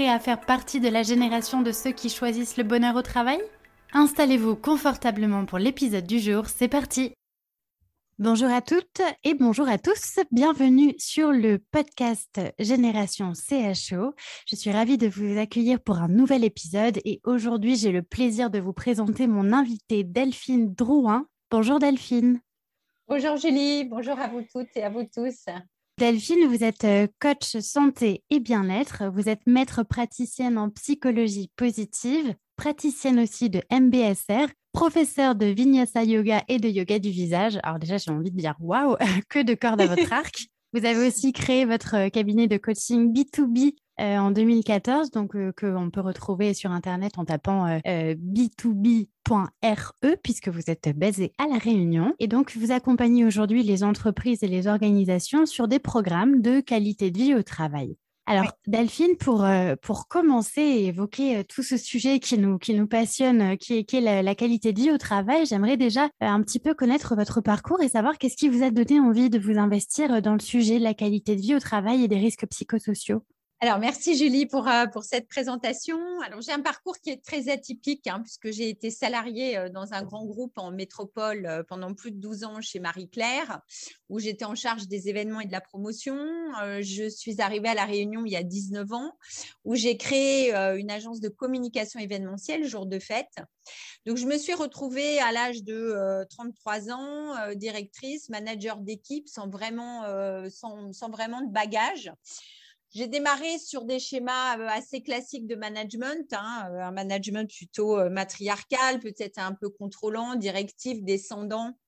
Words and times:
prêt 0.00 0.08
à 0.08 0.18
faire 0.18 0.40
partie 0.40 0.80
de 0.80 0.88
la 0.88 1.02
génération 1.02 1.60
de 1.60 1.72
ceux 1.72 1.92
qui 1.92 2.08
choisissent 2.08 2.56
le 2.56 2.64
bonheur 2.64 2.96
au 2.96 3.02
travail? 3.02 3.38
Installez-vous 3.92 4.56
confortablement 4.56 5.44
pour 5.44 5.58
l'épisode 5.58 6.06
du 6.06 6.20
jour, 6.20 6.46
c'est 6.46 6.68
parti 6.68 7.12
Bonjour 8.18 8.48
à 8.48 8.62
toutes 8.62 9.02
et 9.24 9.34
bonjour 9.34 9.68
à 9.68 9.76
tous, 9.76 10.18
bienvenue 10.32 10.94
sur 10.96 11.32
le 11.32 11.58
podcast 11.70 12.40
Génération 12.58 13.34
CHO. 13.34 14.14
Je 14.46 14.56
suis 14.56 14.70
ravie 14.70 14.96
de 14.96 15.06
vous 15.06 15.38
accueillir 15.38 15.78
pour 15.82 15.98
un 15.98 16.08
nouvel 16.08 16.44
épisode 16.44 16.98
et 17.04 17.20
aujourd'hui 17.24 17.76
j'ai 17.76 17.92
le 17.92 18.02
plaisir 18.02 18.48
de 18.48 18.58
vous 18.58 18.72
présenter 18.72 19.26
mon 19.26 19.52
invitée 19.52 20.02
Delphine 20.02 20.72
Drouin. 20.72 21.26
Bonjour 21.50 21.78
Delphine. 21.78 22.40
Bonjour 23.06 23.36
Julie, 23.36 23.84
bonjour 23.84 24.18
à 24.18 24.28
vous 24.28 24.46
toutes 24.50 24.74
et 24.76 24.82
à 24.82 24.88
vous 24.88 25.04
tous. 25.04 25.44
Delphine, 26.00 26.46
vous 26.46 26.64
êtes 26.64 26.84
euh, 26.84 27.06
coach 27.20 27.58
santé 27.58 28.24
et 28.30 28.40
bien-être, 28.40 29.02
vous 29.12 29.28
êtes 29.28 29.46
maître 29.46 29.82
praticienne 29.82 30.56
en 30.56 30.70
psychologie 30.70 31.50
positive, 31.56 32.34
praticienne 32.56 33.18
aussi 33.20 33.50
de 33.50 33.60
MBSR, 33.70 34.46
professeure 34.72 35.34
de 35.34 35.44
Vinyasa 35.44 36.04
Yoga 36.04 36.42
et 36.48 36.56
de 36.56 36.70
yoga 36.70 36.98
du 36.98 37.10
visage. 37.10 37.58
Alors 37.62 37.78
déjà, 37.78 37.98
j'ai 37.98 38.10
envie 38.10 38.30
de 38.30 38.36
dire 38.38 38.54
waouh, 38.60 38.96
que 39.28 39.42
de 39.42 39.52
cordes 39.52 39.82
à 39.82 39.88
votre 39.88 40.10
arc. 40.14 40.46
Vous 40.72 40.86
avez 40.86 41.08
aussi 41.08 41.32
créé 41.32 41.64
votre 41.64 41.96
euh, 41.96 42.10
cabinet 42.10 42.46
de 42.46 42.56
coaching 42.56 43.12
B2B 43.12 43.74
euh, 43.98 44.18
en 44.18 44.30
2014, 44.30 45.10
donc 45.10 45.34
euh, 45.34 45.52
qu'on 45.58 45.90
peut 45.90 46.00
retrouver 46.00 46.54
sur 46.54 46.70
Internet 46.70 47.18
en 47.18 47.24
tapant 47.24 47.66
b2b.re, 47.84 49.92
puisque 50.22 50.48
vous 50.48 50.70
êtes 50.70 50.96
basé 50.96 51.32
à 51.38 51.48
La 51.48 51.58
Réunion. 51.58 52.14
Et 52.20 52.28
donc, 52.28 52.56
vous 52.56 52.70
accompagnez 52.70 53.24
aujourd'hui 53.24 53.64
les 53.64 53.82
entreprises 53.82 54.44
et 54.44 54.48
les 54.48 54.68
organisations 54.68 55.44
sur 55.44 55.66
des 55.66 55.80
programmes 55.80 56.40
de 56.40 56.60
qualité 56.60 57.10
de 57.10 57.18
vie 57.18 57.34
au 57.34 57.42
travail. 57.42 57.96
Alors, 58.30 58.52
Delphine, 58.68 59.16
pour, 59.18 59.44
pour 59.82 60.06
commencer 60.06 60.60
et 60.60 60.86
évoquer 60.86 61.42
tout 61.42 61.64
ce 61.64 61.76
sujet 61.76 62.20
qui 62.20 62.38
nous, 62.38 62.58
qui 62.58 62.74
nous 62.74 62.86
passionne, 62.86 63.56
qui 63.56 63.78
est, 63.78 63.84
qui 63.84 63.96
est 63.96 64.00
la, 64.00 64.22
la, 64.22 64.36
qualité 64.36 64.72
de 64.72 64.80
vie 64.80 64.92
au 64.92 64.98
travail, 64.98 65.46
j'aimerais 65.46 65.76
déjà 65.76 66.08
un 66.20 66.40
petit 66.40 66.60
peu 66.60 66.72
connaître 66.74 67.16
votre 67.16 67.40
parcours 67.40 67.82
et 67.82 67.88
savoir 67.88 68.18
qu'est-ce 68.18 68.36
qui 68.36 68.48
vous 68.48 68.62
a 68.62 68.70
donné 68.70 69.00
envie 69.00 69.30
de 69.30 69.38
vous 69.40 69.58
investir 69.58 70.22
dans 70.22 70.34
le 70.34 70.38
sujet 70.38 70.78
de 70.78 70.84
la 70.84 70.94
qualité 70.94 71.34
de 71.34 71.40
vie 71.40 71.56
au 71.56 71.58
travail 71.58 72.04
et 72.04 72.08
des 72.08 72.18
risques 72.18 72.46
psychosociaux. 72.46 73.24
Alors, 73.62 73.78
merci 73.78 74.16
Julie 74.16 74.46
pour, 74.46 74.66
euh, 74.68 74.86
pour 74.86 75.04
cette 75.04 75.28
présentation. 75.28 75.98
Alors, 76.24 76.40
j'ai 76.40 76.50
un 76.50 76.62
parcours 76.62 76.96
qui 76.96 77.10
est 77.10 77.22
très 77.22 77.50
atypique 77.50 78.06
hein, 78.06 78.22
puisque 78.22 78.50
j'ai 78.50 78.70
été 78.70 78.90
salariée 78.90 79.58
euh, 79.58 79.68
dans 79.68 79.92
un 79.92 80.02
grand 80.02 80.24
groupe 80.24 80.56
en 80.56 80.70
métropole 80.70 81.44
euh, 81.44 81.62
pendant 81.62 81.92
plus 81.92 82.10
de 82.10 82.16
12 82.16 82.44
ans 82.44 82.62
chez 82.62 82.80
Marie-Claire, 82.80 83.60
où 84.08 84.18
j'étais 84.18 84.46
en 84.46 84.54
charge 84.54 84.88
des 84.88 85.10
événements 85.10 85.40
et 85.40 85.46
de 85.46 85.52
la 85.52 85.60
promotion. 85.60 86.16
je 86.80 87.06
suis 87.10 87.42
arrivée 87.42 87.68
à 87.68 87.74
La 87.74 87.84
Réunion 87.84 88.24
il 88.24 88.32
y 88.32 88.36
a 88.36 88.42
19 88.42 88.90
ans, 88.94 89.12
où 89.64 89.74
j'ai 89.74 89.98
créé 89.98 90.54
une 90.54 90.90
agence 90.90 91.20
de 91.20 91.28
communication 91.28 92.00
événementielle, 92.00 92.64
jour 92.64 92.86
de 92.86 92.98
fête. 92.98 93.36
Donc, 94.06 94.16
je 94.16 94.26
me 94.26 94.38
suis 94.38 94.54
retrouvée 94.54 95.20
à 95.20 95.32
l'âge 95.32 95.62
de 95.64 96.24
33 96.30 96.90
ans, 96.90 97.54
directrice, 97.54 98.30
manager 98.30 98.78
d'équipe, 98.78 99.28
sans 99.28 99.48
vraiment, 99.48 100.02
sans, 100.48 100.92
sans 100.92 101.10
vraiment 101.10 101.42
de 101.42 101.52
bagages. 101.52 102.10
J'ai 102.92 103.06
démarré 103.06 103.58
sur 103.58 103.84
des 103.84 104.00
schémas 104.00 104.58
euh, 104.58 104.66
assez 104.68 105.00
classiques 105.00 105.46
de 105.46 105.54
management, 105.54 106.32
hein, 106.32 106.68
euh, 106.72 106.80
un 106.80 106.90
management 106.90 107.48
plutôt 107.48 107.96
euh, 107.96 108.10
matriarcal, 108.10 108.98
peut-être 108.98 109.38
un 109.38 109.54
peu 109.54 109.70
contrôlant, 109.70 110.34
directif, 110.34 111.00
descendant. 111.02 111.78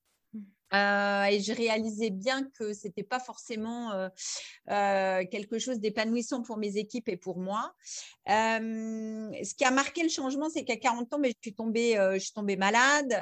Euh, 0.74 1.24
et 1.24 1.40
je 1.40 1.52
réalisais 1.52 2.10
bien 2.10 2.44
que 2.44 2.72
ce 2.72 2.86
n'était 2.86 3.02
pas 3.02 3.20
forcément 3.20 3.92
euh, 3.92 4.08
euh, 4.70 5.24
quelque 5.30 5.58
chose 5.58 5.80
d'épanouissant 5.80 6.42
pour 6.42 6.56
mes 6.56 6.78
équipes 6.78 7.08
et 7.08 7.16
pour 7.16 7.38
moi. 7.38 7.74
ce 8.26 9.54
qui 9.54 9.64
a 9.64 9.70
marqué 9.70 10.02
le 10.02 10.08
changement, 10.08 10.48
c'est 10.48 10.64
qu'à 10.64 10.76
40 10.76 11.12
ans, 11.12 11.18
mais 11.18 11.30
je, 11.30 11.34
suis 11.42 11.54
tombée, 11.54 11.94
je 12.14 12.18
suis 12.18 12.32
tombée 12.32 12.56
malade. 12.56 13.12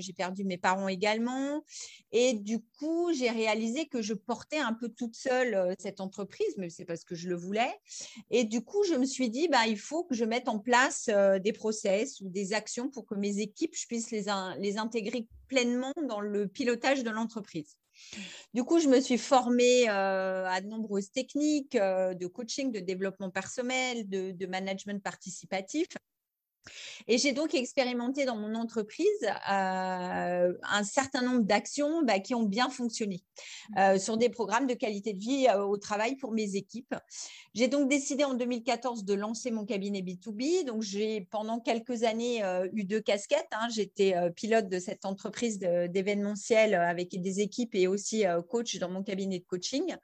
j'ai 0.00 0.12
perdu 0.12 0.44
mes 0.44 0.58
parents 0.58 0.88
également. 0.88 1.64
Et 2.12 2.34
du 2.34 2.60
coup, 2.60 3.12
j'ai 3.12 3.30
réalisé 3.30 3.86
que 3.86 4.02
je 4.02 4.14
portais 4.14 4.58
un 4.58 4.74
peu 4.74 4.88
toute 4.88 5.14
seule 5.14 5.74
cette 5.78 6.00
entreprise, 6.00 6.54
mais 6.58 6.68
c'est 6.68 6.84
parce 6.84 7.04
que 7.04 7.14
je 7.14 7.28
le 7.28 7.36
voulais. 7.36 7.72
Et 8.30 8.44
du 8.44 8.62
coup, 8.62 8.82
je 8.84 8.94
me 8.94 9.06
suis 9.06 9.30
dit, 9.30 9.48
bah, 9.48 9.66
il 9.66 9.78
faut 9.78 10.04
que 10.04 10.14
je 10.14 10.24
mette 10.24 10.48
en 10.48 10.58
place 10.58 11.08
des 11.40 11.52
process 11.52 12.20
ou 12.20 12.28
des 12.28 12.52
actions 12.52 12.90
pour 12.90 13.06
que 13.06 13.14
mes 13.14 13.38
équipes, 13.38 13.74
je 13.76 13.86
puisse 13.86 14.10
les 14.10 14.28
intégrer 14.78 15.28
pleinement 15.50 15.92
dans 16.08 16.20
le 16.20 16.46
pilotage 16.46 17.02
de 17.02 17.10
l'entreprise. 17.10 17.76
Du 18.54 18.64
coup, 18.64 18.78
je 18.78 18.88
me 18.88 19.00
suis 19.00 19.18
formée 19.18 19.90
euh, 19.90 20.46
à 20.46 20.60
de 20.60 20.68
nombreuses 20.68 21.10
techniques 21.10 21.74
euh, 21.74 22.14
de 22.14 22.26
coaching, 22.26 22.72
de 22.72 22.80
développement 22.80 23.30
personnel, 23.30 24.08
de 24.08 24.46
management 24.46 25.02
participatif. 25.02 25.88
Et 27.08 27.18
j'ai 27.18 27.32
donc 27.32 27.54
expérimenté 27.54 28.24
dans 28.24 28.36
mon 28.36 28.54
entreprise 28.54 29.06
euh, 29.22 30.52
un 30.62 30.84
certain 30.84 31.22
nombre 31.22 31.42
d'actions 31.42 32.02
bah, 32.02 32.20
qui 32.20 32.34
ont 32.34 32.42
bien 32.42 32.68
fonctionné 32.70 33.22
mmh. 33.70 33.78
euh, 33.78 33.98
sur 33.98 34.16
des 34.16 34.28
programmes 34.28 34.66
de 34.66 34.74
qualité 34.74 35.12
de 35.12 35.18
vie 35.18 35.46
euh, 35.48 35.64
au 35.64 35.76
travail 35.76 36.16
pour 36.16 36.32
mes 36.32 36.56
équipes. 36.56 36.94
J'ai 37.54 37.68
donc 37.68 37.88
décidé 37.88 38.24
en 38.24 38.34
2014 38.34 39.04
de 39.04 39.14
lancer 39.14 39.50
mon 39.50 39.64
cabinet 39.64 40.02
B2B. 40.02 40.64
Donc, 40.64 40.82
j'ai 40.82 41.22
pendant 41.30 41.60
quelques 41.60 42.04
années 42.04 42.42
eu 42.72 42.84
deux 42.84 43.00
casquettes. 43.00 43.48
Hein. 43.52 43.68
J'étais 43.70 44.14
pilote 44.36 44.68
de 44.68 44.78
cette 44.78 45.04
entreprise 45.04 45.58
d'événementiel 45.58 46.74
avec 46.74 47.20
des 47.20 47.40
équipes 47.40 47.74
et 47.74 47.86
aussi 47.86 48.24
coach 48.48 48.78
dans 48.78 48.88
mon 48.88 49.02
cabinet 49.02 49.40
de 49.40 49.44
coaching. 49.44 49.96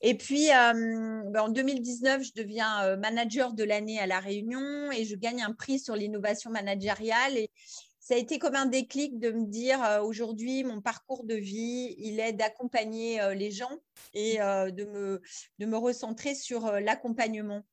Et 0.00 0.16
puis, 0.16 0.50
euh, 0.50 1.22
ben, 1.26 1.42
en 1.42 1.48
2019, 1.48 2.22
je 2.22 2.32
deviens 2.40 2.84
euh, 2.84 2.96
manager 2.96 3.52
de 3.52 3.64
l'année 3.64 3.98
à 3.98 4.06
La 4.06 4.20
Réunion 4.20 4.92
et 4.92 5.04
je 5.04 5.16
gagne 5.16 5.42
un 5.42 5.52
prix 5.52 5.80
sur 5.80 5.96
l'innovation 5.96 6.50
managériale. 6.50 7.36
Et 7.36 7.50
ça 7.98 8.14
a 8.14 8.16
été 8.16 8.38
comme 8.38 8.54
un 8.54 8.66
déclic 8.66 9.18
de 9.18 9.32
me 9.32 9.46
dire 9.46 9.82
euh, 9.82 10.00
aujourd'hui, 10.00 10.62
mon 10.62 10.80
parcours 10.80 11.24
de 11.24 11.34
vie, 11.34 11.96
il 11.98 12.20
est 12.20 12.32
d'accompagner 12.32 13.20
les 13.34 13.50
gens 13.50 13.76
et 14.14 14.38
de, 14.38 14.84
me, 14.84 15.20
de 15.58 15.66
me 15.66 15.76
recentrer 15.76 16.34
sur 16.34 16.72
l'accompagnement. 16.80 17.64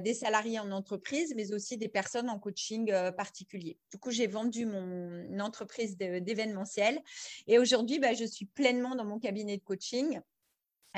des 0.00 0.14
salariés 0.14 0.60
en 0.60 0.70
entreprise, 0.70 1.34
mais 1.36 1.52
aussi 1.52 1.76
des 1.76 1.88
personnes 1.88 2.30
en 2.30 2.38
coaching 2.38 2.90
particulier. 3.16 3.76
Du 3.90 3.98
coup, 3.98 4.10
j'ai 4.10 4.26
vendu 4.26 4.64
mon 4.64 5.40
entreprise 5.40 5.98
d'événementiel 5.98 7.02
et 7.46 7.58
aujourd'hui, 7.58 7.98
ben, 7.98 8.16
je 8.16 8.24
suis 8.24 8.46
pleinement 8.46 8.94
dans 8.94 9.04
mon 9.04 9.18
cabinet 9.18 9.58
de 9.58 9.62
coaching 9.62 10.20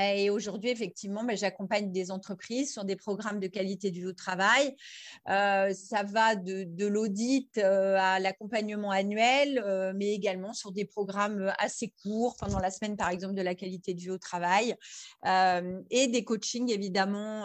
Et 0.01 0.31
aujourd'hui, 0.31 0.71
effectivement, 0.71 1.25
ben, 1.25 1.37
j'accompagne 1.37 1.93
des 1.93 2.11
entreprises 2.11 2.73
sur 2.73 2.85
des 2.85 2.97
programmes 2.97 3.41
de 3.41 3.47
qualité 3.47 3.91
de 3.91 4.01
au 4.07 4.13
travail. 4.13 4.75
Euh, 5.29 5.73
ça 5.75 6.03
va 6.03 6.35
de, 6.35 6.87
l'audit 6.87 7.59
euh, 7.59 7.97
à 7.99 8.19
l'accompagnement 8.21 8.91
annuel, 8.91 9.63
euh, 9.65 9.93
mais 9.95 10.13
également 10.13 10.53
sur 10.53 10.73
des 10.73 10.85
programmes 10.85 11.53
assez 11.59 11.93
courts, 12.03 12.37
pendant 12.39 12.59
la 12.59 12.71
semaine, 12.71 12.97
par 12.97 13.11
exemple, 13.11 13.35
de 13.35 13.43
la 13.43 13.55
qualité 13.55 13.95
de 13.95 14.01
vie 14.01 14.11
au 14.11 14.19
travail, 14.19 14.75
et 15.91 16.07
des 16.07 16.25
coachings, 16.25 16.71
évidemment, 16.71 17.45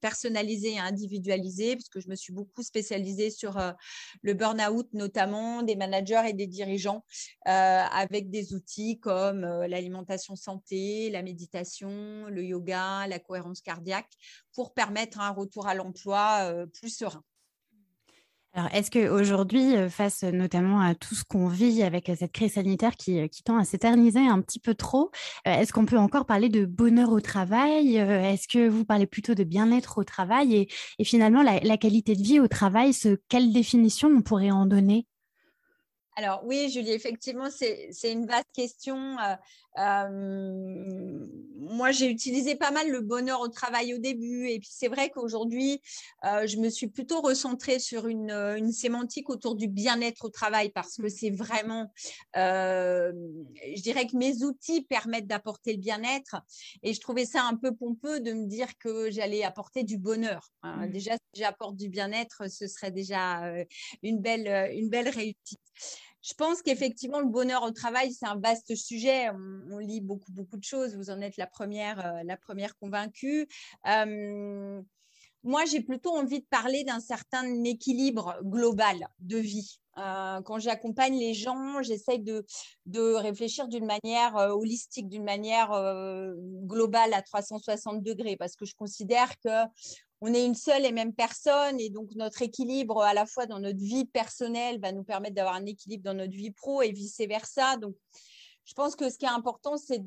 personnalisés 0.00 0.74
et 0.74 0.78
individualisés, 0.78 1.76
parce 1.76 1.88
que 1.88 2.00
je 2.00 2.08
me 2.08 2.14
suis 2.14 2.32
beaucoup 2.32 2.62
spécialisée 2.62 3.30
sur 3.30 3.58
le 4.22 4.34
burn-out, 4.34 4.88
notamment 4.92 5.62
des 5.62 5.76
managers 5.76 6.22
et 6.28 6.32
des 6.32 6.46
dirigeants, 6.46 7.04
avec 7.44 8.30
des 8.30 8.54
outils 8.54 8.98
comme 8.98 9.40
l'alimentation 9.40 10.36
santé 10.36 10.95
la 11.10 11.22
méditation, 11.22 12.26
le 12.28 12.44
yoga, 12.44 13.06
la 13.06 13.18
cohérence 13.18 13.60
cardiaque 13.60 14.10
pour 14.52 14.74
permettre 14.74 15.20
un 15.20 15.30
retour 15.30 15.66
à 15.66 15.74
l'emploi 15.74 16.50
euh, 16.50 16.66
plus 16.66 16.90
serein. 16.90 17.22
Alors, 18.52 18.70
est-ce 18.72 18.90
qu'aujourd'hui, 18.90 19.76
euh, 19.76 19.90
face 19.90 20.22
notamment 20.22 20.80
à 20.80 20.94
tout 20.94 21.14
ce 21.14 21.24
qu'on 21.24 21.46
vit 21.46 21.82
avec 21.82 22.10
cette 22.16 22.32
crise 22.32 22.54
sanitaire 22.54 22.96
qui, 22.96 23.20
euh, 23.20 23.28
tend 23.44 23.58
à 23.58 23.64
s'éterniser 23.64 24.26
un 24.26 24.40
petit 24.40 24.58
peu 24.58 24.74
trop, 24.74 25.10
est-ce 25.44 25.74
qu'on 25.74 25.84
peut 25.84 25.98
encore 25.98 26.24
parler 26.24 26.48
de 26.48 26.64
bonheur 26.64 27.10
au 27.10 27.20
travail 27.20 27.96
Est-ce 27.96 28.48
que 28.48 28.66
vous 28.66 28.86
parlez 28.86 29.06
plutôt 29.06 29.34
de 29.34 29.44
bien-être 29.44 29.98
au 29.98 30.04
travail 30.04 30.68
et, 30.98 31.04
finalement, 31.04 31.42
la, 31.42 31.76
qualité 31.76 32.16
de 32.16 32.22
vie 32.22 32.40
au 32.40 32.48
travail, 32.48 32.92
quelle 33.28 33.52
définition 33.52 34.08
on 34.08 34.22
pourrait 34.22 34.50
en 34.50 34.64
donner? 34.64 35.06
Alors 36.18 36.40
oui, 36.44 36.70
Julie, 36.70 36.92
effectivement, 36.92 37.50
c'est 37.50 37.92
une 38.10 38.24
vaste 38.24 38.48
question. 38.54 39.18
Euh, 39.18 39.36
euh, 39.78 41.26
moi, 41.58 41.90
j'ai 41.90 42.08
utilisé 42.08 42.56
pas 42.56 42.70
mal 42.70 42.90
le 42.90 43.02
bonheur 43.02 43.42
au 43.42 43.48
travail 43.48 43.92
au 43.92 43.98
début, 43.98 44.48
et 44.48 44.58
puis 44.58 44.70
c'est 44.72 44.88
vrai 44.88 45.10
qu'aujourd'hui, 45.10 45.82
euh, 46.24 46.46
je 46.46 46.56
me 46.56 46.70
suis 46.70 46.86
plutôt 46.86 47.20
recentrée 47.20 47.78
sur 47.78 48.06
une, 48.08 48.72
sémantique 48.72 49.28
autour 49.28 49.56
du 49.56 49.68
bien-être 49.68 50.24
au 50.24 50.30
travail, 50.30 50.70
parce 50.70 50.96
que 50.96 51.10
c'est 51.10 51.28
vraiment, 51.28 51.92
je 52.34 53.82
dirais 53.82 54.06
que 54.06 54.16
mes 54.16 54.42
outils 54.42 54.86
permettent 54.86 55.26
d'apporter 55.26 55.74
le 55.74 55.80
bien-être, 55.80 56.36
et 56.82 56.94
je 56.94 57.00
trouvais 57.00 57.26
ça 57.26 57.42
un 57.42 57.56
peu 57.56 57.74
pompeux 57.74 58.20
de 58.20 58.32
me 58.32 58.46
dire 58.46 58.68
que 58.78 59.10
j'allais 59.10 59.44
apporter 59.44 59.84
du 59.84 59.98
bonheur. 59.98 60.50
Hein. 60.62 60.86
Mmh. 60.86 60.90
Déjà, 60.90 61.12
si 61.12 61.42
j'apporte 61.42 61.76
du 61.76 61.90
bien-être, 61.90 62.50
ce 62.50 62.66
serait 62.66 62.90
déjà 62.90 63.42
une 64.02 64.20
belle, 64.22 64.72
une 64.72 64.88
belle 64.88 65.10
réussite. 65.10 65.60
Je 66.26 66.34
pense 66.34 66.60
qu'effectivement, 66.60 67.20
le 67.20 67.28
bonheur 67.28 67.62
au 67.62 67.70
travail, 67.70 68.12
c'est 68.12 68.26
un 68.26 68.36
vaste 68.36 68.74
sujet. 68.74 69.30
On, 69.70 69.78
lit 69.78 70.00
beaucoup, 70.00 70.32
beaucoup 70.32 70.56
de 70.56 70.64
choses. 70.64 70.96
Vous 70.96 71.10
en 71.10 71.20
êtes 71.20 71.36
la 71.36 71.46
première, 71.46 72.04
euh, 72.04 72.22
la 72.24 72.36
première 72.36 72.76
convaincue. 72.78 73.46
Euh, 73.86 74.82
moi, 75.44 75.64
j'ai 75.66 75.80
plutôt 75.82 76.10
envie 76.10 76.40
de 76.40 76.46
parler 76.50 76.82
d'un 76.82 76.98
certain 76.98 77.62
équilibre 77.62 78.36
global 78.42 79.06
de 79.20 79.38
vie. 79.38 79.78
Euh, 79.98 80.40
quand 80.42 80.58
j'accompagne 80.58 81.16
les 81.16 81.32
gens, 81.32 81.80
j'essaye 81.82 82.18
de, 82.18 82.44
de, 82.86 83.14
réfléchir 83.14 83.68
d'une 83.68 83.86
manière 83.86 84.34
holistique, 84.34 85.08
d'une 85.08 85.24
manière 85.24 85.70
globale 86.64 87.14
à 87.14 87.22
360 87.22 88.02
degrés, 88.02 88.36
parce 88.36 88.56
que 88.56 88.64
je 88.66 88.74
considère 88.74 89.38
que 89.38 89.64
on 90.20 90.32
est 90.32 90.44
une 90.44 90.54
seule 90.54 90.84
et 90.84 90.92
même 90.92 91.12
personne 91.12 91.78
et 91.78 91.90
donc 91.90 92.10
notre 92.14 92.42
équilibre 92.42 93.02
à 93.02 93.14
la 93.14 93.26
fois 93.26 93.46
dans 93.46 93.60
notre 93.60 93.78
vie 93.78 94.06
personnelle 94.06 94.80
va 94.80 94.92
nous 94.92 95.04
permettre 95.04 95.34
d'avoir 95.34 95.54
un 95.54 95.66
équilibre 95.66 96.04
dans 96.04 96.14
notre 96.14 96.34
vie 96.34 96.52
pro 96.52 96.82
et 96.82 96.90
vice-versa. 96.90 97.76
Donc, 97.76 97.94
je 98.64 98.74
pense 98.74 98.96
que 98.96 99.08
ce 99.10 99.16
qui 99.16 99.26
est 99.26 99.28
important, 99.28 99.76
c'est 99.76 100.04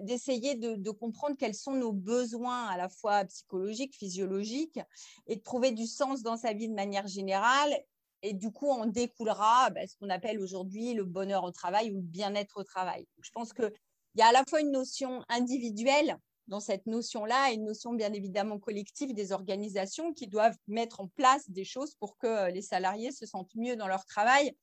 d'essayer 0.00 0.56
de, 0.56 0.90
comprendre 0.90 1.36
quels 1.38 1.54
sont 1.54 1.74
nos 1.74 1.92
besoins 1.92 2.66
à 2.66 2.76
la 2.76 2.88
fois 2.88 3.24
psychologiques, 3.26 3.94
physiologiques 3.94 4.80
et 5.28 5.36
de 5.36 5.42
trouver 5.42 5.70
du 5.70 5.86
sens 5.86 6.22
dans 6.22 6.36
sa 6.36 6.52
vie 6.52 6.68
de 6.68 6.74
manière 6.74 7.06
générale. 7.06 7.78
Et 8.22 8.32
du 8.32 8.50
coup, 8.50 8.66
on 8.66 8.86
découlera 8.86 9.70
bah, 9.70 9.86
ce 9.86 9.94
qu'on 9.96 10.10
appelle 10.10 10.40
aujourd'hui 10.40 10.94
le 10.94 11.04
bonheur 11.04 11.44
au 11.44 11.52
travail 11.52 11.92
ou 11.92 11.96
le 11.96 12.02
bien-être 12.02 12.58
au 12.58 12.64
travail. 12.64 13.06
je 13.22 13.30
pense 13.30 13.52
qu'il 13.52 13.70
y 14.16 14.22
a 14.22 14.26
à 14.26 14.32
la 14.32 14.42
fois 14.48 14.60
une 14.60 14.72
notion 14.72 15.22
individuelle 15.28 16.18
dans 16.48 16.60
cette 16.60 16.86
notion-là, 16.86 17.52
une 17.52 17.64
notion 17.64 17.92
bien 17.92 18.12
évidemment 18.12 18.58
collective 18.58 19.14
des 19.14 19.32
organisations 19.32 20.12
qui 20.12 20.26
doivent 20.26 20.56
mettre 20.66 21.00
en 21.00 21.08
place 21.08 21.48
des 21.50 21.64
choses 21.64 21.94
pour 21.94 22.16
que 22.18 22.26
euh, 22.26 22.50
les 22.50 22.62
salariés 22.62 23.12
se 23.12 23.26
sentent 23.26 23.54
mieux 23.54 23.76
dans 23.76 23.86
leur 23.86 24.04
travail. 24.04 24.56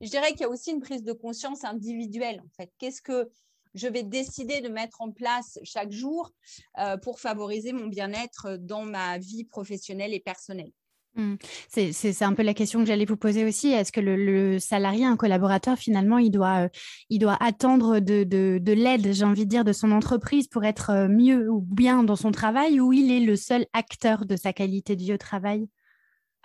Je 0.00 0.08
dirais 0.08 0.30
qu'il 0.32 0.42
y 0.42 0.44
a 0.44 0.50
aussi 0.50 0.70
une 0.70 0.80
prise 0.80 1.02
de 1.02 1.12
conscience 1.12 1.64
individuelle. 1.64 2.40
En 2.40 2.50
fait, 2.56 2.70
qu'est-ce 2.78 3.02
que 3.02 3.30
je 3.74 3.88
vais 3.88 4.02
décider 4.02 4.60
de 4.60 4.68
mettre 4.68 5.00
en 5.00 5.12
place 5.12 5.58
chaque 5.62 5.92
jour 5.92 6.30
euh, 6.78 6.96
pour 6.96 7.20
favoriser 7.20 7.72
mon 7.72 7.86
bien-être 7.86 8.56
dans 8.56 8.82
ma 8.82 9.18
vie 9.18 9.44
professionnelle 9.44 10.12
et 10.14 10.20
personnelle? 10.20 10.72
Mmh. 11.16 11.34
C'est 11.68 12.22
un 12.22 12.34
peu 12.34 12.42
la 12.42 12.54
question 12.54 12.80
que 12.80 12.86
j'allais 12.86 13.04
vous 13.04 13.16
poser 13.16 13.44
aussi. 13.44 13.68
Est-ce 13.68 13.90
que 13.90 14.00
le, 14.00 14.58
salarié, 14.58 15.04
un 15.04 15.16
collaborateur, 15.16 15.76
finalement, 15.76 16.18
il 16.18 16.30
doit, 16.30 16.68
euh, 16.68 17.34
attendre 17.40 17.98
de, 17.98 18.24
de, 18.24 18.72
l'aide, 18.72 19.12
j'ai 19.12 19.24
envie 19.24 19.44
de 19.44 19.50
dire, 19.50 19.64
de 19.64 19.72
son 19.72 19.90
entreprise 19.90 20.46
pour 20.46 20.64
être 20.64 20.90
euh, 20.90 21.08
mieux 21.08 21.50
ou 21.50 21.60
bien 21.60 22.04
dans 22.04 22.16
son 22.16 22.30
travail 22.30 22.80
ou 22.80 22.92
il 22.92 23.10
est 23.10 23.24
le 23.24 23.36
seul 23.36 23.66
acteur 23.72 24.24
de 24.24 24.36
sa 24.36 24.52
qualité 24.52 24.96
de 24.96 25.02
vie 25.02 25.14
au 25.14 25.18
travail? 25.18 25.68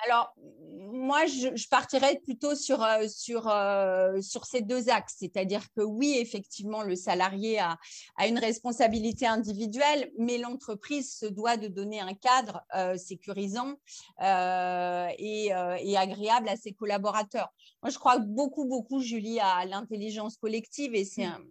Alors, 0.03 0.33
moi, 0.91 1.25
je, 1.25 1.67
partirais 1.69 2.19
plutôt 2.23 2.55
sur, 2.55 2.83
euh, 2.83 3.07
sur, 3.07 3.47
euh, 3.47 4.21
sur 4.21 4.45
ces 4.45 4.61
deux 4.61 4.89
axes. 4.89 5.15
C'est-à-dire 5.19 5.63
que 5.75 5.81
oui, 5.81 6.17
effectivement, 6.19 6.83
le 6.83 6.95
salarié 6.95 7.59
a, 7.59 7.77
a 8.17 8.27
une 8.27 8.39
responsabilité 8.39 9.25
individuelle, 9.25 10.11
mais 10.17 10.37
l'entreprise 10.37 11.15
se 11.17 11.25
doit 11.25 11.57
de 11.57 11.67
donner 11.67 12.01
un 12.01 12.13
cadre 12.13 12.61
euh, 12.75 12.97
sécurisant 12.97 13.75
et, 14.21 15.51
et, 15.79 15.97
agréable 15.97 16.49
à 16.49 16.55
ses 16.55 16.73
collaborateurs. 16.73 17.53
Moi, 17.81 17.89
je 17.89 17.97
crois 17.97 18.19
beaucoup, 18.19 18.65
beaucoup, 18.65 19.01
Julie, 19.01 19.39
à 19.39 19.65
l'intelligence 19.65 20.37
collective 20.37 20.95
et 20.95 21.05
c'est 21.05 21.25
mmh. 21.25 21.31
un 21.31 21.41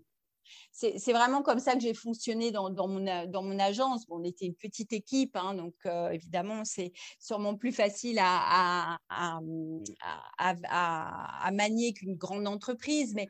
c'est 0.77 1.13
vraiment 1.13 1.43
comme 1.43 1.61
ça 1.61 1.75
que 1.75 1.81
j'ai 1.81 1.95
fonctionné 1.95 2.51
dans, 2.51 2.69
mon, 2.89 3.27
dans 3.29 3.43
mon 3.45 3.59
agence. 3.61 4.05
on 4.09 4.25
était 4.25 4.47
une 4.47 4.57
petite 4.57 4.93
équipe, 4.93 5.37
hein, 5.37 5.55
donc 5.55 5.75
euh, 5.87 6.11
évidemment, 6.11 6.65
c'est 6.65 6.93
sûrement 7.21 7.55
plus 7.55 7.71
facile 7.71 8.19
à, 8.21 8.99
à, 9.09 9.39
à, 10.39 11.51
manier 11.53 11.93
qu'une 11.93 12.17
grande 12.17 12.49
entreprise. 12.49 13.15
Mais 13.15 13.29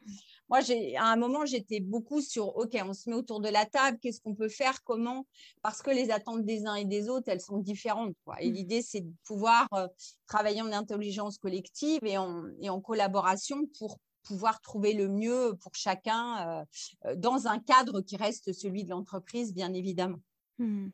moi, 0.48 0.60
à 0.96 1.04
un 1.04 1.16
moment, 1.16 1.44
j'étais 1.44 1.80
beaucoup 1.80 2.22
sur, 2.22 2.56
OK, 2.56 2.78
on 2.82 2.94
se 2.94 3.10
met 3.10 3.16
autour 3.16 3.40
de 3.40 3.50
la 3.50 3.66
table, 3.66 3.98
qu'est-ce 4.00 4.22
qu'on 4.22 4.34
peut 4.34 4.48
faire, 4.48 4.82
comment? 4.82 5.26
Parce 5.60 5.82
que 5.82 5.90
les 5.90 6.10
attentes 6.10 6.46
des 6.46 6.64
uns 6.64 6.76
et 6.76 6.86
des 6.86 7.10
autres, 7.10 7.28
elles 7.28 7.42
sont 7.42 7.58
différentes. 7.58 8.14
Et 8.40 8.48
mmh. 8.48 8.54
l'idée, 8.54 8.82
c'est 8.82 9.02
de 9.02 9.12
pouvoir 9.26 9.68
euh, 9.74 9.86
travailler 10.26 10.62
en 10.62 10.72
intelligence 10.72 11.36
collective 11.36 12.00
et 12.04 12.16
en, 12.16 12.44
et 12.62 12.70
en 12.70 12.80
collaboration 12.80 13.66
pour 13.78 13.98
pouvoir 14.24 14.60
trouver 14.60 14.94
le 14.94 15.08
mieux 15.08 15.56
pour 15.60 15.74
chacun 15.74 16.64
euh, 17.06 17.14
dans 17.16 17.46
un 17.46 17.58
cadre 17.58 18.00
qui 18.00 18.16
reste 18.16 18.52
celui 18.52 18.84
de 18.84 18.90
l'entreprise, 18.90 19.54
bien 19.54 19.72
évidemment. 19.72 20.20
Mmh. 20.58 20.88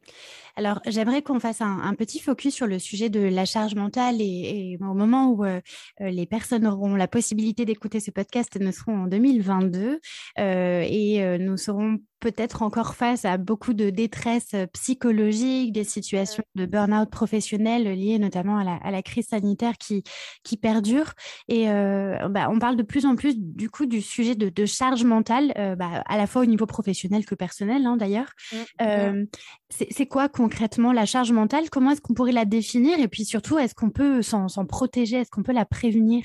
Alors, 0.57 0.81
j'aimerais 0.87 1.23
qu'on 1.23 1.39
fasse 1.39 1.61
un, 1.61 1.95
petit 1.95 2.19
focus 2.19 2.55
sur 2.55 2.67
le 2.67 2.79
sujet 2.79 3.11
de 3.11 3.21
la 3.21 3.45
charge 3.45 3.75
mentale 3.75 4.17
et, 4.21 4.79
au 4.81 4.95
moment 4.95 5.31
où 5.31 5.45
euh, 5.45 5.61
euh, 6.01 6.11
les 6.11 6.27
personnes 6.27 6.67
auront 6.67 6.97
la 6.97 7.09
possibilité 7.09 7.65
d'écouter 7.65 8.01
ce 8.01 8.11
podcast, 8.11 8.57
nous 8.59 8.73
serons 8.73 9.05
en 9.05 9.07
2022 9.07 10.01
et 10.39 11.39
nous 11.39 11.57
serons 11.57 11.99
peut-être 12.21 12.63
encore 12.63 12.95
face 12.95 13.25
à 13.25 13.39
beaucoup 13.39 13.75
de 13.75 13.91
détresse 13.91 14.51
euh, 14.55 14.67
psychologique, 14.67 15.73
des 15.73 15.85
situations 15.85 16.45
de 16.55 16.67
burn-out 16.67 17.11
professionnel 17.11 17.85
liées 17.85 18.19
notamment 18.19 18.59
à 18.59 18.91
la, 18.91 19.03
crise 19.03 19.29
sanitaire 19.29 19.79
qui, 19.79 20.05
qui 20.45 20.59
perdure. 20.59 21.13
Et 21.49 21.71
euh, 21.71 22.29
bah, 22.29 22.49
on 22.51 22.59
parle 22.59 22.77
de 22.77 22.83
plus 22.83 23.07
en 23.07 23.17
plus 23.17 23.35
du 23.37 23.71
coup 23.71 23.87
du 23.87 24.03
sujet 24.03 24.35
de, 24.35 24.67
charge 24.67 25.05
mentale, 25.05 25.53
euh, 25.59 25.75
bah, 25.75 26.05
à 26.07 26.19
la 26.19 26.27
fois 26.27 26.43
au 26.43 26.45
niveau 26.45 26.67
professionnel 26.67 27.25
que 27.25 27.35
personnel 27.35 27.87
hein, 27.87 27.97
d'ailleurs. 27.97 28.31
Mmh, 28.53 29.25
c'est 29.69 30.07
quoi 30.07 30.29
concrètement 30.29 30.93
la 30.93 31.07
charge 31.07 31.33
mentale? 31.33 31.71
Comment 31.71 31.93
est-ce 31.93 32.01
qu'on 32.01 32.15
pourrait 32.15 32.33
la 32.33 32.45
définir? 32.45 32.99
Et 32.99 33.09
puis 33.09 33.25
surtout, 33.25 33.59
est-ce 33.59 33.75
qu'on 33.75 33.91
peut 33.91 34.23
s'en 34.23 34.49
protéger? 34.67 35.19
Est-ce 35.19 35.31
qu'on 35.31 35.43
peut 35.43 35.53
la 35.53 35.65
prévenir? 35.65 36.25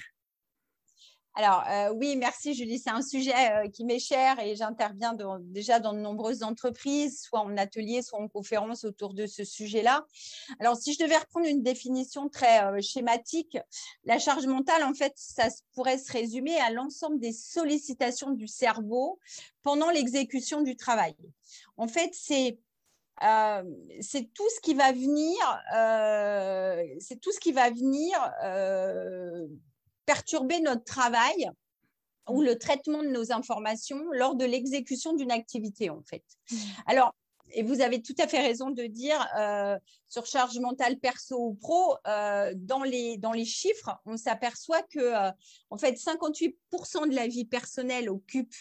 Alors 1.37 1.63
euh, 1.69 1.93
oui, 1.93 2.15
merci 2.15 2.53
Julie. 2.53 2.79
C'est 2.79 2.91
un 2.91 3.01
sujet 3.01 3.33
euh, 3.35 3.67
qui 3.67 3.83
m'est 3.83 3.99
cher 3.99 4.39
et 4.39 4.55
j'interviens 4.55 5.17
déjà 5.41 5.81
dans 5.81 5.91
de 5.91 5.99
nombreuses 5.99 6.43
entreprises, 6.43 7.21
soit 7.23 7.41
en 7.41 7.57
atelier, 7.57 8.01
soit 8.01 8.19
en 8.19 8.29
conférence 8.29 8.85
autour 8.85 9.13
de 9.13 9.25
ce 9.25 9.43
sujet-là. 9.43 10.05
Alors 10.61 10.77
si 10.77 10.93
je 10.93 10.99
devais 10.99 11.17
reprendre 11.17 11.45
une 11.45 11.61
définition 11.61 12.29
très 12.29 12.63
euh, 12.63 12.81
schématique, 12.81 13.57
la 14.05 14.17
charge 14.17 14.47
mentale, 14.47 14.81
en 14.83 14.93
fait, 14.93 15.11
ça 15.17 15.49
pourrait 15.73 15.97
se 15.97 16.09
résumer 16.09 16.55
à 16.61 16.71
l'ensemble 16.71 17.19
des 17.19 17.33
sollicitations 17.33 18.31
du 18.31 18.47
cerveau 18.47 19.19
pendant 19.61 19.89
l'exécution 19.89 20.61
du 20.61 20.77
travail. 20.77 21.15
En 21.75 21.89
fait, 21.89 22.11
c'est 22.13 22.59
c'est 23.21 24.33
tout 24.33 24.49
ce 24.49 24.59
qui 24.61 24.73
va 24.73 24.91
venir, 24.91 25.37
c'est 26.99 27.19
tout 27.21 27.31
ce 27.31 27.39
qui 27.39 27.51
va 27.51 27.69
venir 27.69 28.17
perturber 30.05 30.59
notre 30.61 30.83
travail 30.83 31.49
ou 32.29 32.41
le 32.41 32.57
traitement 32.57 33.03
de 33.03 33.09
nos 33.09 33.31
informations 33.31 34.03
lors 34.11 34.35
de 34.35 34.45
l'exécution 34.45 35.13
d'une 35.13 35.31
activité, 35.31 35.89
en 35.89 36.01
fait. 36.01 36.23
Mmh. 36.51 36.55
Alors, 36.87 37.13
et 37.51 37.63
vous 37.63 37.81
avez 37.81 38.01
tout 38.01 38.15
à 38.19 38.27
fait 38.27 38.41
raison 38.41 38.69
de 38.69 38.83
dire, 38.83 39.25
euh, 39.37 39.77
sur 40.07 40.25
charge 40.25 40.57
mentale 40.59 40.97
perso 40.99 41.37
ou 41.37 41.53
pro, 41.53 41.95
euh, 42.07 42.53
dans, 42.55 42.83
les, 42.83 43.17
dans 43.17 43.31
les 43.31 43.45
chiffres, 43.45 43.97
on 44.05 44.17
s'aperçoit 44.17 44.81
que 44.83 44.99
euh, 44.99 45.31
en 45.69 45.77
fait, 45.77 45.93
58% 45.93 47.09
de 47.09 47.15
la 47.15 47.27
vie 47.27 47.45
personnelle 47.45 48.09
occupe 48.09 48.53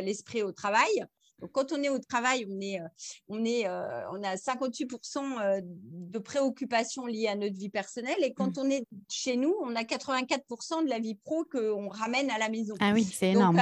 l'esprit 0.00 0.44
au 0.44 0.52
travail. 0.52 1.04
Donc, 1.42 1.52
quand 1.52 1.72
on 1.72 1.82
est 1.82 1.88
au 1.88 1.98
travail, 1.98 2.46
on, 2.48 2.60
est, 2.60 2.80
on, 3.28 3.44
est, 3.44 3.68
on 3.68 4.22
a 4.22 4.36
58% 4.36 5.60
de 5.62 6.18
préoccupations 6.18 7.04
liées 7.06 7.28
à 7.28 7.34
notre 7.34 7.56
vie 7.56 7.68
personnelle. 7.68 8.22
Et 8.22 8.32
quand 8.32 8.56
mmh. 8.56 8.60
on 8.60 8.70
est 8.70 8.86
chez 9.10 9.36
nous, 9.36 9.54
on 9.62 9.74
a 9.76 9.82
84% 9.82 10.84
de 10.84 10.88
la 10.88 10.98
vie 10.98 11.16
pro 11.16 11.44
qu'on 11.44 11.88
ramène 11.88 12.30
à 12.30 12.38
la 12.38 12.48
maison. 12.48 12.74
Ah 12.80 12.92
oui, 12.94 13.04
c'est 13.04 13.32
énorme. 13.32 13.60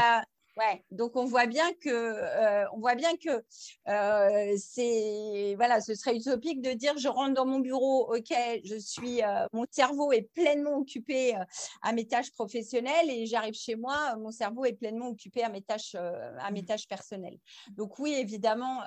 Donc 0.90 1.16
on 1.16 1.24
voit 1.24 1.46
bien 1.46 1.72
que, 1.74 1.88
euh, 1.88 2.66
on 2.72 2.80
voit 2.80 2.94
bien 2.94 3.16
que 3.16 3.42
euh, 3.88 4.56
c'est, 4.58 5.54
voilà, 5.56 5.80
ce 5.80 5.94
serait 5.94 6.16
utopique 6.16 6.60
de 6.60 6.72
dire 6.72 6.96
je 6.98 7.08
rentre 7.08 7.34
dans 7.34 7.46
mon 7.46 7.60
bureau, 7.60 8.14
ok, 8.14 8.34
je 8.64 8.76
suis, 8.76 9.22
euh, 9.22 9.46
mon 9.52 9.64
cerveau 9.70 10.12
est 10.12 10.28
pleinement 10.34 10.76
occupé 10.76 11.36
à 11.82 11.92
mes 11.92 12.06
tâches 12.06 12.32
professionnelles 12.32 13.10
et 13.10 13.26
j'arrive 13.26 13.54
chez 13.54 13.76
moi, 13.76 14.16
mon 14.16 14.30
cerveau 14.30 14.64
est 14.64 14.72
pleinement 14.72 15.08
occupé 15.08 15.42
à 15.42 15.48
mes 15.48 15.62
tâches, 15.62 15.94
à 15.94 16.50
mes 16.50 16.64
tâches 16.64 16.88
personnelles. 16.88 17.38
Donc 17.72 17.98
oui, 17.98 18.14
évidemment. 18.14 18.82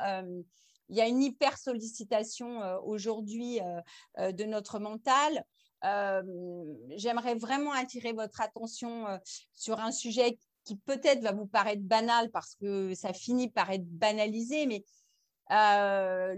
il 0.89 0.96
y 0.98 1.01
a 1.01 1.08
une 1.08 1.22
hyper 1.22 1.58
sollicitation 1.58 2.62
aujourd'hui 2.84 3.60
de 4.18 4.44
notre 4.44 4.80
mental. 4.80 5.46
J'aimerais 6.96 7.36
vraiment 7.36 7.72
attirer 7.72 8.13
votre 8.13 8.42
attention 8.42 9.06
sur 9.53 9.80
un 9.80 9.92
sujet 9.92 10.38
qui 10.63 10.75
peut-être 10.77 11.22
va 11.22 11.32
vous 11.32 11.46
paraître 11.46 11.84
banal 11.84 12.32
parce 12.32 12.55
que 12.55 12.93
ça 12.93 13.13
finit 13.13 13.50
par 13.50 13.70
être 13.72 13.86
banalisé, 13.86 14.65
mais 14.65 14.84
euh, 15.51 16.34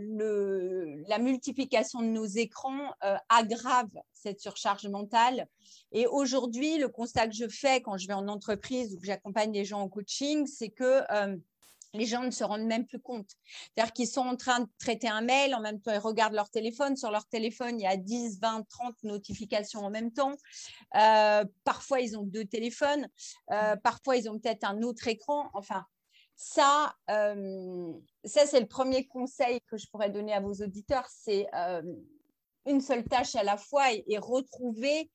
la 1.07 1.19
multiplication 1.19 2.01
de 2.01 2.07
nos 2.07 2.25
écrans 2.25 2.91
euh, 3.03 3.15
aggrave 3.29 3.89
cette 4.13 4.39
surcharge 4.39 4.87
mentale. 4.87 5.47
Et 5.91 6.07
aujourd'hui, 6.07 6.77
le 6.79 6.89
constat 6.89 7.27
que 7.27 7.35
je 7.35 7.47
fais 7.47 7.81
quand 7.81 7.97
je 7.97 8.07
vais 8.07 8.13
en 8.13 8.27
entreprise 8.27 8.95
ou 8.95 8.99
que 8.99 9.05
j'accompagne 9.05 9.53
les 9.53 9.63
gens 9.63 9.81
en 9.81 9.89
coaching, 9.89 10.47
c'est 10.47 10.69
que 10.69 11.03
euh, 11.11 11.37
les 11.95 12.05
gens 12.05 12.23
ne 12.23 12.31
se 12.31 12.43
rendent 12.43 12.65
même 12.65 12.85
plus 12.85 12.99
compte. 12.99 13.31
C'est-à-dire 13.73 13.93
qu'ils 13.93 14.07
sont 14.07 14.21
en 14.21 14.35
train 14.35 14.61
de 14.61 14.67
traiter 14.77 15.07
un 15.07 15.21
mail, 15.21 15.55
en 15.55 15.61
même 15.61 15.81
temps, 15.81 15.91
ils 15.91 15.97
regardent 15.97 16.33
leur 16.33 16.49
téléphone. 16.49 16.95
Sur 16.95 17.11
leur 17.11 17.25
téléphone, 17.27 17.79
il 17.79 17.83
y 17.83 17.87
a 17.87 17.97
10, 17.97 18.39
20, 18.39 18.67
30 18.69 19.03
notifications 19.03 19.81
en 19.81 19.89
même 19.89 20.11
temps. 20.11 20.35
Euh, 20.95 21.45
parfois, 21.63 22.01
ils 22.01 22.17
ont 22.17 22.23
deux 22.23 22.45
téléphones. 22.45 23.07
Euh, 23.51 23.75
parfois, 23.77 24.17
ils 24.17 24.29
ont 24.29 24.37
peut-être 24.37 24.63
un 24.63 24.81
autre 24.81 25.07
écran. 25.07 25.49
Enfin, 25.53 25.85
ça, 26.35 26.95
euh, 27.09 27.93
ça 28.25 28.45
c'est 28.45 28.59
le 28.59 28.67
premier 28.67 29.07
conseil 29.07 29.59
que 29.67 29.77
je 29.77 29.87
pourrais 29.87 30.09
donner 30.09 30.33
à 30.33 30.41
vos 30.41 30.53
auditeurs. 30.53 31.07
C'est 31.09 31.47
une 32.67 32.81
seule 32.81 33.03
tâche 33.03 33.35
à 33.35 33.43
la 33.43 33.57
fois 33.57 33.93
et, 33.93 34.17
retrouver 34.17 35.09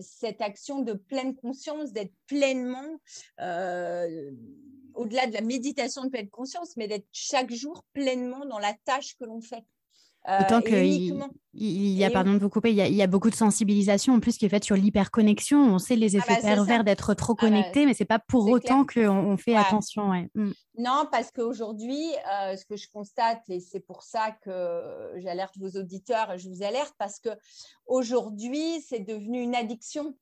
cette 0.00 0.40
action 0.40 0.80
de 0.80 0.94
pleine 0.94 1.34
conscience, 1.34 1.92
d'être 1.92 2.14
pleinement 2.26 2.98
au-delà 4.94 5.26
de 5.26 5.32
la 5.32 5.40
méditation 5.40 6.04
de 6.04 6.08
pleine 6.08 6.28
conscience, 6.28 6.76
mais 6.76 6.88
d'être 6.88 7.06
chaque 7.12 7.52
jour 7.52 7.84
pleinement 7.92 8.46
dans 8.46 8.58
la 8.58 8.74
tâche 8.84 9.16
que 9.18 9.24
l'on 9.24 9.40
fait. 9.40 9.64
Euh, 10.26 10.40
Autant 10.40 10.62
qu'il 10.62 11.22
il 11.52 11.92
y 11.92 12.02
a, 12.02 12.10
pardon 12.10 12.32
de 12.32 12.38
vous 12.38 12.48
couper, 12.48 12.70
il 12.70 12.76
y, 12.76 13.02
a, 13.02 13.06
beaucoup 13.06 13.28
de 13.28 13.34
sensibilisation 13.34 14.14
en 14.14 14.20
plus 14.20 14.38
qui 14.38 14.46
est 14.46 14.48
faite 14.48 14.64
sur 14.64 14.74
l'hyperconnexion. 14.74 15.58
On 15.58 15.78
sait 15.78 15.96
les 15.96 16.16
ah 16.16 16.18
effets 16.20 16.36
bah, 16.36 16.54
pervers 16.54 16.82
d'être 16.82 17.12
trop 17.12 17.34
ah 17.36 17.42
bah, 17.42 17.48
connecté, 17.48 17.84
mais 17.84 17.92
c'est 17.92 18.06
pas 18.06 18.18
pour 18.18 18.48
autant 18.48 18.86
qu'on 18.86 19.10
on 19.10 19.36
fait 19.36 19.54
attention. 19.54 20.12
Mm. 20.34 20.52
Non, 20.78 21.06
parce 21.12 21.30
qu'aujourd'hui, 21.30 22.02
euh, 22.32 22.56
ce 22.56 22.64
que 22.64 22.76
je 22.76 22.88
constate, 22.88 23.42
et 23.50 23.60
c'est 23.60 23.80
pour 23.80 24.02
ça 24.02 24.30
que 24.42 25.12
j'alerte 25.16 25.58
vos 25.58 25.78
auditeurs 25.78 26.32
et 26.32 26.38
je 26.38 26.48
vous 26.48 26.62
alerte, 26.62 26.94
parce 26.96 27.20
que 27.20 27.28
aujourd'hui, 27.86 28.80
c'est 28.80 29.00
devenu 29.00 29.42
une 29.42 29.54
addiction. 29.54 30.16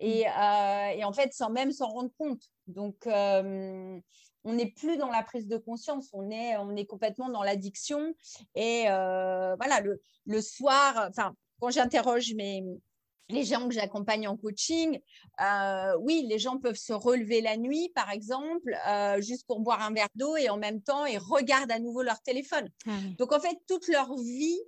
Et, 0.00 0.24
mmh. 0.24 0.28
euh, 0.38 0.88
et, 0.98 1.04
en 1.04 1.12
fait, 1.14 1.32
sans 1.32 1.48
même 1.48 1.72
s'en 1.72 1.88
rendre 1.88 2.10
compte. 2.18 2.42
Donc, 2.66 3.06
euh, 3.06 3.98
on 4.44 4.52
n'est 4.52 4.70
plus 4.70 4.96
dans 4.96 5.10
la 5.10 5.22
prise 5.22 5.48
de 5.48 5.56
conscience, 5.56 6.08
on 6.12 6.30
est, 6.30 6.56
on 6.56 6.76
est 6.76 6.86
complètement 6.86 7.28
dans 7.28 7.42
l'addiction. 7.42 8.14
Et 8.54 8.84
euh, 8.88 9.56
voilà, 9.56 9.80
le, 9.80 10.00
le 10.24 10.40
soir, 10.40 11.06
enfin, 11.08 11.34
quand 11.60 11.70
j'interroge 11.70 12.34
mes, 12.34 12.62
les 13.28 13.44
gens 13.44 13.68
que 13.68 13.74
j'accompagne 13.74 14.28
en 14.28 14.36
coaching, 14.36 15.00
euh, 15.40 15.96
oui, 16.00 16.26
les 16.28 16.38
gens 16.38 16.58
peuvent 16.58 16.76
se 16.76 16.92
relever 16.92 17.40
la 17.40 17.56
nuit, 17.56 17.90
par 17.94 18.10
exemple, 18.10 18.76
euh, 18.88 19.20
juste 19.20 19.46
pour 19.46 19.60
boire 19.60 19.82
un 19.82 19.92
verre 19.92 20.08
d'eau 20.14 20.36
et 20.36 20.48
en 20.48 20.56
même 20.56 20.80
temps, 20.80 21.06
ils 21.06 21.18
regardent 21.18 21.72
à 21.72 21.78
nouveau 21.78 22.02
leur 22.02 22.20
téléphone. 22.22 22.68
Ah 22.86 22.92
Donc, 23.18 23.32
en 23.32 23.40
fait, 23.40 23.58
toute 23.66 23.88
leur 23.88 24.14
vie, 24.16 24.58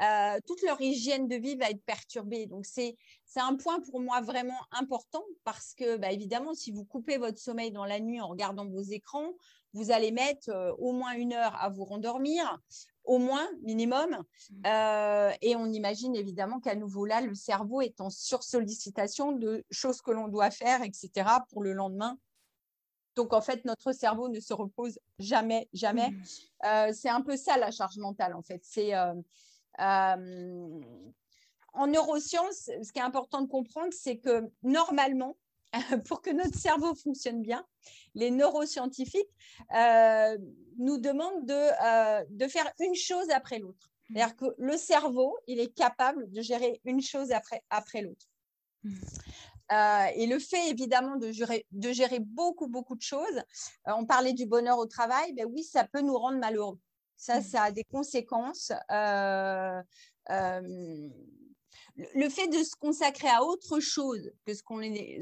euh, 0.00 0.38
toute 0.46 0.62
leur 0.62 0.80
hygiène 0.80 1.28
de 1.28 1.36
vie 1.36 1.56
va 1.56 1.70
être 1.70 1.84
perturbée. 1.84 2.46
Donc, 2.46 2.66
c'est 2.66 2.96
un 3.36 3.56
point 3.56 3.80
pour 3.80 4.00
moi 4.00 4.20
vraiment 4.20 4.60
important 4.72 5.24
parce 5.44 5.74
que, 5.74 5.96
bah, 5.96 6.12
évidemment, 6.12 6.54
si 6.54 6.72
vous 6.72 6.84
coupez 6.84 7.18
votre 7.18 7.38
sommeil 7.38 7.70
dans 7.70 7.84
la 7.84 8.00
nuit 8.00 8.20
en 8.20 8.28
regardant 8.28 8.66
vos 8.66 8.82
écrans, 8.82 9.32
vous 9.74 9.90
allez 9.90 10.10
mettre 10.10 10.50
au 10.78 10.92
moins 10.92 11.12
une 11.12 11.32
heure 11.32 11.54
à 11.60 11.70
vous 11.70 11.84
rendormir 11.84 12.60
au 13.04 13.18
moins 13.18 13.48
minimum. 13.62 14.10
Mmh. 14.10 14.66
Euh, 14.66 15.32
et 15.40 15.56
on 15.56 15.66
imagine 15.66 16.14
évidemment 16.14 16.60
qu'à 16.60 16.74
nouveau 16.74 17.04
là, 17.04 17.20
le 17.20 17.34
cerveau 17.34 17.80
est 17.80 18.00
en 18.00 18.10
sursollicitation 18.10 19.32
de 19.32 19.64
choses 19.70 20.00
que 20.00 20.10
l'on 20.10 20.28
doit 20.28 20.50
faire, 20.50 20.82
etc. 20.82 21.10
pour 21.50 21.62
le 21.62 21.72
lendemain. 21.72 22.18
Donc 23.16 23.32
en 23.32 23.40
fait, 23.40 23.64
notre 23.64 23.92
cerveau 23.92 24.28
ne 24.28 24.40
se 24.40 24.54
repose 24.54 24.98
jamais, 25.18 25.68
jamais. 25.72 26.10
Mmh. 26.10 26.22
Euh, 26.66 26.92
c'est 26.94 27.10
un 27.10 27.20
peu 27.20 27.36
ça 27.36 27.56
la 27.56 27.70
charge 27.70 27.98
mentale 27.98 28.34
en 28.34 28.42
fait. 28.42 28.60
C'est 28.62 28.94
euh, 28.94 29.14
en 29.78 30.26
neurosciences, 31.86 32.70
ce 32.82 32.92
qui 32.92 32.98
est 32.98 33.02
important 33.02 33.42
de 33.42 33.48
comprendre, 33.48 33.92
c'est 33.92 34.18
que 34.18 34.50
normalement, 34.62 35.36
pour 36.06 36.20
que 36.20 36.30
notre 36.30 36.58
cerveau 36.58 36.94
fonctionne 36.94 37.42
bien, 37.42 37.64
les 38.14 38.30
neuroscientifiques 38.30 39.30
euh, 39.74 40.36
nous 40.78 40.98
demandent 40.98 41.46
de, 41.46 41.54
euh, 41.54 42.24
de, 42.28 42.46
faire 42.46 42.70
une 42.80 42.94
chose 42.94 43.30
après 43.30 43.58
l'autre. 43.58 43.90
C'est-à-dire 44.06 44.36
que 44.36 44.54
le 44.58 44.76
cerveau, 44.76 45.38
il 45.46 45.60
est 45.60 45.74
capable 45.74 46.30
de 46.30 46.42
gérer 46.42 46.80
une 46.84 47.00
chose 47.00 47.32
après, 47.32 47.62
après 47.70 48.02
l'autre. 48.02 48.26
Euh, 48.84 50.06
et 50.16 50.26
le 50.26 50.38
fait 50.38 50.68
évidemment 50.68 51.16
de 51.16 51.32
gérer, 51.32 51.66
de 51.70 51.92
gérer 51.92 52.18
beaucoup, 52.18 52.66
beaucoup 52.66 52.96
de 52.96 53.02
choses, 53.02 53.42
on 53.86 54.04
parlait 54.04 54.34
du 54.34 54.44
bonheur 54.44 54.76
au 54.76 54.86
travail, 54.86 55.32
ben 55.32 55.46
oui, 55.46 55.62
ça 55.62 55.84
peut 55.84 56.02
nous 56.02 56.18
rendre 56.18 56.38
malheureux. 56.38 56.78
Ça, 57.22 57.38
mmh. 57.38 57.44
ça 57.44 57.62
a 57.62 57.70
des 57.70 57.84
conséquences. 57.84 58.72
le 58.98 59.84
fait 62.28 62.48
de 62.48 62.64
se 62.64 62.74
consacrer 62.74 63.28
à 63.28 63.44
autre 63.44 63.78
chose 63.78 64.32
que 64.44 64.54
ce 64.54 64.64
qu'on 64.64 64.82
est, 64.82 65.20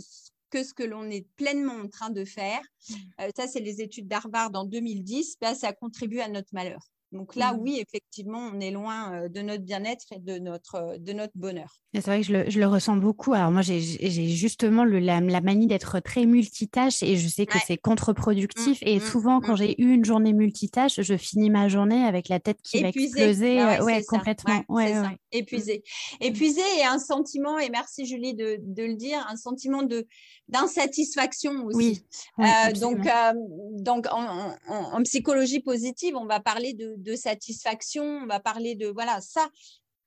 que 0.48 0.64
ce 0.64 0.72
que 0.72 0.82
l'on 0.82 1.10
est 1.10 1.28
pleinement 1.36 1.74
en 1.74 1.88
train 1.88 2.08
de 2.08 2.24
faire. 2.24 2.62
Mmh. 2.88 2.94
Euh, 3.20 3.28
ça, 3.36 3.46
c'est 3.46 3.60
les 3.60 3.82
études 3.82 4.08
d'Harvard 4.08 4.50
en 4.54 4.64
2010. 4.64 5.36
Ben, 5.42 5.54
ça 5.54 5.74
contribue 5.74 6.20
à 6.20 6.28
notre 6.28 6.54
malheur. 6.54 6.90
Donc 7.12 7.34
là, 7.34 7.52
mmh. 7.52 7.60
oui, 7.60 7.78
effectivement, 7.80 8.50
on 8.54 8.60
est 8.60 8.70
loin 8.70 9.12
euh, 9.14 9.28
de 9.28 9.40
notre 9.40 9.64
bien-être 9.64 10.12
et 10.12 10.20
de 10.20 10.38
notre, 10.38 10.76
euh, 10.76 10.98
de 10.98 11.12
notre 11.12 11.32
bonheur. 11.34 11.80
C'est 11.92 12.06
vrai 12.06 12.20
que 12.20 12.26
je 12.26 12.32
le, 12.32 12.50
je 12.50 12.60
le, 12.60 12.68
ressens 12.68 12.96
beaucoup. 12.96 13.34
Alors 13.34 13.50
moi, 13.50 13.62
j'ai 13.62 13.80
justement 13.80 14.84
le, 14.84 15.00
la, 15.00 15.20
manie 15.20 15.66
d'être 15.66 15.98
très 15.98 16.24
multitâche 16.24 17.02
et 17.02 17.16
je 17.16 17.26
sais 17.26 17.46
que 17.46 17.58
c'est 17.66 17.76
contre-productif. 17.76 18.80
Mmh, 18.80 18.88
et 18.88 19.00
souvent, 19.00 19.40
quand 19.40 19.56
j'ai 19.56 19.80
eu 19.82 19.92
une 19.92 20.04
journée 20.04 20.32
multitâche, 20.32 21.00
je 21.00 21.16
finis 21.16 21.50
ma 21.50 21.68
journée 21.68 22.04
avec 22.04 22.28
la 22.28 22.38
tête 22.38 22.58
qui 22.62 22.80
va 22.80 22.88
exploser. 22.88 23.56
Ouais, 23.80 24.04
complètement. 24.04 24.62
Ouais, 24.68 24.94
Épuisé. 25.32 25.82
Épuisé 26.20 26.62
et 26.78 26.84
un 26.84 26.98
sentiment, 26.98 27.58
et 27.58 27.70
merci 27.70 28.06
Julie 28.06 28.34
de, 28.34 28.58
de 28.60 28.82
le 28.84 28.94
dire, 28.94 29.24
un 29.28 29.36
sentiment 29.36 29.82
de 29.82 30.06
d'insatisfaction 30.50 31.64
aussi. 31.64 31.76
Oui, 31.76 32.04
euh, 32.40 32.72
donc, 32.72 33.06
euh, 33.06 33.32
donc 33.78 34.06
en, 34.10 34.52
en, 34.68 35.02
psychologie 35.04 35.60
positive, 35.60 36.16
on 36.16 36.26
va 36.26 36.40
parler 36.40 36.74
de, 36.74 36.96
de, 37.00 37.16
satisfaction, 37.16 38.04
on 38.04 38.26
va 38.26 38.40
parler 38.40 38.74
de 38.74 38.86
voilà 38.88 39.20
ça 39.20 39.48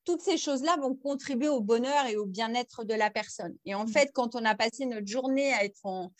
toutes 0.05 0.21
ces 0.21 0.37
choses-là 0.37 0.75
vont 0.81 0.95
contribuer 0.95 1.49
au 1.49 1.61
bonheur 1.61 2.05
et 2.07 2.17
au 2.17 2.25
bien-être 2.25 2.83
de 2.83 2.93
la 2.93 3.09
personne. 3.09 3.55
Et 3.65 3.73
en 3.75 3.85
mmh. 3.85 3.89
fait, 3.89 4.11
quand 4.13 4.35
on 4.35 4.43
a 4.43 4.55
passé 4.55 4.85
notre 4.85 5.07
journée 5.07 5.53
à 5.53 5.63
être 5.63 5.85
en, 5.85 6.11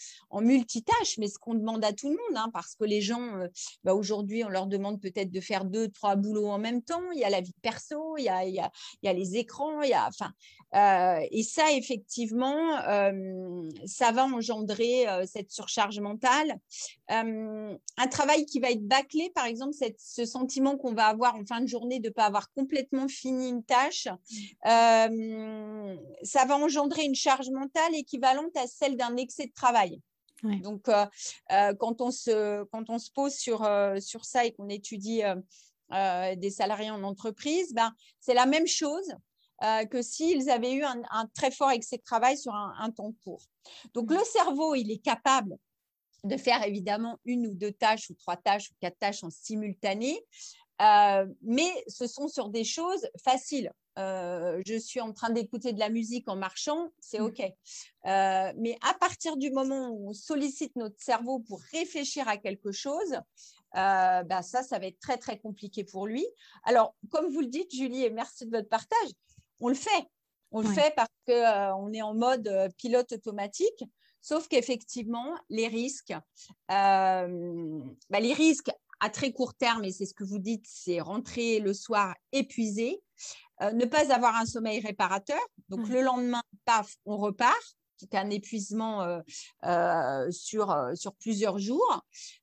multitâche, 0.42 1.18
mais 1.18 1.28
ce 1.28 1.38
qu'on 1.38 1.54
demande 1.54 1.84
à 1.84 1.94
tout 1.94 2.10
le 2.10 2.16
monde, 2.16 2.38
hein, 2.38 2.50
parce 2.54 2.76
que 2.76 2.84
les 2.84 3.02
gens, 3.02 3.38
euh, 3.38 3.48
bah, 3.84 3.94
aujourd'hui, 3.94 4.44
on 4.44 4.50
leur 4.50 4.68
demande 4.68 5.02
peut-être 5.02 5.32
de 5.32 5.40
faire 5.40 5.66
deux, 5.66 5.90
trois 5.90 6.16
boulots 6.16 6.48
en 6.48 6.58
même 6.58 6.82
temps. 6.82 7.12
Il 7.14 7.20
y 7.20 7.24
a 7.24 7.30
la 7.30 7.42
vie 7.42 7.56
perso, 7.62 8.18
il 8.18 8.24
y 8.24 8.30
a, 8.30 8.46
il 8.46 8.54
y 8.54 8.60
a, 8.60 8.72
il 9.02 9.08
y 9.08 9.10
a 9.10 9.14
les 9.14 9.38
écrans, 9.38 9.82
il 9.82 9.90
y 9.90 9.94
a, 9.94 10.08
enfin, 10.08 10.32
euh, 10.76 11.26
et 11.32 11.44
ça, 11.44 11.72
effectivement, 11.72 12.78
euh, 12.88 13.70
ça 13.86 14.12
va 14.12 14.26
engendrer 14.26 15.06
cette 15.26 15.52
surcharge 15.52 16.00
mentale. 16.00 16.58
un 17.10 18.08
travail 18.10 18.46
qui 18.46 18.60
va 18.60 18.72
être 18.72 18.86
bâclé, 18.86 19.32
par 19.36 19.46
exemple, 19.46 19.74
cette, 19.74 20.00
ce 20.00 20.26
sentiment 20.26 20.78
qu'on 20.78 20.94
va 20.94 21.06
avoir 21.06 21.36
en 21.36 21.46
fin 21.46 21.62
de 21.62 21.68
journée 21.68 22.00
de 22.00 22.10
ne 22.10 22.14
pas 22.14 22.26
avoir 22.26 22.52
complètement 22.54 23.08
fini 23.08 23.50
une 23.50 23.64
tâche, 23.64 23.73
euh, 24.66 25.96
ça 26.24 26.46
va 26.46 26.58
engendrer 26.58 27.04
une 27.04 27.16
charge 27.16 27.50
mentale 27.50 27.96
équivalente 27.96 28.56
à 28.56 28.68
celle 28.68 28.96
d'un 28.98 29.18
excès 29.18 29.48
de 29.48 29.54
travail. 29.54 30.00
Donc, 30.62 30.90
quand, 30.90 32.02
on 32.02 32.12
se, 32.12 32.64
quand 32.66 32.90
on 32.90 33.00
se 33.00 33.10
pose 33.12 33.34
sur, 33.34 33.66
sur 34.02 34.26
ça 34.26 34.44
et 34.44 34.52
qu'on 34.52 34.68
étudie 34.68 35.22
des 35.90 36.50
salariés 36.50 36.92
en 36.92 37.02
entreprise, 37.04 37.74
ben, 37.74 37.94
c'est 38.20 38.34
la 38.34 38.46
même 38.46 38.68
chose 38.68 39.16
que 39.90 40.02
s'ils 40.02 40.50
avaient 40.50 40.74
eu 40.74 40.84
un, 40.84 41.28
très 41.34 41.50
fort 41.50 41.72
excès 41.72 41.96
de 41.96 42.04
travail 42.04 42.38
sur 42.38 42.54
un, 42.54 42.92
temps 42.92 43.14
court. 43.24 43.44
Donc, 43.94 44.12
mmh. 44.12 44.16
le 44.16 44.24
cerveau, 44.26 44.76
il 44.76 44.92
est 44.92 45.02
capable 45.02 45.58
de 46.24 46.38
faire 46.38 46.64
évidemment 46.64 47.20
une 47.26 47.48
ou 47.48 47.54
deux 47.54 47.72
tâches 47.72 48.10
ou 48.10 48.14
trois 48.16 48.38
tâches 48.38 48.70
ou 48.72 48.74
quatre 48.80 48.98
tâches 48.98 49.24
en 49.24 49.30
simultané, 49.30 50.20
mais 50.80 51.84
ce 51.88 52.08
sont 52.08 52.28
sur 52.28 52.50
des 52.50 52.64
choses 52.64 53.08
faciles. 53.24 53.72
je 53.98 54.78
suis 54.80 55.02
en 55.02 55.14
train 55.14 55.30
d'écouter 55.30 55.74
de 55.74 55.80
la 55.80 55.90
musique 55.90 56.28
en 56.28 56.36
marchant, 56.36 56.90
c'est 57.00 57.20
mmh. 57.20 57.26
OK. 57.26 57.42
mais 58.06 58.78
à 58.82 58.94
partir 59.00 59.38
du 59.38 59.52
moment 59.52 59.90
où 59.90 60.10
on 60.10 60.14
sollicite 60.14 60.76
notre 60.76 61.02
cerveau 61.02 61.40
pour 61.40 61.62
réfléchir 61.72 62.28
à 62.28 62.38
quelque 62.38 62.72
chose, 62.72 63.20
bah 63.74 64.42
ça, 64.42 64.64
ça 64.64 64.80
va 64.80 64.88
être 64.88 65.00
très, 65.00 65.18
très 65.18 65.40
compliqué 65.40 65.84
pour 65.84 66.08
lui. 66.08 66.26
Alors, 66.64 66.96
comme 67.10 67.32
vous 67.32 67.42
le 67.42 67.48
dites, 67.48 67.74
Julie, 67.74 68.04
et 68.04 68.10
merci 68.10 68.46
de 68.46 68.52
votre 68.52 68.70
partage, 68.70 69.10
on 69.60 69.70
le 69.70 69.76
fait. 69.76 70.08
On 70.52 70.62
le 70.62 70.68
fait 70.68 70.94
parce 70.96 71.10
qu'on 71.26 71.92
est 71.94 72.04
en 72.04 72.14
mode 72.14 72.72
pilote 72.78 73.12
automatique. 73.12 73.84
Sauf 74.22 74.48
qu'effectivement, 74.48 75.36
les 75.50 75.68
risques, 75.68 76.14
bah, 76.70 77.28
les 77.28 78.34
risques 78.34 78.72
à 79.04 79.10
très 79.10 79.34
court 79.34 79.54
terme, 79.54 79.84
et 79.84 79.92
c'est 79.92 80.06
ce 80.06 80.14
que 80.14 80.24
vous 80.24 80.40
dites, 80.40 80.66
c'est 80.66 81.02
rentrer 81.02 81.60
le 81.60 81.74
soir 81.74 82.16
épuisé, 82.32 83.02
euh, 83.62 83.74
ne 83.74 83.84
pas 83.84 84.14
avoir 84.14 84.38
un 84.38 84.46
sommeil 84.46 84.80
réparateur. 84.80 85.42
Donc 85.68 85.90
le 85.90 86.02
lendemain, 86.02 86.42
paf, 86.64 86.96
on 87.06 87.18
repart. 87.18 87.76
C'est 87.98 88.16
un 88.16 88.30
épuisement 88.30 89.04
euh, 89.04 89.20
euh, 89.66 90.32
sur, 90.32 90.76
sur 90.96 91.14
plusieurs 91.16 91.60
jours. 91.60 92.02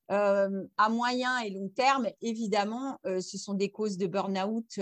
à 0.08 0.88
moyen 0.90 1.38
et 1.38 1.50
long 1.50 1.68
terme, 1.68 2.08
évidemment, 2.20 2.98
ce 3.04 3.38
sont 3.38 3.54
des 3.54 3.70
causes 3.70 3.96
de 3.96 4.06
burn-out, 4.06 4.80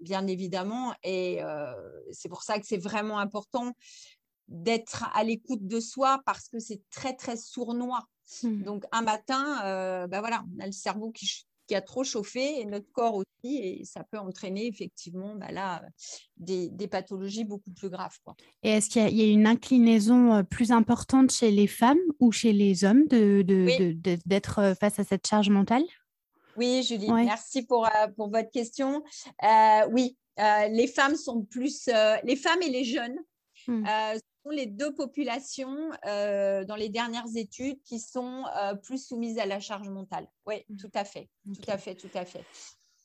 bien 0.00 0.26
évidemment. 0.26 0.94
Et 1.02 1.40
c'est 2.12 2.28
pour 2.28 2.42
ça 2.42 2.58
que 2.58 2.66
c'est 2.66 2.82
vraiment 2.82 3.18
important 3.18 3.74
d'être 4.48 5.10
à 5.14 5.24
l'écoute 5.24 5.66
de 5.66 5.80
soi 5.80 6.20
parce 6.24 6.48
que 6.48 6.58
c'est 6.58 6.80
très, 6.90 7.14
très 7.14 7.36
sournois. 7.36 8.04
Mmh. 8.42 8.62
Donc, 8.62 8.84
un 8.92 9.02
matin, 9.02 10.06
ben 10.08 10.20
voilà, 10.20 10.44
on 10.56 10.62
a 10.62 10.66
le 10.66 10.72
cerveau 10.72 11.10
qui, 11.10 11.26
a 11.74 11.80
trop 11.80 12.04
chauffé 12.04 12.60
et 12.60 12.64
notre 12.64 12.90
corps 12.92 13.16
aussi, 13.16 13.56
et 13.56 13.84
ça 13.84 14.04
peut 14.04 14.18
entraîner 14.18 14.66
effectivement 14.66 15.34
bah 15.34 15.50
là, 15.50 15.82
des, 16.36 16.70
pathologies 16.88 17.44
beaucoup 17.44 17.72
plus 17.72 17.88
graves. 17.88 18.16
Quoi. 18.24 18.36
Et 18.62 18.70
est-ce 18.70 18.88
qu'il 18.88 19.16
y, 19.16 19.22
a 19.22 19.32
une 19.32 19.48
inclinaison 19.48 20.32
euh, 20.32 20.42
plus 20.44 20.70
importante 20.70 21.32
chez 21.32 21.50
les 21.50 21.66
femmes 21.66 21.98
ou 22.20 22.30
chez 22.30 22.52
les 22.52 22.84
hommes 22.84 23.06
d'être 23.08 23.46
de, 23.46 24.60
euh, 24.60 24.74
face 24.76 25.00
à 25.00 25.04
cette 25.04 25.26
charge 25.26 25.50
mentale? 25.50 25.82
Oui, 26.56 26.84
Julie, 26.84 27.10
merci 27.10 27.62
pour, 27.62 27.88
pour 28.16 28.30
votre 28.30 28.50
question. 28.50 29.02
oui, 29.90 30.16
les 30.38 30.86
femmes 30.86 31.16
sont 31.16 31.42
plus, 31.42 31.90
les 32.24 32.36
femmes 32.36 32.62
et 32.62 32.70
les 32.70 32.84
jeunes. 32.84 33.18
Mmh 33.66 33.84
les 34.50 34.66
deux 34.66 34.94
populations 34.94 35.90
euh, 36.06 36.64
dans 36.64 36.76
les 36.76 36.88
dernières 36.88 37.36
études 37.36 37.82
qui 37.82 38.00
sont 38.00 38.44
euh, 38.60 38.74
plus 38.74 39.06
soumises 39.06 39.38
à 39.38 39.46
la 39.46 39.60
charge 39.60 39.88
mentale. 39.88 40.26
Oui, 40.46 40.64
mmh. 40.68 40.76
tout 40.76 40.90
à 40.94 41.04
fait, 41.04 41.28
tout 41.54 41.70
à 41.70 41.78
fait, 41.78 41.94
tout 41.94 42.10
à 42.14 42.24
fait. 42.24 42.44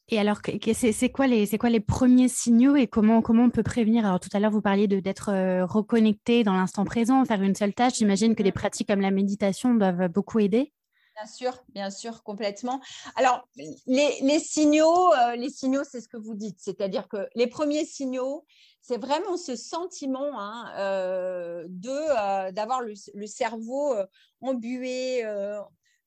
Et 0.09 0.19
alors, 0.19 0.41
c'est 0.73 1.09
quoi, 1.09 1.25
les, 1.27 1.47
quoi 1.57 1.69
les 1.69 1.79
premiers 1.79 2.27
signaux 2.27 2.75
et 2.75 2.87
comment, 2.87 3.21
comment 3.21 3.45
on 3.45 3.49
peut 3.49 3.63
prévenir? 3.63 4.05
Alors, 4.05 4.19
tout 4.19 4.29
à 4.33 4.39
l'heure, 4.39 4.51
vous 4.51 4.61
parliez 4.61 4.87
d'être 4.87 5.29
euh, 5.29 5.65
reconnecté 5.65 6.43
dans 6.43 6.53
l'instant 6.53 6.83
présent, 6.83 7.23
faire 7.23 7.41
une 7.41 7.55
seule 7.55 7.73
tâche. 7.73 7.93
J'imagine 7.95 8.35
que 8.35 8.43
des 8.43 8.49
mmh. 8.49 8.53
pratiques 8.53 8.87
comme 8.87 9.01
la 9.01 9.11
méditation 9.11 9.73
doivent 9.73 10.09
beaucoup 10.09 10.39
aider. 10.39 10.73
Bien 11.21 11.27
sûr, 11.27 11.63
bien 11.69 11.89
sûr, 11.91 12.23
complètement. 12.23 12.81
Alors, 13.15 13.47
les, 13.85 14.39
signaux, 14.39 15.11
les 15.37 15.51
signaux, 15.51 15.83
c'est 15.83 16.01
ce 16.01 16.07
que 16.07 16.17
vous 16.17 16.33
dites, 16.33 16.57
c'est-à-dire 16.59 17.07
que 17.07 17.29
les 17.35 17.45
premiers 17.45 17.85
signaux, 17.85 18.43
c'est 18.81 18.97
vraiment 18.97 19.37
ce 19.37 19.55
sentiment 19.55 20.39
hein, 20.39 20.73
euh, 20.77 21.65
de 21.69 21.91
euh, 21.91 22.51
d'avoir 22.51 22.81
le, 22.81 22.95
cerveau 23.27 23.95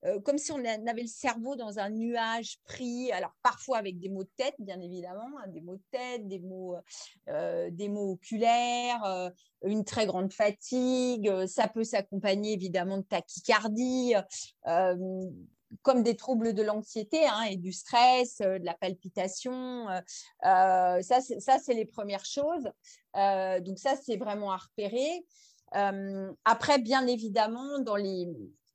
euh, 0.04 0.20
comme 0.20 0.38
si 0.38 0.52
on 0.52 0.64
avait 0.64 1.02
le 1.02 1.06
cerveau 1.06 1.56
dans 1.56 1.78
un 1.78 1.90
nuage 1.90 2.58
pris. 2.64 3.12
Alors 3.12 3.32
parfois 3.42 3.78
avec 3.78 3.98
des 3.98 4.08
mots 4.08 4.24
de 4.24 4.30
tête, 4.36 4.54
bien 4.58 4.80
évidemment, 4.80 5.28
hein, 5.38 5.48
des 5.48 5.60
mots 5.60 5.76
de 5.76 5.82
tête, 5.90 6.28
des 6.28 6.40
mots, 6.40 6.76
des 7.26 7.88
mots 7.88 8.12
oculaires, 8.12 9.32
une 9.64 9.84
très 9.84 10.06
grande 10.06 10.32
fatigue. 10.32 11.46
Ça 11.46 11.68
peut 11.68 11.84
s'accompagner 11.84 12.52
évidemment 12.52 12.98
de 12.98 13.02
tachycardie 13.02 14.14
comme 15.82 16.02
des 16.02 16.16
troubles 16.16 16.54
de 16.54 16.62
l'anxiété 16.62 17.26
hein, 17.26 17.42
et 17.42 17.56
du 17.56 17.72
stress, 17.72 18.40
euh, 18.40 18.58
de 18.58 18.64
la 18.64 18.74
palpitation. 18.74 19.88
Euh, 19.88 20.00
euh, 20.44 21.02
ça, 21.02 21.20
c'est 21.20 21.74
les 21.74 21.86
premières 21.86 22.24
choses. 22.24 22.70
donc 23.14 23.78
ça, 23.78 23.94
c'est 23.96 24.16
vraiment 24.16 24.52
à 24.52 24.56
repérer. 24.56 25.24
après, 26.44 26.78
bien 26.78 27.06
évidemment, 27.06 27.78
dans 27.80 27.96
les, 27.96 28.28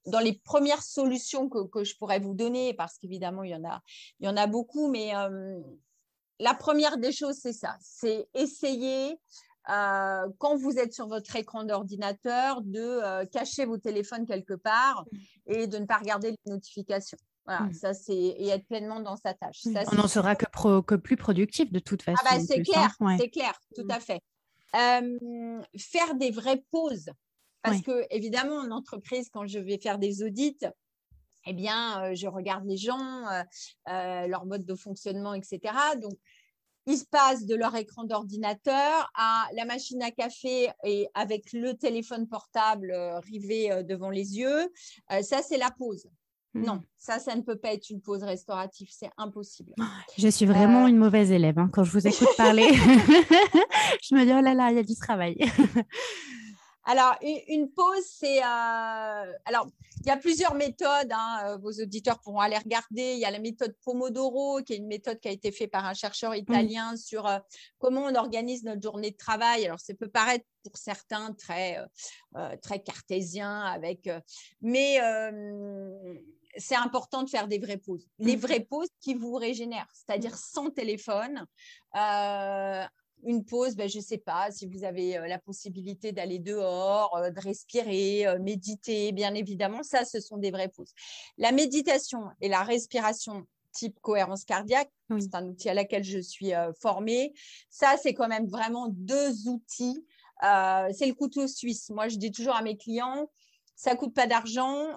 dans 0.06 0.20
les 0.20 0.34
premières 0.34 0.84
solutions 0.84 1.50
que, 1.50 1.68
que 1.68 1.84
je 1.84 1.96
pourrais 1.98 2.20
vous 2.20 2.34
donner, 2.34 2.74
parce 2.74 2.98
qu'évidemment, 2.98 3.44
il, 3.44 3.52
y 3.52 3.56
en 3.56 3.66
a, 3.66 3.82
il 4.20 4.26
y 4.26 4.30
en 4.30 4.38
a 4.38 4.48
beaucoup, 4.48 4.90
mais 4.90 5.12
la 6.40 6.54
première 6.54 6.98
des 6.98 7.12
choses, 7.12 7.38
c'est 7.42 7.54
ça, 7.54 7.78
c'est 7.82 8.28
essayer 8.34 9.20
euh, 9.70 10.28
quand 10.40 10.56
vous 10.56 10.78
êtes 10.78 10.94
sur 10.94 11.08
votre 11.08 11.36
écran 11.36 11.64
d'ordinateur, 11.64 12.62
de 12.62 12.80
euh, 12.80 13.26
cacher 13.26 13.66
vos 13.66 13.78
téléphones 13.78 14.26
quelque 14.26 14.56
part 14.56 15.06
mm. 15.12 15.18
et 15.48 15.68
de 15.68 15.78
ne 15.78 15.86
pas 15.86 15.98
regarder 15.98 16.32
les 16.32 16.52
notifications. 16.52 17.18
Voilà, 17.46 17.66
mm. 17.66 17.74
ça 17.74 17.94
c'est 17.94 18.16
et 18.16 18.50
être 18.50 18.66
pleinement 18.66 19.00
dans 19.00 19.16
sa 19.16 19.34
tâche. 19.34 19.66
Mm. 19.66 19.78
On 19.92 19.96
n'en 19.96 20.08
sera 20.08 20.36
que, 20.36 20.82
que, 20.82 20.96
plus 20.96 21.18
productif 21.18 21.72
de 21.72 21.80
toute 21.80 22.02
façon. 22.02 22.18
Ah 22.26 22.38
bah, 22.38 22.44
c'est 22.46 22.64
clair, 22.64 22.96
c'est 23.20 23.30
clair, 23.30 23.54
tout 23.76 23.88
à 23.90 24.00
fait. 24.00 24.22
Euh, 24.76 25.62
faire 25.78 26.16
des 26.16 26.32
vraies 26.32 26.64
pauses, 26.72 27.10
parce 27.62 27.82
que 27.82 28.06
évidemment 28.10 28.56
en 28.56 28.72
entreprise, 28.72 29.30
quand 29.32 29.48
je 29.48 29.60
vais 29.60 29.78
faire 29.78 30.00
des 30.00 30.24
audits, 30.24 30.58
eh 31.46 31.54
bien, 31.54 32.14
je 32.14 32.28
regarde 32.28 32.66
les 32.66 32.78
gens, 32.78 33.26
leur 33.88 34.46
mode 34.46 34.66
de 34.66 34.76
fonctionnement, 34.76 35.34
etc. 35.34 35.74
Donc, 36.02 36.14
ils 36.90 36.98
se 36.98 37.06
passent 37.06 37.46
de 37.46 37.56
leur 37.56 37.76
écran 37.76 38.04
d'ordinateur 38.04 39.12
à 39.14 39.48
la 39.54 39.66
machine 39.66 40.02
à 40.02 40.10
café 40.10 40.70
et 40.84 41.08
avec 41.14 41.54
le 41.54 41.76
téléphone 41.76 42.28
portable 42.28 42.92
euh, 42.92 43.20
rivé 43.20 43.72
euh, 43.72 43.84
devant 43.84 44.10
les 44.10 44.38
yeux. 44.38 44.72
Euh, 45.12 45.22
ça, 45.22 45.42
c'est 45.44 45.58
la 45.58 45.70
pause. 45.70 46.08
Hmm. 46.56 46.64
Non, 46.64 46.82
ça, 46.98 47.20
ça 47.20 47.36
ne 47.36 47.42
peut 47.42 47.58
pas 47.58 47.74
être 47.74 47.92
une 47.92 48.02
pause 48.02 48.24
restaurative, 48.24 48.88
c'est 48.90 49.12
impossible. 49.18 49.76
Je 50.18 50.28
suis 50.30 50.48
vraiment 50.48 50.88
une 50.88 50.98
mauvaise 50.98 51.32
élève 51.32 51.60
hein. 51.60 51.70
quand 51.72 51.84
je 51.84 51.92
vous 51.92 52.08
écoute 52.08 52.30
parler. 52.38 52.68
je 52.74 54.16
me 54.16 54.26
dis, 54.26 54.32
oh 54.32 54.42
là 54.42 54.56
là, 54.56 54.72
il 54.72 54.78
y 54.78 54.80
a 54.80 54.84
du 54.84 54.96
travail. 54.96 55.38
Alors, 56.90 57.16
une 57.22 57.70
pause, 57.70 58.04
c'est. 58.04 58.40
Euh, 58.40 59.34
alors, 59.46 59.68
il 60.02 60.08
y 60.08 60.10
a 60.10 60.18
plusieurs 60.18 60.56
méthodes. 60.56 61.12
Hein, 61.12 61.44
euh, 61.46 61.58
vos 61.58 61.72
auditeurs 61.72 62.20
pourront 62.20 62.40
aller 62.40 62.58
regarder. 62.58 63.14
Il 63.14 63.20
y 63.20 63.26
a 63.26 63.30
la 63.30 63.38
méthode 63.38 63.76
Pomodoro, 63.86 64.64
qui 64.64 64.74
est 64.74 64.78
une 64.78 64.88
méthode 64.88 65.20
qui 65.20 65.28
a 65.28 65.32
été 65.32 65.52
faite 65.52 65.70
par 65.70 65.86
un 65.86 65.94
chercheur 65.94 66.34
italien 66.34 66.98
sur 66.98 67.28
euh, 67.28 67.38
comment 67.78 68.06
on 68.06 68.16
organise 68.16 68.64
notre 68.64 68.82
journée 68.82 69.12
de 69.12 69.18
travail. 69.18 69.68
Alors, 69.68 69.80
ça 69.80 69.94
peut 69.94 70.10
paraître 70.10 70.46
pour 70.64 70.78
certains 70.78 71.32
très, 71.34 71.78
très 72.64 72.82
cartésien, 72.82 73.62
avec. 73.62 74.10
mais 74.62 75.00
c'est 76.58 76.76
important 76.76 77.24
de 77.24 77.30
faire 77.30 77.48
des 77.48 77.60
vraies 77.60 77.78
pauses. 77.78 78.06
Les 78.18 78.36
mmh. 78.36 78.40
vraies 78.40 78.60
pauses 78.60 78.90
qui 79.00 79.14
vous 79.14 79.36
régénèrent, 79.36 79.88
c'est-à-dire 79.94 80.36
sans 80.36 80.70
téléphone, 80.70 81.46
une 83.24 83.44
pause, 83.46 83.76
ben, 83.76 83.90
je 83.90 83.98
ne 83.98 84.04
sais 84.04 84.18
pas, 84.18 84.52
si 84.52 84.66
vous 84.66 84.84
avez 84.84 85.18
euh, 85.18 85.28
la 85.28 85.40
possibilité 85.40 86.12
d'aller 86.12 86.40
dehors, 86.40 87.16
euh, 87.18 87.30
de 87.30 87.40
respirer, 87.40 88.28
euh, 88.28 88.40
méditer, 88.40 89.12
bien 89.12 89.34
évidemment, 89.34 89.84
ça, 89.84 90.06
ce 90.06 90.20
sont 90.20 90.38
des 90.38 90.52
vraies 90.52 90.70
pauses. 90.70 90.94
La 91.38 91.52
méditation 91.52 92.24
et 92.42 92.50
la 92.50 92.64
respiration 92.64 93.46
type 93.72 94.00
cohérence 94.02 94.46
cardiaque, 94.46 94.92
c'est 95.20 95.36
un 95.36 95.48
outil 95.48 95.70
à 95.70 95.74
laquelle 95.74 96.04
je 96.04 96.20
suis 96.20 96.52
formée. 96.82 97.34
Ça, 97.70 97.96
c'est 98.02 98.16
quand 98.16 98.28
même 98.28 98.48
vraiment 98.48 98.88
deux 98.90 99.48
outils. 99.48 100.04
c'est 100.42 101.06
le 101.06 101.14
couteau 101.14 101.46
suisse. 101.48 101.92
Moi, 101.92 102.08
je 102.08 102.18
dis 102.18 102.32
toujours 102.32 102.56
à 102.56 102.64
mes 102.64 102.78
clients, 102.78 103.30
ça 103.76 103.96
coûte 103.96 104.16
pas 104.16 104.26
d'argent, 104.26 104.88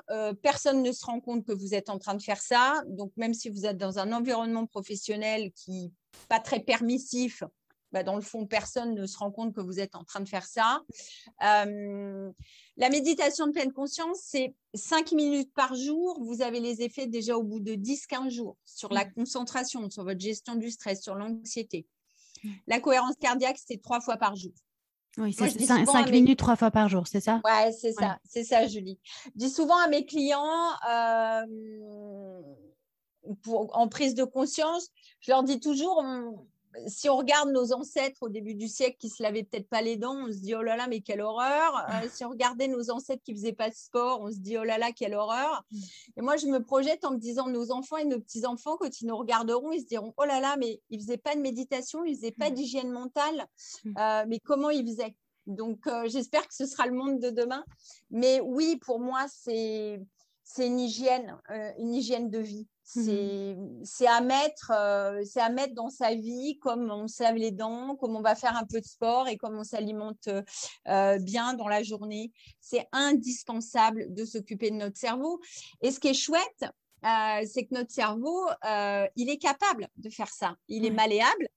personne 0.42 0.82
ne 0.82 0.90
se 0.90 1.04
rend 1.04 1.20
compte 1.20 1.44
que 1.44 1.52
vous 1.52 1.74
êtes 1.74 1.90
en 1.90 1.98
train 1.98 2.14
de 2.14 2.22
faire 2.22 2.40
ça. 2.40 2.82
Donc, 2.86 3.12
même 3.16 3.34
si 3.34 3.50
vous 3.50 3.66
êtes 3.66 3.76
dans 3.76 3.98
un 3.98 4.10
environnement 4.10 4.64
professionnel 4.66 5.52
qui 5.52 5.92
pas 6.28 6.40
très 6.40 6.60
permissif, 6.60 7.44
bah, 7.92 8.02
dans 8.02 8.16
le 8.16 8.22
fond, 8.22 8.46
personne 8.46 8.94
ne 8.94 9.06
se 9.06 9.18
rend 9.18 9.30
compte 9.30 9.54
que 9.54 9.60
vous 9.60 9.80
êtes 9.80 9.94
en 9.94 10.04
train 10.04 10.20
de 10.20 10.28
faire 10.28 10.46
ça. 10.46 10.82
Euh, 11.44 12.30
la 12.76 12.88
méditation 12.88 13.46
de 13.46 13.52
pleine 13.52 13.72
conscience, 13.72 14.18
c'est 14.22 14.54
5 14.74 15.12
minutes 15.12 15.52
par 15.54 15.74
jour. 15.74 16.18
Vous 16.22 16.42
avez 16.42 16.60
les 16.60 16.82
effets 16.82 17.06
déjà 17.06 17.36
au 17.36 17.42
bout 17.42 17.60
de 17.60 17.74
10-15 17.74 18.30
jours 18.30 18.56
sur 18.64 18.92
la 18.92 19.04
mm. 19.04 19.12
concentration, 19.12 19.90
sur 19.90 20.04
votre 20.04 20.20
gestion 20.20 20.54
du 20.54 20.70
stress, 20.70 21.02
sur 21.02 21.14
l'anxiété. 21.14 21.86
Mm. 22.42 22.50
La 22.66 22.80
cohérence 22.80 23.16
cardiaque, 23.20 23.58
c'est 23.64 23.82
trois 23.82 24.00
fois 24.00 24.16
par 24.16 24.36
jour. 24.36 24.52
Oui, 25.18 25.34
c'est 25.34 25.50
5 25.50 26.10
minutes 26.10 26.38
trois 26.38 26.56
fois 26.56 26.70
par 26.70 26.88
jour, 26.88 27.06
c'est 27.06 27.20
ça? 27.20 27.42
Oui, 27.44 27.72
c'est 27.78 27.92
ça, 27.92 28.18
c'est 28.24 28.44
ça, 28.44 28.66
Julie. 28.66 28.98
Je 29.26 29.30
dis 29.34 29.50
souvent 29.50 29.76
à 29.76 29.88
mes 29.88 30.06
clients, 30.06 30.70
euh, 30.88 31.42
pour, 33.42 33.76
en 33.76 33.88
prise 33.88 34.14
de 34.14 34.24
conscience, 34.24 34.88
je 35.20 35.30
leur 35.30 35.42
dis 35.42 35.60
toujours, 35.60 36.02
si 36.86 37.08
on 37.08 37.16
regarde 37.16 37.50
nos 37.50 37.72
ancêtres 37.72 38.22
au 38.22 38.28
début 38.28 38.54
du 38.54 38.68
siècle 38.68 38.96
qui 38.98 39.08
se 39.08 39.22
lavaient 39.22 39.42
peut-être 39.42 39.68
pas 39.68 39.82
les 39.82 39.96
dents, 39.96 40.26
on 40.26 40.32
se 40.32 40.38
dit 40.38 40.54
oh 40.54 40.62
là 40.62 40.76
là, 40.76 40.86
mais 40.88 41.00
quelle 41.00 41.20
horreur. 41.20 41.86
Euh, 41.90 42.08
si 42.12 42.24
on 42.24 42.30
regardait 42.30 42.68
nos 42.68 42.90
ancêtres 42.90 43.22
qui 43.22 43.34
faisaient 43.34 43.52
pas 43.52 43.70
de 43.70 43.74
sport, 43.74 44.20
on 44.20 44.30
se 44.30 44.38
dit 44.38 44.56
oh 44.58 44.64
là 44.64 44.78
là, 44.78 44.92
quelle 44.92 45.14
horreur. 45.14 45.64
Mm. 45.70 45.78
Et 46.16 46.22
moi, 46.22 46.36
je 46.36 46.46
me 46.46 46.62
projette 46.62 47.04
en 47.04 47.12
me 47.12 47.18
disant 47.18 47.48
nos 47.48 47.70
enfants 47.70 47.96
et 47.96 48.04
nos 48.04 48.20
petits-enfants, 48.20 48.76
quand 48.76 49.00
ils 49.00 49.06
nous 49.06 49.16
regarderont, 49.16 49.72
ils 49.72 49.80
se 49.80 49.86
diront 49.86 50.14
oh 50.16 50.24
là 50.24 50.40
là, 50.40 50.56
mais 50.56 50.80
ils 50.90 51.00
faisaient 51.00 51.18
pas 51.18 51.34
de 51.34 51.40
méditation, 51.40 52.04
ils 52.04 52.16
faisaient 52.16 52.32
pas 52.32 52.50
mm. 52.50 52.54
d'hygiène 52.54 52.90
mentale, 52.90 53.46
mm. 53.84 53.94
euh, 53.98 54.24
mais 54.28 54.38
comment 54.40 54.70
ils 54.70 54.86
faisaient? 54.86 55.14
Donc, 55.46 55.86
euh, 55.88 56.08
j'espère 56.08 56.46
que 56.46 56.54
ce 56.54 56.66
sera 56.66 56.86
le 56.86 56.92
monde 56.92 57.18
de 57.18 57.30
demain. 57.30 57.64
Mais 58.10 58.40
oui, 58.40 58.76
pour 58.76 59.00
moi, 59.00 59.26
c'est 59.28 60.00
c'est 60.44 60.66
une 60.66 60.80
hygiène, 60.80 61.38
une 61.78 61.94
hygiène 61.94 62.28
de 62.28 62.38
vie. 62.38 62.66
Mmh 62.96 63.84
c'est 63.84 64.06
à 64.06 64.20
mettre, 64.20 64.72
euh, 64.74 65.22
c'est 65.24 65.40
à 65.40 65.48
mettre 65.48 65.74
dans 65.74 65.88
sa 65.88 66.14
vie, 66.14 66.58
comme 66.58 66.90
on 66.90 67.08
se 67.08 67.22
lave 67.22 67.36
les 67.36 67.50
dents, 67.50 67.96
comme 67.96 68.16
on 68.16 68.20
va 68.20 68.34
faire 68.34 68.56
un 68.56 68.64
peu 68.64 68.80
de 68.80 68.86
sport 68.86 69.28
et 69.28 69.36
comme 69.36 69.56
on 69.56 69.64
s'alimente 69.64 70.28
euh, 70.88 71.18
bien 71.18 71.54
dans 71.54 71.68
la 71.68 71.82
journée. 71.82 72.32
C'est 72.60 72.86
indispensable 72.92 74.12
de 74.12 74.24
s'occuper 74.24 74.70
de 74.70 74.76
notre 74.76 74.98
cerveau. 74.98 75.40
Et 75.80 75.90
ce 75.90 76.00
qui 76.00 76.08
est 76.08 76.14
chouette, 76.14 76.64
euh, 77.04 77.46
c'est 77.50 77.66
que 77.66 77.74
notre 77.74 77.90
cerveau, 77.90 78.46
il 79.16 79.30
est 79.30 79.38
capable 79.38 79.88
de 79.96 80.10
faire 80.10 80.32
ça. 80.32 80.56
Il 80.68 80.84
est 80.84 80.90
malléable. 80.90 81.48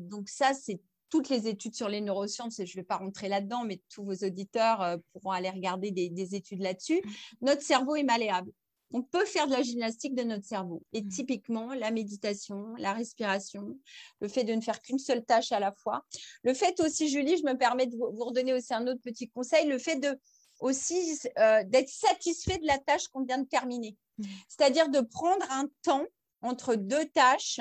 donc 0.00 0.28
ça, 0.28 0.54
c'est 0.54 0.80
toutes 1.10 1.28
les 1.28 1.48
études 1.48 1.74
sur 1.74 1.88
les 1.88 2.00
neurosciences, 2.00 2.58
et 2.58 2.66
je 2.66 2.76
ne 2.76 2.82
vais 2.82 2.86
pas 2.86 2.96
rentrer 2.96 3.28
là-dedans, 3.28 3.64
mais 3.64 3.80
tous 3.88 4.04
vos 4.04 4.26
auditeurs 4.26 4.98
pourront 5.12 5.30
aller 5.30 5.50
regarder 5.50 5.90
des 5.90 6.34
études 6.34 6.60
là-dessus. 6.60 7.00
Mmh. 7.02 7.10
Notre 7.42 7.62
cerveau 7.62 7.96
est 7.96 8.02
malléable 8.02 8.52
on 8.92 9.02
peut 9.02 9.24
faire 9.24 9.46
de 9.46 9.52
la 9.52 9.62
gymnastique 9.62 10.14
de 10.14 10.22
notre 10.22 10.44
cerveau. 10.44 10.82
Et 10.92 11.02
mmh. 11.02 11.08
typiquement, 11.08 11.74
la 11.74 11.90
méditation, 11.90 12.74
la 12.78 12.92
respiration, 12.92 13.78
le 14.20 14.28
fait 14.28 14.44
de 14.44 14.54
ne 14.54 14.60
faire 14.60 14.80
qu'une 14.80 14.98
seule 14.98 15.24
tâche 15.24 15.52
à 15.52 15.60
la 15.60 15.72
fois. 15.72 16.04
Le 16.42 16.54
fait 16.54 16.78
aussi, 16.80 17.08
Julie, 17.08 17.36
je 17.36 17.44
me 17.44 17.56
permets 17.56 17.86
de 17.86 17.96
vous 17.96 18.24
redonner 18.24 18.54
aussi 18.54 18.74
un 18.74 18.86
autre 18.86 19.00
petit 19.02 19.28
conseil, 19.28 19.66
le 19.66 19.78
fait 19.78 19.96
de 19.96 20.18
aussi 20.60 21.18
euh, 21.38 21.62
d'être 21.64 21.90
satisfait 21.90 22.58
de 22.58 22.66
la 22.66 22.78
tâche 22.78 23.08
qu'on 23.08 23.24
vient 23.24 23.38
de 23.38 23.46
terminer. 23.46 23.96
Mmh. 24.18 24.24
C'est-à-dire 24.48 24.88
de 24.88 25.00
prendre 25.00 25.44
un 25.50 25.68
temps 25.82 26.06
entre 26.42 26.74
deux 26.74 27.04
tâches. 27.06 27.60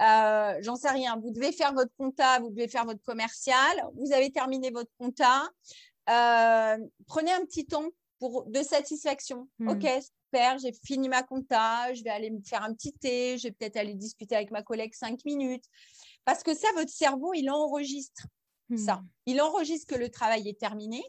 Euh, 0.00 0.54
j'en 0.60 0.76
sais 0.76 0.90
rien. 0.90 1.18
Vous 1.22 1.30
devez 1.30 1.52
faire 1.52 1.72
votre 1.72 1.92
compta, 1.96 2.40
vous 2.40 2.50
devez 2.50 2.68
faire 2.68 2.84
votre 2.84 3.02
commercial. 3.02 3.84
Vous 3.94 4.12
avez 4.12 4.30
terminé 4.30 4.70
votre 4.70 4.90
compta. 4.98 5.48
Euh, 6.08 6.78
prenez 7.06 7.32
un 7.32 7.44
petit 7.44 7.66
temps 7.66 7.88
pour, 8.18 8.46
de 8.46 8.62
satisfaction. 8.62 9.48
Mmh. 9.58 9.68
Ok, 9.68 9.86
j'ai 10.58 10.72
fini 10.84 11.08
ma 11.08 11.22
compta, 11.22 11.92
je 11.94 12.02
vais 12.02 12.10
aller 12.10 12.30
me 12.30 12.40
faire 12.42 12.62
un 12.62 12.72
petit 12.74 12.92
thé, 12.92 13.38
je 13.38 13.44
vais 13.44 13.52
peut-être 13.52 13.76
aller 13.76 13.94
discuter 13.94 14.36
avec 14.36 14.50
ma 14.50 14.62
collègue 14.62 14.94
cinq 14.94 15.24
minutes. 15.24 15.64
Parce 16.24 16.42
que 16.42 16.54
ça, 16.54 16.68
votre 16.74 16.90
cerveau, 16.90 17.34
il 17.34 17.50
enregistre 17.50 18.26
ça. 18.76 18.96
Hmm. 18.96 19.08
Il 19.26 19.40
enregistre 19.40 19.94
que 19.94 19.98
le 19.98 20.08
travail 20.08 20.48
est 20.48 20.58
terminé 20.58 21.04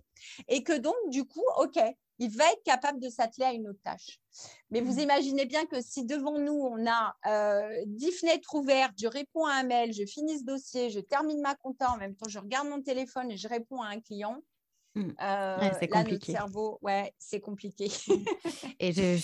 et 0.47 0.63
que 0.63 0.77
donc, 0.77 0.95
du 1.07 1.25
coup, 1.25 1.43
OK, 1.57 1.79
il 2.19 2.29
va 2.29 2.51
être 2.51 2.63
capable 2.63 2.99
de 2.99 3.09
s'atteler 3.09 3.45
à 3.45 3.53
une 3.53 3.67
autre 3.67 3.79
tâche. 3.83 4.19
Mais 4.69 4.81
vous 4.81 4.95
hmm. 4.95 4.99
imaginez 5.01 5.45
bien 5.45 5.65
que 5.65 5.81
si 5.81 6.05
devant 6.05 6.37
nous, 6.37 6.53
on 6.53 6.85
a 6.87 7.15
euh, 7.25 7.83
10 7.87 8.11
fenêtres 8.11 8.53
ouvertes, 8.53 8.93
je 8.99 9.07
réponds 9.07 9.45
à 9.45 9.53
un 9.53 9.63
mail, 9.63 9.93
je 9.93 10.05
finis 10.05 10.39
ce 10.39 10.43
dossier, 10.43 10.89
je 10.89 10.99
termine 10.99 11.41
ma 11.41 11.55
compta, 11.55 11.91
en 11.91 11.97
même 11.97 12.15
temps, 12.15 12.29
je 12.29 12.39
regarde 12.39 12.67
mon 12.67 12.81
téléphone 12.81 13.31
et 13.31 13.37
je 13.37 13.47
réponds 13.47 13.81
à 13.81 13.87
un 13.87 13.99
client, 13.99 14.41
Mmh. 14.97 15.13
Euh, 15.21 15.69
c'est 15.79 15.87
compliqué. 15.87 16.31
cerveau, 16.31 16.79
ouais, 16.81 17.13
c'est 17.19 17.39
compliqué. 17.39 17.91
Mmh. 18.07 18.13
Et 18.79 18.91
j'aime 18.91 19.17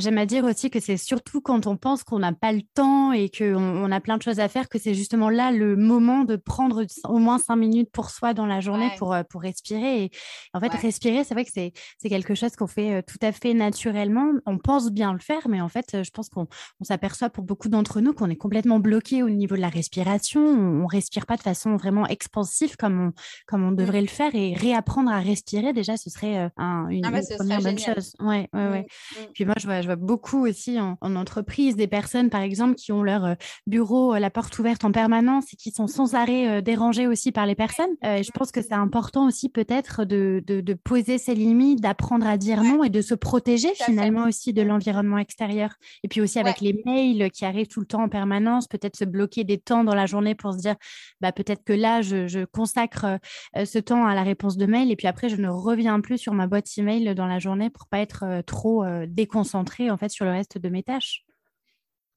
je, 0.00 0.18
à, 0.18 0.20
à, 0.20 0.26
dire 0.26 0.44
aussi 0.44 0.68
que 0.68 0.80
c'est 0.80 0.98
surtout 0.98 1.40
quand 1.40 1.66
on 1.66 1.78
pense 1.78 2.04
qu'on 2.04 2.18
n'a 2.18 2.34
pas 2.34 2.52
le 2.52 2.60
temps 2.74 3.12
et 3.12 3.30
qu'on 3.30 3.56
on 3.56 3.90
a 3.90 4.00
plein 4.00 4.18
de 4.18 4.22
choses 4.22 4.38
à 4.38 4.48
faire 4.48 4.68
que 4.68 4.78
c'est 4.78 4.92
justement 4.92 5.30
là 5.30 5.50
le 5.50 5.76
moment 5.76 6.24
de 6.24 6.36
prendre 6.36 6.84
au 7.04 7.18
moins 7.18 7.38
cinq 7.38 7.56
minutes 7.56 7.90
pour 7.90 8.10
soi 8.10 8.34
dans 8.34 8.44
la 8.44 8.60
journée 8.60 8.90
pour, 8.98 9.14
euh, 9.14 9.22
pour 9.22 9.40
respirer. 9.40 10.04
Et 10.04 10.10
en 10.52 10.60
fait, 10.60 10.68
respirer, 10.74 11.24
c'est 11.24 11.34
vrai 11.34 11.46
que 11.46 11.50
c'est 11.50 11.72
quelque 12.08 12.34
chose 12.34 12.54
qu'on 12.54 12.66
fait 12.66 12.96
euh, 12.96 13.02
tout 13.02 13.18
à 13.22 13.32
fait 13.32 13.54
naturellement. 13.54 14.32
On 14.44 14.58
pense 14.58 14.90
bien 14.90 15.14
le 15.14 15.20
faire, 15.20 15.48
mais 15.48 15.62
en 15.62 15.68
fait, 15.68 16.02
je 16.02 16.10
pense 16.10 16.28
qu'on 16.28 16.46
s'aperçoit 16.82 17.30
pour 17.30 17.44
beaucoup 17.44 17.70
d'entre 17.70 18.00
nous 18.00 18.12
qu'on 18.12 18.28
est 18.28 18.36
complètement 18.36 18.78
bloqué 18.78 19.22
au 19.22 19.30
niveau 19.30 19.56
de 19.56 19.62
la 19.62 19.70
respiration. 19.70 20.42
On, 20.42 20.82
ne 20.82 20.86
respire 20.86 21.24
pas 21.24 21.36
de 21.36 21.42
façon 21.42 21.76
vraiment 21.76 22.06
expansive 22.06 22.76
comme 22.76 23.00
on, 23.00 23.12
comme 23.46 23.64
on 23.64 23.70
mmh. 23.70 23.76
devrait 23.76 24.01
le 24.02 24.08
faire 24.08 24.34
et 24.34 24.54
réapprendre 24.54 25.10
à 25.10 25.18
respirer, 25.18 25.72
déjà, 25.72 25.96
ce 25.96 26.10
serait 26.10 26.38
euh, 26.38 26.48
une, 26.88 27.04
ah 27.04 27.10
bah, 27.10 27.20
première 27.36 27.60
bonne 27.60 27.78
chose. 27.78 28.14
Ouais, 28.20 28.48
ouais, 28.52 28.68
ouais. 28.68 28.80
Mmh, 28.80 29.20
mmh. 29.20 29.26
Puis 29.34 29.44
moi, 29.44 29.54
je 29.58 29.66
vois, 29.66 29.80
je 29.80 29.86
vois 29.86 29.96
beaucoup 29.96 30.46
aussi 30.46 30.78
en, 30.80 30.96
entreprise 31.00 31.76
des 31.76 31.86
personnes, 31.86 32.30
par 32.30 32.42
exemple, 32.42 32.74
qui 32.74 32.92
ont 32.92 33.02
leur 33.02 33.24
euh, 33.24 33.34
bureau, 33.66 34.14
euh, 34.14 34.18
la 34.18 34.30
porte 34.30 34.58
ouverte 34.58 34.84
en 34.84 34.92
permanence 34.92 35.52
et 35.52 35.56
qui 35.56 35.70
sont 35.70 35.86
sans 35.86 36.14
arrêt 36.14 36.62
dérangés 36.62 37.06
aussi 37.06 37.32
par 37.32 37.46
les 37.46 37.54
personnes. 37.54 37.90
je 38.02 38.30
pense 38.32 38.50
que 38.50 38.62
c'est 38.62 38.72
important 38.72 39.26
aussi 39.26 39.48
peut-être 39.48 40.04
de, 40.04 40.42
de, 40.46 40.74
poser 40.74 41.18
ses 41.18 41.34
limites, 41.34 41.80
d'apprendre 41.80 42.26
à 42.26 42.36
dire 42.36 42.62
non 42.62 42.84
et 42.84 42.90
de 42.90 43.00
se 43.00 43.14
protéger 43.14 43.72
finalement 43.74 44.24
aussi 44.24 44.52
de 44.52 44.62
l'environnement 44.62 45.18
extérieur. 45.18 45.70
Et 46.02 46.08
puis 46.08 46.20
aussi 46.20 46.38
avec 46.38 46.60
les 46.60 46.82
mails 46.84 47.30
qui 47.30 47.44
arrivent 47.44 47.68
tout 47.68 47.80
le 47.80 47.86
temps 47.86 48.02
en 48.02 48.08
permanence, 48.08 48.66
peut-être 48.66 48.96
se 48.96 49.04
bloquer 49.04 49.44
des 49.44 49.58
temps 49.58 49.84
dans 49.84 49.94
la 49.94 50.06
journée 50.06 50.34
pour 50.34 50.52
se 50.52 50.58
dire, 50.58 50.76
bah, 51.20 51.32
peut-être 51.32 51.64
que 51.64 51.72
là, 51.72 52.02
je, 52.02 52.26
je 52.26 52.44
consacre 52.44 53.18
ce 53.54 53.78
temps 53.78 53.91
à 53.96 54.14
la 54.14 54.22
réponse 54.22 54.56
de 54.56 54.66
mail 54.66 54.90
et 54.90 54.96
puis 54.96 55.06
après 55.06 55.28
je 55.28 55.36
ne 55.36 55.48
reviens 55.48 56.00
plus 56.00 56.18
sur 56.18 56.34
ma 56.34 56.46
boîte 56.46 56.66
email 56.76 57.14
dans 57.14 57.26
la 57.26 57.38
journée 57.38 57.70
pour 57.70 57.86
pas 57.86 57.98
être 57.98 58.24
euh, 58.24 58.42
trop 58.42 58.84
euh, 58.84 59.06
déconcentrée 59.08 59.90
en 59.90 59.96
fait 59.96 60.10
sur 60.10 60.24
le 60.24 60.30
reste 60.30 60.58
de 60.58 60.68
mes 60.68 60.82
tâches. 60.82 61.24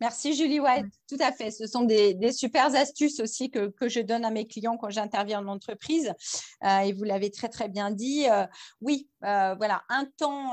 Merci 0.02 0.34
Julie 0.34 0.60
White, 0.60 0.88
tout 1.08 1.18
à 1.20 1.32
fait. 1.32 1.52
Ce 1.52 1.68
sont 1.68 1.84
des, 1.84 2.14
des 2.14 2.32
super 2.32 2.74
astuces 2.76 3.20
aussi 3.20 3.50
que, 3.50 3.68
que, 3.68 3.88
je 3.88 4.02
donne 4.02 4.26
à 4.26 4.32
mes 4.32 4.46
clients 4.46 4.78
quand 4.78 4.90
j'interviens 4.90 5.40
en 5.40 5.48
entreprise. 5.48 6.12
Euh, 6.64 6.80
et 6.80 6.94
vous 6.94 7.04
l'avez 7.04 7.32
très 7.32 7.50
très 7.50 7.70
bien 7.70 7.92
dit. 7.92 8.26
oui, 8.82 9.10
voilà, 9.22 9.84
un 9.90 10.06
temps, 10.18 10.52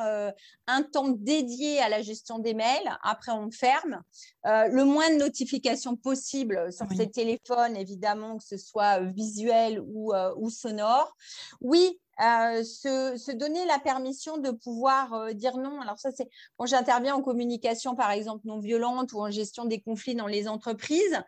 un 0.67 0.83
temps 0.83 1.09
dédié 1.09 1.81
à 1.81 1.89
la 1.89 2.03
gestion 2.03 2.39
des 2.39 2.55
mails. 2.55 2.99
Après, 3.03 3.33
on 3.33 3.51
ferme. 3.51 4.03
le 4.45 4.85
moins 4.85 5.11
de 5.11 5.17
notifications 5.17 5.97
possible 5.97 6.73
sur 6.73 6.87
ces 6.97 7.11
téléphones, 7.11 7.77
évidemment, 7.77 8.39
que 8.39 8.45
ce 8.45 8.57
soit 8.57 9.01
visuel 9.01 9.81
ou, 9.81 10.13
ou 10.37 10.51
sonore. 10.51 11.15
Oui, 11.61 11.99
euh, 12.21 12.63
se, 12.63 13.33
donner 13.33 13.65
la 13.65 13.79
permission 13.79 14.37
de 14.37 14.51
pouvoir 14.51 15.15
euh, 15.15 15.33
dire 15.33 15.57
non. 15.57 15.81
Alors 15.81 15.99
ça, 15.99 16.11
c'est 16.15 16.29
quand 16.59 16.67
j'interviens 16.67 17.15
en 17.15 17.23
communication, 17.23 17.95
par 17.95 18.11
exemple, 18.11 18.43
non 18.45 18.59
violente 18.59 19.13
ou 19.13 19.21
en 19.21 19.31
gestion 19.31 19.65
des 19.65 19.81
conflits 19.81 20.15
dans 20.15 20.27
les 20.27 20.47
entreprises, 20.47 21.19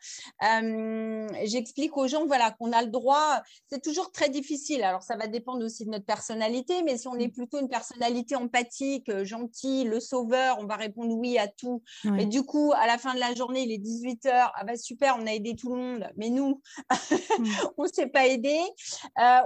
euh, 0.42 1.27
j'explique 1.44 1.97
aux 1.97 2.07
gens 2.07 2.27
voilà, 2.27 2.51
qu'on 2.51 2.73
a 2.73 2.83
le 2.83 2.90
droit, 2.90 3.42
c'est 3.70 3.83
toujours 3.83 4.12
très 4.12 4.29
difficile. 4.29 4.83
Alors 4.83 5.03
ça 5.03 5.16
va 5.16 5.27
dépendre 5.27 5.64
aussi 5.64 5.87
de 5.87 5.90
notre 5.90 6.05
personnalité, 6.05 6.83
mais 6.83 6.99
si 6.99 7.09
on 7.09 7.14
est 7.14 7.31
plutôt 7.31 7.59
une 7.61 7.68
personnalité 7.68 8.37
empathique, 8.37 9.11
gentille, 9.25 9.85
le 9.85 10.01
sauveur, 10.01 10.59
on 10.61 10.66
va 10.66 10.77
répondre 10.77 11.14
oui 11.14 11.38
à 11.38 11.49
tout. 11.49 11.83
Et 12.18 12.27
du 12.27 12.42
coup, 12.42 12.73
à 12.77 12.87
la 12.87 12.99
fin 12.99 13.14
de 13.14 13.20
la 13.20 13.35
journée, 13.35 13.62
il 13.62 13.73
est 13.73 13.79
18h, 13.79 14.51
ah 14.55 14.64
bah 14.64 14.77
super, 14.77 15.16
on 15.18 15.27
a 15.27 15.33
aidé 15.33 15.57
tout 15.57 15.75
le 15.75 15.81
monde, 15.81 16.09
mais 16.16 16.29
nous, 16.29 16.61
mm. 16.90 17.47
on 17.79 17.85
ne 17.85 17.88
s'est 17.88 18.09
pas 18.09 18.27
aidé. 18.27 18.59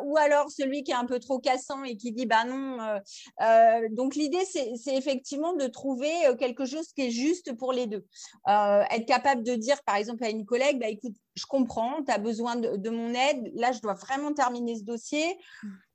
ou 0.04 0.16
alors 0.16 0.50
celui 0.50 0.82
qui 0.82 0.90
est 0.90 0.94
un 0.94 1.06
peu 1.06 1.20
trop 1.20 1.27
trop 1.28 1.38
cassant 1.38 1.84
et 1.84 1.96
qui 1.96 2.12
dit 2.12 2.26
bah 2.26 2.44
non. 2.44 2.80
Euh, 2.80 2.98
euh, 3.42 3.88
donc 3.90 4.14
l'idée, 4.14 4.44
c'est 4.46 4.94
effectivement 4.94 5.52
de 5.54 5.66
trouver 5.66 6.12
euh, 6.26 6.34
quelque 6.34 6.64
chose 6.64 6.88
qui 6.94 7.02
est 7.02 7.10
juste 7.10 7.54
pour 7.56 7.72
les 7.72 7.86
deux. 7.86 8.04
être 8.46 9.06
capable 9.06 9.42
de 9.42 9.54
dire, 9.54 9.82
par 9.84 9.96
exemple, 9.96 10.24
à 10.24 10.30
une 10.30 10.46
collègue, 10.46 10.78
bah, 10.78 10.88
écoute, 10.88 11.14
je 11.34 11.46
comprends, 11.46 12.02
tu 12.02 12.10
as 12.10 12.18
besoin 12.18 12.56
de, 12.56 12.90
mon 12.90 13.12
aide. 13.14 13.52
Là, 13.54 13.72
je 13.72 13.80
dois 13.80 13.94
vraiment 13.94 14.32
terminer 14.32 14.76
ce 14.76 14.84
dossier. 14.84 15.38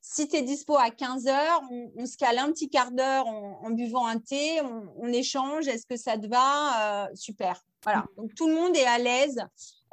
Si 0.01 0.27
tu 0.27 0.35
es 0.35 0.41
dispo 0.41 0.77
à 0.77 0.89
15 0.89 1.27
heures, 1.27 1.61
on, 1.97 2.05
se 2.05 2.17
cale 2.17 2.37
un 2.37 2.51
petit 2.51 2.69
quart 2.69 2.91
d'heure 2.91 3.25
en, 3.25 3.69
buvant 3.71 4.05
un 4.05 4.19
thé, 4.19 4.61
on, 4.97 5.07
échange. 5.07 5.67
Est-ce 5.67 5.85
que 5.85 5.97
ça 5.97 6.17
te 6.17 6.27
va? 6.27 7.09
Super. 7.15 7.63
Voilà. 7.83 8.05
Donc 8.17 8.33
tout 8.35 8.47
le 8.47 8.55
monde 8.55 8.75
est 8.75 8.85
à 8.85 8.97
l'aise. 8.97 9.41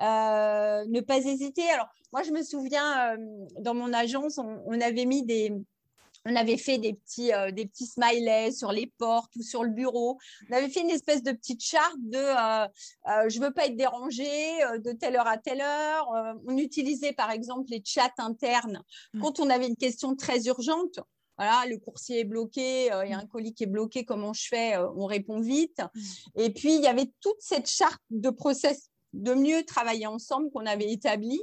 Ne 0.01 1.01
pas 1.01 1.19
hésiter. 1.19 1.69
Alors, 1.71 1.89
moi, 2.13 2.23
je 2.23 2.33
me 2.33 2.43
souviens, 2.43 3.15
euh, 3.15 3.47
dans 3.61 3.75
mon 3.75 3.93
agence, 3.93 4.39
on, 4.39 4.81
avait 4.81 5.05
mis 5.05 5.25
des, 5.25 5.53
on 6.25 6.35
avait 6.35 6.57
fait 6.57 6.79
des 6.79 6.95
petits, 6.95 7.33
euh, 7.33 7.53
des 7.53 7.67
petits 7.67 7.87
smileys 7.87 8.53
sur 8.53 8.73
les 8.73 8.93
portes 8.99 9.35
ou 9.37 9.43
sur 9.43 9.63
le 9.63 9.71
bureau. 9.71 10.19
On 10.51 10.57
avait 10.57 10.69
fait 10.69 10.81
une 10.81 10.91
espèce 10.91 11.23
de 11.23 11.31
petite 11.31 11.63
charte 11.63 11.99
de 11.99 12.19
euh, 12.19 13.29
je 13.29 13.39
ne 13.39 13.45
veux 13.45 13.53
pas 13.53 13.67
être 13.67 13.77
dérangé 13.77 14.27
de 14.85 14.93
telle 14.93 15.17
heure 15.17 15.29
à 15.29 15.39
telle 15.39 15.61
heure. 15.61 16.09
on 16.47 16.57
utilisait 16.57 17.13
par 17.13 17.31
exemple 17.31 17.71
les 17.71 17.83
chats 17.85 18.13
internes 18.19 18.83
mmh. 19.15 19.21
quand 19.21 19.39
on 19.39 19.49
avait 19.49 19.69
une 19.69 19.77
question 19.77 20.17
très 20.17 20.47
urgente. 20.47 20.99
Voilà, 21.39 21.65
le 21.71 21.79
coursier 21.79 22.21
est 22.21 22.25
bloqué, 22.25 22.87
il 22.87 23.11
y 23.11 23.15
a 23.15 23.19
un 23.19 23.27
colis 23.27 23.55
qui 23.55 23.63
est 23.63 23.67
bloqué, 23.67 24.05
comment 24.05 24.35
je 24.35 24.47
fais 24.47 24.77
On 24.77 25.07
répond 25.07 25.41
vite. 25.41 25.81
Mmh. 25.81 26.01
Et 26.35 26.51
puis, 26.51 26.75
il 26.75 26.83
y 26.83 26.87
avait 26.87 27.11
toute 27.23 27.41
cette 27.41 27.71
charte 27.71 28.03
de 28.11 28.29
process 28.29 28.91
de 29.12 29.35
mieux 29.35 29.64
travailler 29.64 30.07
ensemble 30.07 30.51
qu'on 30.51 30.66
avait 30.66 30.90
établi. 30.90 31.40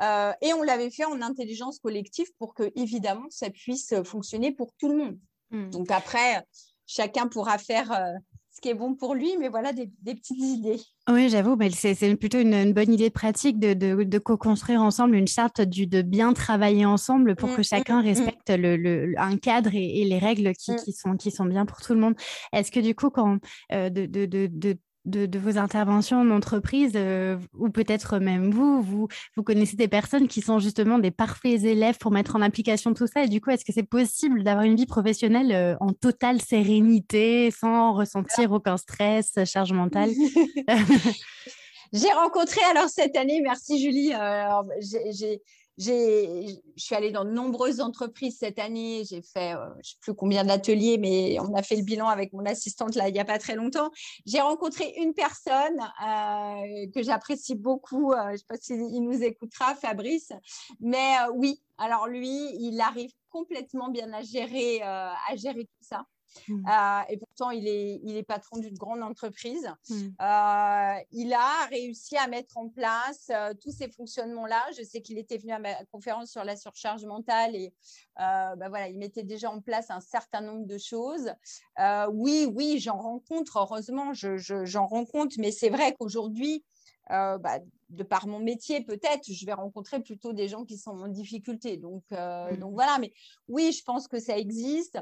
et 0.00 0.52
on 0.52 0.62
l'avait 0.62 0.90
fait 0.90 1.04
en 1.04 1.22
intelligence 1.22 1.78
collective 1.78 2.28
pour 2.38 2.54
que, 2.54 2.72
évidemment, 2.76 3.26
ça 3.30 3.50
puisse 3.50 3.94
fonctionner 4.04 4.52
pour 4.52 4.72
tout 4.78 4.88
le 4.88 4.96
monde. 4.96 5.18
Hmm. 5.50 5.70
Donc 5.70 5.90
après, 5.90 6.44
chacun 6.86 7.28
pourra 7.28 7.58
faire 7.58 7.92
ce 8.54 8.60
qui 8.60 8.68
est 8.68 8.74
bon 8.74 8.94
pour 8.94 9.14
lui, 9.14 9.36
mais 9.38 9.48
voilà 9.48 9.72
des, 9.72 9.90
petites 10.04 10.38
idées. 10.38 10.80
Oui, 11.08 11.28
j'avoue, 11.28 11.56
mais 11.56 11.70
c'est 11.70 12.14
plutôt 12.16 12.38
une, 12.38 12.72
bonne 12.72 12.92
idée 12.92 13.08
de 13.08 13.12
pratique 13.12 13.58
de, 13.58 14.18
co-construire 14.18 14.80
ensemble 14.80 15.16
une 15.16 15.26
charte 15.26 15.60
du, 15.60 15.86
de 15.86 16.02
bien 16.02 16.32
travailler 16.32 16.86
ensemble 16.86 17.34
pour 17.34 17.48
mmh, 17.48 17.56
que 17.56 17.60
mmh, 17.60 17.64
chacun 17.64 18.02
mmh. 18.02 18.04
respecte 18.04 18.50
le, 18.50 19.14
un 19.18 19.36
cadre 19.38 19.70
et, 19.74 20.04
les 20.04 20.18
règles 20.18 20.52
qui, 20.54 20.92
sont, 20.92 21.16
qui 21.16 21.30
sont 21.32 21.46
bien 21.46 21.66
pour 21.66 21.80
tout 21.80 21.94
le 21.94 22.00
monde. 22.00 22.14
Est-ce 22.52 22.70
que 22.70 22.80
du 22.80 22.94
coup, 22.94 23.10
quand 23.10 23.38
euh, 23.72 23.90
de, 23.90 24.06
de, 24.06 24.76
de, 25.04 25.38
vos 25.38 25.58
interventions 25.58 26.20
en 26.20 26.30
entreprise, 26.30 26.92
euh, 26.94 27.36
ou 27.58 27.70
peut-être 27.70 28.18
même 28.18 28.50
vous, 28.50 28.82
vous, 28.82 29.08
vous 29.36 29.42
connaissez 29.42 29.76
des 29.76 29.88
personnes 29.88 30.28
qui 30.28 30.40
sont 30.40 30.58
justement 30.58 30.98
des 30.98 31.10
parfaits 31.10 31.62
élèves 31.64 31.98
pour 31.98 32.10
mettre 32.10 32.36
en 32.36 32.42
application 32.42 32.94
tout 32.94 33.06
ça. 33.06 33.24
Et 33.24 33.28
du 33.28 33.40
coup, 33.40 33.50
est-ce 33.50 33.64
que 33.64 33.72
c'est 33.72 33.82
possible 33.82 34.42
d'avoir 34.42 34.64
une 34.64 34.76
vie 34.76 34.86
professionnelle 34.86 35.52
euh, 35.52 35.76
en 35.80 35.92
totale 35.92 36.40
sérénité, 36.40 37.50
sans 37.50 37.92
ressentir 37.92 38.52
aucun 38.52 38.76
stress, 38.76 39.38
charge 39.44 39.72
mentale 39.72 40.10
J'ai 41.92 42.10
rencontré 42.10 42.60
alors 42.70 42.88
cette 42.88 43.16
année, 43.16 43.40
merci 43.40 43.80
Julie, 43.80 44.12
euh, 44.12 44.48
j'ai 44.80 45.40
je 45.76 46.56
suis 46.76 46.94
allée 46.94 47.10
dans 47.10 47.24
de 47.24 47.30
nombreuses 47.30 47.80
entreprises 47.80 48.38
cette 48.38 48.58
année. 48.58 49.02
J'ai 49.08 49.22
fait, 49.22 49.54
euh, 49.54 49.66
je 49.74 49.78
ne 49.78 49.82
sais 49.82 49.96
plus 50.00 50.14
combien 50.14 50.44
d'ateliers, 50.44 50.98
mais 50.98 51.38
on 51.40 51.54
a 51.54 51.62
fait 51.62 51.76
le 51.76 51.82
bilan 51.82 52.06
avec 52.06 52.32
mon 52.32 52.44
assistante 52.46 52.94
là 52.94 53.08
il 53.08 53.12
n'y 53.12 53.20
a 53.20 53.24
pas 53.24 53.38
très 53.38 53.56
longtemps. 53.56 53.90
J'ai 54.26 54.40
rencontré 54.40 54.94
une 54.98 55.14
personne 55.14 55.80
euh, 55.80 56.86
que 56.94 57.02
j'apprécie 57.02 57.56
beaucoup. 57.56 58.12
Euh, 58.12 58.28
je 58.28 58.32
ne 58.32 58.36
sais 58.36 58.44
pas 58.48 58.56
s'il 58.56 59.02
nous 59.02 59.22
écoutera, 59.22 59.74
Fabrice. 59.74 60.32
Mais 60.80 61.14
oui, 61.34 61.60
alors 61.78 62.06
lui, 62.06 62.54
il 62.60 62.80
arrive 62.80 63.10
complètement 63.30 63.88
bien 63.88 64.12
à 64.12 64.22
gérer, 64.22 64.80
à 64.82 65.34
gérer 65.36 65.64
tout 65.64 65.88
ça. 65.88 66.04
Mmh. 66.48 66.66
Euh, 66.68 67.00
et 67.08 67.16
pourtant, 67.16 67.50
il 67.50 67.66
est, 67.68 68.00
il 68.02 68.16
est 68.16 68.22
patron 68.22 68.58
d'une 68.58 68.76
grande 68.76 69.02
entreprise. 69.02 69.68
Mmh. 69.88 69.94
Euh, 70.20 70.94
il 71.12 71.32
a 71.32 71.66
réussi 71.70 72.16
à 72.16 72.26
mettre 72.26 72.56
en 72.58 72.68
place 72.68 73.30
euh, 73.30 73.54
tous 73.60 73.70
ces 73.70 73.88
fonctionnements-là. 73.90 74.62
Je 74.76 74.82
sais 74.82 75.00
qu'il 75.00 75.18
était 75.18 75.38
venu 75.38 75.52
à 75.52 75.58
ma 75.58 75.74
conférence 75.86 76.30
sur 76.30 76.44
la 76.44 76.56
surcharge 76.56 77.04
mentale 77.04 77.54
et 77.54 77.72
bah 78.16 78.68
voilà, 78.68 78.88
il 78.88 78.96
mettait 78.98 79.24
déjà 79.24 79.50
en 79.50 79.60
place 79.60 79.90
un 79.90 80.00
certain 80.00 80.40
nombre 80.40 80.66
de 80.66 80.78
choses. 80.78 81.32
oui, 82.12 82.46
oui, 82.54 82.78
j'en 82.78 82.98
rencontre. 82.98 83.58
Heureusement, 83.58 84.12
j'en 84.12 84.36
je, 84.36 84.78
rencontre. 84.78 85.36
Mais 85.38 85.50
c'est 85.50 85.70
vrai 85.70 85.94
qu'aujourd'hui, 85.98 86.64
bah, 87.08 87.58
de 87.90 88.02
par 88.02 88.26
mon 88.26 88.38
métier, 88.38 88.84
peut-être, 88.84 89.32
je 89.32 89.46
vais 89.46 89.52
rencontrer 89.52 90.00
plutôt 90.00 90.32
des 90.32 90.48
gens 90.48 90.64
qui 90.64 90.78
sont 90.78 90.92
en 90.92 91.08
difficulté. 91.08 91.76
Donc, 91.76 92.04
mmh. 92.10 92.56
donc 92.58 92.74
voilà, 92.74 92.98
mais 93.00 93.12
oui, 93.48 93.72
je 93.72 93.82
pense 93.82 94.06
que 94.06 94.20
ça 94.20 94.38
existe. 94.38 94.98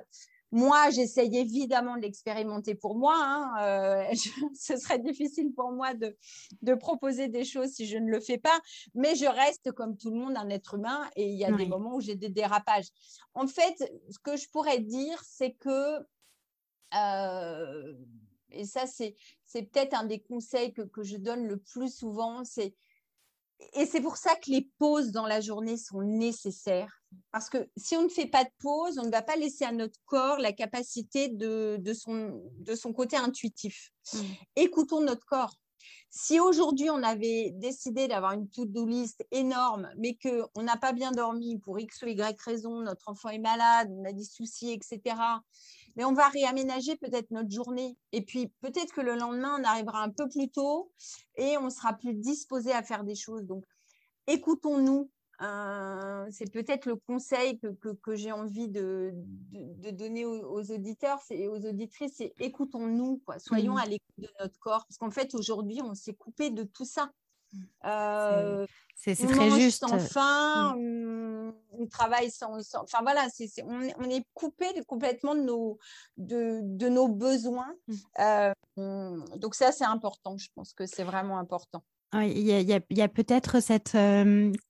Moi, 0.52 0.90
j'essaye 0.90 1.34
évidemment 1.38 1.96
de 1.96 2.02
l'expérimenter 2.02 2.74
pour 2.74 2.94
moi. 2.94 3.16
Hein, 3.16 3.52
euh, 3.62 4.04
ce 4.54 4.76
serait 4.76 4.98
difficile 4.98 5.52
pour 5.54 5.72
moi 5.72 5.94
de, 5.94 6.74
proposer 6.74 7.28
des 7.28 7.44
choses 7.44 7.70
si 7.70 7.86
je 7.86 7.96
ne 7.96 8.10
le 8.10 8.20
fais 8.20 8.38
pas, 8.38 8.60
mais 8.94 9.14
je 9.14 9.26
reste 9.26 9.72
comme 9.72 9.96
tout 9.96 10.10
le 10.10 10.16
monde 10.16 10.36
un 10.36 10.48
être 10.50 10.74
humain 10.74 11.08
et 11.16 11.26
il 11.26 11.38
y 11.38 11.44
a 11.44 11.52
des 11.52 11.66
moments 11.66 11.96
où 11.96 12.00
j'ai 12.00 12.16
des 12.16 12.28
dérapages. 12.28 12.88
En 13.34 13.46
fait, 13.46 13.76
ce 14.10 14.18
que 14.18 14.36
je 14.36 14.48
pourrais 14.50 14.80
dire, 14.80 15.22
c'est 15.24 15.52
que, 15.52 15.98
euh, 16.94 17.94
et 18.50 18.64
ça, 18.64 18.86
c'est 18.86 19.16
peut-être 19.52 19.94
un 19.94 20.04
des 20.04 20.20
conseils 20.20 20.72
que, 20.74 20.82
que 20.82 21.02
je 21.02 21.16
donne 21.16 21.46
le 21.46 21.58
plus 21.58 21.94
souvent, 21.94 22.44
c'est 22.44 22.74
et 23.74 23.86
c'est 23.86 24.00
pour 24.00 24.16
ça 24.16 24.34
que 24.36 24.50
les 24.50 24.68
pauses 24.78 25.10
dans 25.10 25.26
la 25.26 25.40
journée 25.40 25.76
sont 25.76 26.02
nécessaires. 26.02 27.02
Parce 27.30 27.48
que 27.48 27.68
si 27.76 27.96
on 27.96 28.04
ne 28.04 28.08
fait 28.08 28.26
pas 28.26 28.44
de 28.44 28.50
pause, 28.58 28.98
on 28.98 29.04
ne 29.04 29.10
va 29.10 29.22
pas 29.22 29.36
laisser 29.36 29.64
à 29.64 29.72
notre 29.72 29.98
corps 30.06 30.38
la 30.38 30.52
capacité 30.52 31.28
de, 31.28 31.76
de, 31.78 31.94
son, 31.94 32.42
de 32.58 32.74
son 32.74 32.92
côté 32.92 33.16
intuitif. 33.16 33.90
Mmh. 34.12 34.18
Écoutons 34.56 35.00
notre 35.00 35.26
corps. 35.26 35.54
Si 36.10 36.38
aujourd'hui 36.38 36.90
on 36.90 37.02
avait 37.02 37.52
décidé 37.54 38.06
d'avoir 38.06 38.32
une 38.32 38.48
to-do 38.48 38.86
list 38.86 39.24
énorme, 39.30 39.88
mais 39.96 40.16
qu'on 40.22 40.62
n'a 40.62 40.76
pas 40.76 40.92
bien 40.92 41.10
dormi 41.10 41.58
pour 41.58 41.78
X 41.78 42.02
ou 42.02 42.06
Y 42.06 42.38
raison, 42.40 42.80
notre 42.80 43.08
enfant 43.08 43.30
est 43.30 43.38
malade, 43.38 43.88
on 43.90 44.04
a 44.04 44.12
des 44.12 44.24
soucis, 44.24 44.70
etc., 44.70 45.16
mais 45.96 46.04
on 46.04 46.12
va 46.12 46.28
réaménager 46.28 46.96
peut-être 46.96 47.30
notre 47.30 47.50
journée. 47.50 47.96
Et 48.12 48.22
puis 48.22 48.52
peut-être 48.60 48.92
que 48.92 49.00
le 49.00 49.14
lendemain, 49.14 49.56
on 49.60 49.64
arrivera 49.64 50.02
un 50.02 50.10
peu 50.10 50.28
plus 50.28 50.48
tôt 50.48 50.92
et 51.36 51.56
on 51.58 51.70
sera 51.70 51.92
plus 51.94 52.14
disposé 52.14 52.72
à 52.72 52.82
faire 52.82 53.04
des 53.04 53.14
choses. 53.14 53.44
Donc, 53.44 53.64
écoutons-nous. 54.26 55.10
Euh, 55.40 56.26
c'est 56.30 56.52
peut-être 56.52 56.86
le 56.86 56.94
conseil 56.94 57.58
que, 57.58 58.14
j'ai 58.14 58.30
envie 58.30 58.68
de, 58.68 59.12
donner 59.90 60.24
aux, 60.24 60.70
auditeurs 60.70 61.20
et 61.30 61.48
aux 61.48 61.66
auditrices, 61.66 62.12
c'est 62.18 62.32
écoutons-nous, 62.38 63.20
soyons 63.38 63.74
mmh. 63.74 63.78
à 63.78 63.86
l'écoute 63.86 64.18
de 64.18 64.28
notre 64.38 64.58
corps, 64.60 64.84
parce 64.86 64.98
qu'en 64.98 65.10
fait 65.10 65.34
aujourd'hui 65.34 65.80
on 65.82 65.94
s'est 65.94 66.14
coupé 66.14 66.50
de 66.50 66.62
tout 66.62 66.84
ça. 66.84 67.10
Euh, 67.84 68.66
c'est 68.94 69.16
très 69.16 69.50
juste. 69.50 69.80
Sans 69.86 69.98
fin, 69.98 70.76
mmh. 70.76 71.54
on, 71.72 71.86
travaille 71.86 72.30
sans, 72.30 72.58
Enfin 72.76 73.00
voilà, 73.02 73.26
on, 73.64 74.10
est 74.10 74.24
coupé 74.34 74.66
complètement 74.86 75.34
de 75.34 75.42
nos, 75.42 75.78
de, 76.16 76.88
nos 76.88 77.08
besoins. 77.08 77.74
Mmh. 77.88 77.94
Euh, 78.20 78.52
donc 79.36 79.54
ça, 79.54 79.72
c'est 79.72 79.84
important. 79.84 80.38
Je 80.38 80.48
pense 80.54 80.72
que 80.72 80.86
c'est 80.86 81.04
vraiment 81.04 81.38
important 81.38 81.82
il 82.14 82.40
y 82.40 83.02
a, 83.02 83.08
peut-être 83.08 83.62
cette 83.62 83.96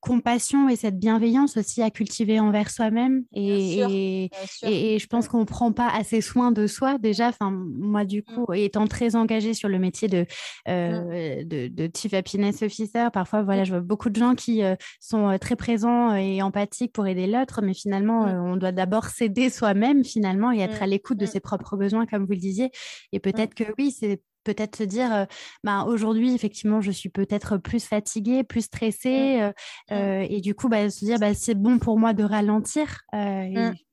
compassion 0.00 0.68
et 0.68 0.76
cette 0.76 0.98
bienveillance 0.98 1.57
aussi 1.57 1.83
à 1.83 1.90
cultiver 1.90 2.38
envers 2.38 2.70
soi-même. 2.70 3.24
Et, 3.33 4.28
et, 4.62 4.98
je 4.98 5.07
pense 5.07 5.28
qu'on 5.28 5.40
ne 5.40 5.44
prend 5.44 5.72
pas 5.72 5.88
assez 5.88 6.20
soin 6.20 6.52
de 6.52 6.66
soi 6.66 6.98
déjà. 6.98 7.28
Enfin, 7.28 7.50
moi, 7.50 8.05
du 8.05 8.20
mmh. 8.20 8.35
coup, 8.35 8.52
étant 8.52 8.87
très 8.87 9.16
engagée 9.16 9.55
sur 9.55 9.68
le 9.68 9.78
métier 9.78 10.09
de, 10.09 10.26
mmh. 10.68 11.44
de, 11.44 11.68
de, 11.68 11.90
Chief 11.96 12.14
Happiness 12.14 12.62
Officer, 12.62 13.09
parfois, 13.12 13.42
voilà, 13.42 13.62
mmh. 13.62 13.66
je 13.66 13.70
vois 13.72 13.81
beaucoup 13.81 14.11
de 14.11 14.16
gens 14.16 14.35
qui 14.35 14.62
sont 15.00 15.37
très 15.40 15.57
présents 15.57 16.14
et 16.14 16.42
empathiques 16.42 16.92
pour 16.92 17.07
aider 17.07 17.26
l'autre, 17.26 17.61
mais 17.62 17.74
finalement, 17.74 18.24
on 18.24 18.57
doit 18.57 18.72
d'abord 18.72 19.07
s'aider 19.07 19.50
soi-même, 19.50 20.05
finalement, 20.05 20.52
et 20.52 20.61
être 20.61 20.83
à 20.83 20.87
l'écoute 20.87 21.18
de 21.18 21.26
ses 21.26 21.40
propres 21.40 21.76
besoins, 21.76 22.07
comme 22.07 22.24
vous 22.24 22.33
le 22.33 22.38
disiez. 22.38 22.70
Et 23.12 23.20
peut-être 23.20 23.55
que 23.55 23.64
oui, 23.78 23.90
c'est 23.90 24.20
peut-être 24.44 24.76
se 24.76 24.85
dire, 24.85 25.26
bah, 25.64 25.85
aujourd'hui, 25.87 26.35
effectivement, 26.35 26.81
je 26.81 26.90
suis 26.90 27.09
peut-être 27.09 27.59
plus 27.59 27.85
fatiguée, 27.85 28.44
plus 28.44 28.62
stressée, 28.62 29.52
mmh. 29.90 29.94
Mmh. 29.94 30.26
et 30.31 30.40
du 30.40 30.55
coup, 30.55 30.68
bah, 30.68 30.90
se 30.90 31.05
dire, 31.05 31.18
bah, 31.18 31.35
c'est 31.35 31.55
bon 31.55 31.78
pour 31.78 31.98
moi 31.98 32.12
de 32.12 32.24
ralentir. 32.24 33.02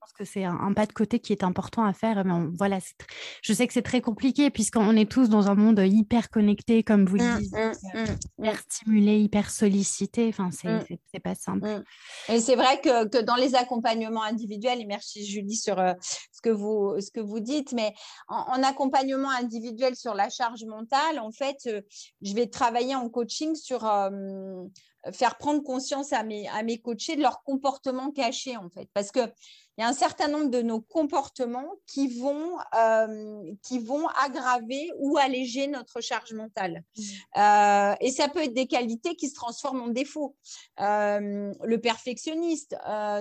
Mmh 0.09 0.19
que 0.19 0.25
c'est 0.25 0.43
un, 0.43 0.73
pas 0.73 0.85
de 0.85 0.93
côté 0.93 1.19
qui 1.19 1.31
est 1.31 1.43
important 1.43 1.83
à 1.85 1.93
faire. 1.93 2.23
Mais 2.25 2.33
voilà, 2.57 2.79
je 3.41 3.53
sais 3.53 3.67
que 3.67 3.73
c'est 3.73 3.81
très 3.81 4.01
compliqué 4.01 4.49
puisqu'on 4.49 4.95
est 4.95 5.09
tous 5.09 5.29
dans 5.29 5.47
un 5.49 5.55
monde 5.55 5.79
hyper 5.83 6.29
connecté, 6.29 6.83
comme 6.83 7.05
vous 7.05 7.15
le 7.15 7.23
mmh, 7.23 7.39
dites, 7.39 7.53
mmh, 7.53 7.57
euh, 7.57 7.73
mmh, 8.05 8.43
hyper 8.43 8.59
stimulé, 8.59 9.19
hyper 9.19 9.49
sollicité. 9.49 10.27
Enfin, 10.29 10.49
c'est 10.51 11.19
pas 11.19 11.35
simple. 11.35 11.83
Et 12.27 12.39
c'est 12.39 12.55
vrai 12.55 12.79
que, 12.81 13.07
que, 13.07 13.21
dans 13.21 13.35
les 13.35 13.55
accompagnements 13.55 14.23
individuels, 14.23 14.81
et 14.81 14.85
merci 14.85 15.25
Julie 15.25 15.55
sur 15.55 15.79
euh, 15.79 15.93
ce, 16.01 16.41
que 16.41 16.49
vous, 16.49 16.99
ce 16.99 17.11
que 17.11 17.21
vous 17.21 17.39
dites, 17.39 17.71
mais 17.73 17.93
en, 18.27 18.61
accompagnement 18.63 19.29
individuel 19.31 19.95
sur 19.95 20.13
la 20.13 20.29
charge 20.29 20.65
mentale, 20.65 21.19
en 21.19 21.31
fait, 21.31 21.57
euh, 21.67 21.81
je 22.21 22.33
vais 22.33 22.47
travailler 22.47 22.95
en 22.95 23.09
coaching 23.09 23.55
sur 23.55 23.79
faire 25.13 25.37
prendre 25.37 25.63
conscience 25.63 26.11
à 26.11 26.23
mes, 26.23 26.47
à 26.49 26.61
mes 26.61 26.79
coachés 26.79 27.15
de 27.15 27.21
leur 27.21 27.41
comportement 27.43 28.11
caché, 28.11 28.57
en 28.57 28.69
fait. 28.69 28.89
Parce 28.93 29.11
que 29.11 29.21
il 29.79 29.83
y 29.83 29.85
a 29.85 29.87
un 29.87 29.93
certain 29.93 30.27
nombre 30.27 30.49
de 30.49 30.61
nos 30.61 30.81
comportements 30.81 31.71
qui 31.87 32.19
vont, 32.19 32.57
euh, 32.77 33.53
qui 33.63 33.79
vont 33.79 34.09
aggraver 34.09 34.91
ou 34.97 35.17
alléger 35.17 35.67
notre 35.67 36.01
charge 36.01 36.33
mentale. 36.33 36.83
Mmh. 36.97 37.01
Euh, 37.37 37.95
et 38.01 38.11
ça 38.11 38.27
peut 38.27 38.43
être 38.43 38.53
des 38.53 38.67
qualités 38.67 39.15
qui 39.15 39.29
se 39.29 39.35
transforment 39.35 39.83
en 39.83 39.87
défauts. 39.87 40.35
Euh, 40.81 41.53
le 41.63 41.77
perfectionniste, 41.79 42.75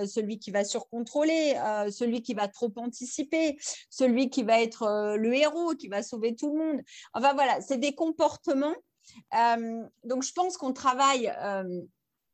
celui 0.05 0.37
qui 0.37 0.51
va 0.51 0.65
surcontrôler, 0.65 1.55
celui 1.91 2.21
qui 2.21 2.33
va 2.33 2.49
trop 2.49 2.73
anticiper, 2.75 3.57
celui 3.89 4.29
qui 4.29 4.43
va 4.43 4.61
être 4.61 5.15
le 5.17 5.33
héros, 5.33 5.75
qui 5.75 5.87
va 5.87 6.03
sauver 6.03 6.35
tout 6.35 6.53
le 6.53 6.61
monde. 6.61 6.81
Enfin 7.13 7.33
voilà, 7.35 7.61
c'est 7.61 7.77
des 7.77 7.95
comportements. 7.95 8.75
donc 10.03 10.23
je 10.23 10.33
pense 10.33 10.57
qu'on 10.57 10.73
travaille 10.73 11.31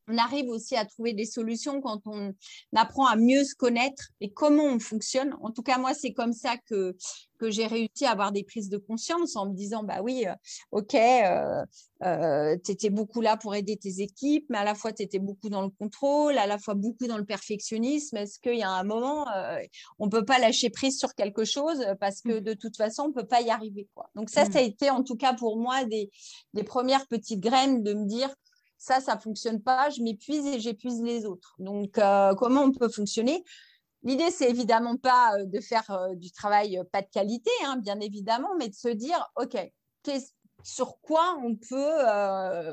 on 0.08 0.18
arrive 0.18 0.50
aussi 0.50 0.76
à 0.76 0.86
trouver 0.86 1.14
des 1.14 1.26
solutions 1.26 1.82
quand 1.82 2.02
on 2.06 2.34
apprend 2.76 3.08
à 3.08 3.16
mieux 3.16 3.44
se 3.44 3.56
connaître 3.56 4.10
et 4.22 4.32
comment 4.32 4.66
on 4.66 4.80
fonctionne. 4.80 5.36
En 5.42 5.52
tout 5.52 5.64
cas, 5.64 5.78
moi, 5.78 5.94
c'est 5.94 6.14
comme 6.14 6.34
ça 6.34 6.58
que, 6.70 6.96
que 7.40 7.50
j'ai 7.50 7.68
réussi 7.68 8.06
à 8.06 8.12
avoir 8.12 8.32
des 8.32 8.44
prises 8.44 8.70
de 8.70 8.78
conscience 8.78 9.36
en 9.36 9.50
me 9.50 9.56
disant, 9.56 9.84
bah 9.84 10.02
oui, 10.02 10.26
euh, 10.28 10.34
ok, 10.72 10.96
euh, 10.96 11.64
euh, 12.04 12.56
tu 12.64 12.72
étais 12.72 12.90
beaucoup 12.90 13.22
là 13.22 13.38
pour 13.38 13.56
aider 13.56 13.78
tes 13.78 14.02
équipes, 14.02 14.46
mais 14.50 14.58
à 14.58 14.64
la 14.64 14.76
fois, 14.76 14.94
tu 14.94 15.04
étais 15.04 15.20
beaucoup 15.20 15.50
dans 15.50 15.62
le 15.62 15.70
contrôle, 15.70 16.38
à 16.38 16.48
la 16.48 16.58
fois 16.58 16.76
beaucoup 16.76 17.08
dans 17.08 17.18
le 17.18 17.26
perfectionnisme. 17.26 18.18
Est-ce 18.18 18.40
qu'il 18.40 18.58
y 18.58 18.64
a 18.64 18.70
un 18.70 18.84
moment, 18.84 19.26
on 20.00 20.06
ne 20.06 20.12
peut 20.12 20.26
pas 20.26 20.40
lâcher 20.40 20.70
prise 20.70 20.98
sur 20.98 21.14
quelque 21.16 21.46
chose 21.46 21.84
parce 22.00 22.22
que 22.22 22.40
mmh. 22.40 22.42
de 22.42 22.54
toute 22.54 22.78
façon, 22.78 23.04
on 23.04 23.08
ne 23.10 23.14
peut 23.14 23.28
pas 23.28 23.42
y 23.42 23.50
arriver. 23.50 23.88
Quoi. 23.94 24.10
Donc 24.16 24.30
ça, 24.30 24.46
mmh. 24.46 24.52
ça 24.52 24.60
a 24.60 24.62
été 24.62 24.90
en 24.90 25.04
tout 25.04 25.16
cas 25.16 25.34
pour 25.34 25.58
moi 25.58 25.86
des, 25.86 26.10
des 26.54 26.64
premières 26.64 27.08
petites 27.08 27.40
graines 27.40 27.84
de 27.84 27.94
me 27.94 28.06
dire, 28.06 28.34
ça, 28.78 29.02
ça 29.02 29.18
fonctionne 29.18 29.62
pas, 29.62 29.90
je 29.90 30.02
m'épuise 30.02 30.46
et 30.46 30.60
j'épuise 30.60 31.02
les 31.02 31.26
autres. 31.26 31.56
Donc, 31.60 31.98
euh, 31.98 32.34
comment 32.36 32.62
on 32.62 32.72
peut 32.72 32.90
fonctionner? 32.90 33.44
L'idée, 34.04 34.30
c'est 34.32 34.50
évidemment 34.50 34.98
pas 34.98 35.36
euh, 35.36 35.46
de 35.46 35.60
faire 35.60 35.90
euh, 35.90 36.16
du 36.16 36.32
travail 36.32 36.80
pas 36.92 37.02
de 37.02 37.08
qualité, 37.08 37.52
hein, 37.66 37.78
bien 37.78 38.00
évidemment, 38.00 38.50
mais 38.60 38.70
de 38.70 38.76
se 38.76 38.90
dire, 38.90 39.32
OK, 39.38 39.58
sur 40.64 41.00
quoi 41.02 41.38
on 41.44 41.56
peut, 41.56 42.02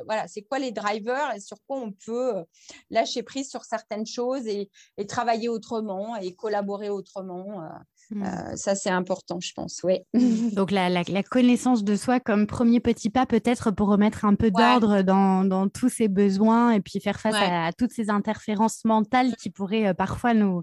voilà, 0.06 0.26
c'est 0.26 0.42
quoi 0.42 0.58
les 0.58 0.72
drivers 0.72 1.34
et 1.34 1.40
sur 1.40 1.58
quoi 1.66 1.78
on 1.78 1.92
peut 1.92 2.42
lâcher 2.88 3.22
prise 3.22 3.50
sur 3.50 3.64
certaines 3.64 4.06
choses 4.06 4.46
et, 4.46 4.70
et 4.96 5.06
travailler 5.06 5.50
autrement 5.50 6.16
et 6.16 6.34
collaborer 6.34 6.88
autrement. 6.88 7.68
Mmh. 8.14 8.22
Euh, 8.22 8.56
ça, 8.56 8.74
c'est 8.74 8.90
important, 8.90 9.38
je 9.40 9.52
pense. 9.54 9.80
Oui. 9.84 10.00
Mmh. 10.14 10.50
Donc, 10.54 10.70
la, 10.70 11.02
connaissance 11.22 11.82
de 11.84 11.96
soi 11.96 12.20
comme 12.20 12.46
premier 12.46 12.80
petit 12.80 13.10
pas, 13.10 13.26
peut-être 13.26 13.70
pour 13.70 13.88
remettre 13.88 14.24
un 14.24 14.34
peu 14.34 14.50
d'ordre 14.50 15.02
dans, 15.02 15.68
tous 15.68 15.88
ces 15.88 16.08
besoins 16.08 16.72
et 16.72 16.80
puis 16.80 17.00
faire 17.00 17.20
face 17.20 17.34
à, 17.36 17.72
toutes 17.72 17.92
ces 17.92 18.10
interférences 18.10 18.84
mentales 18.84 19.34
qui 19.36 19.50
pourraient 19.50 19.88
euh, 19.88 19.94
parfois 19.94 20.34
nous, 20.34 20.62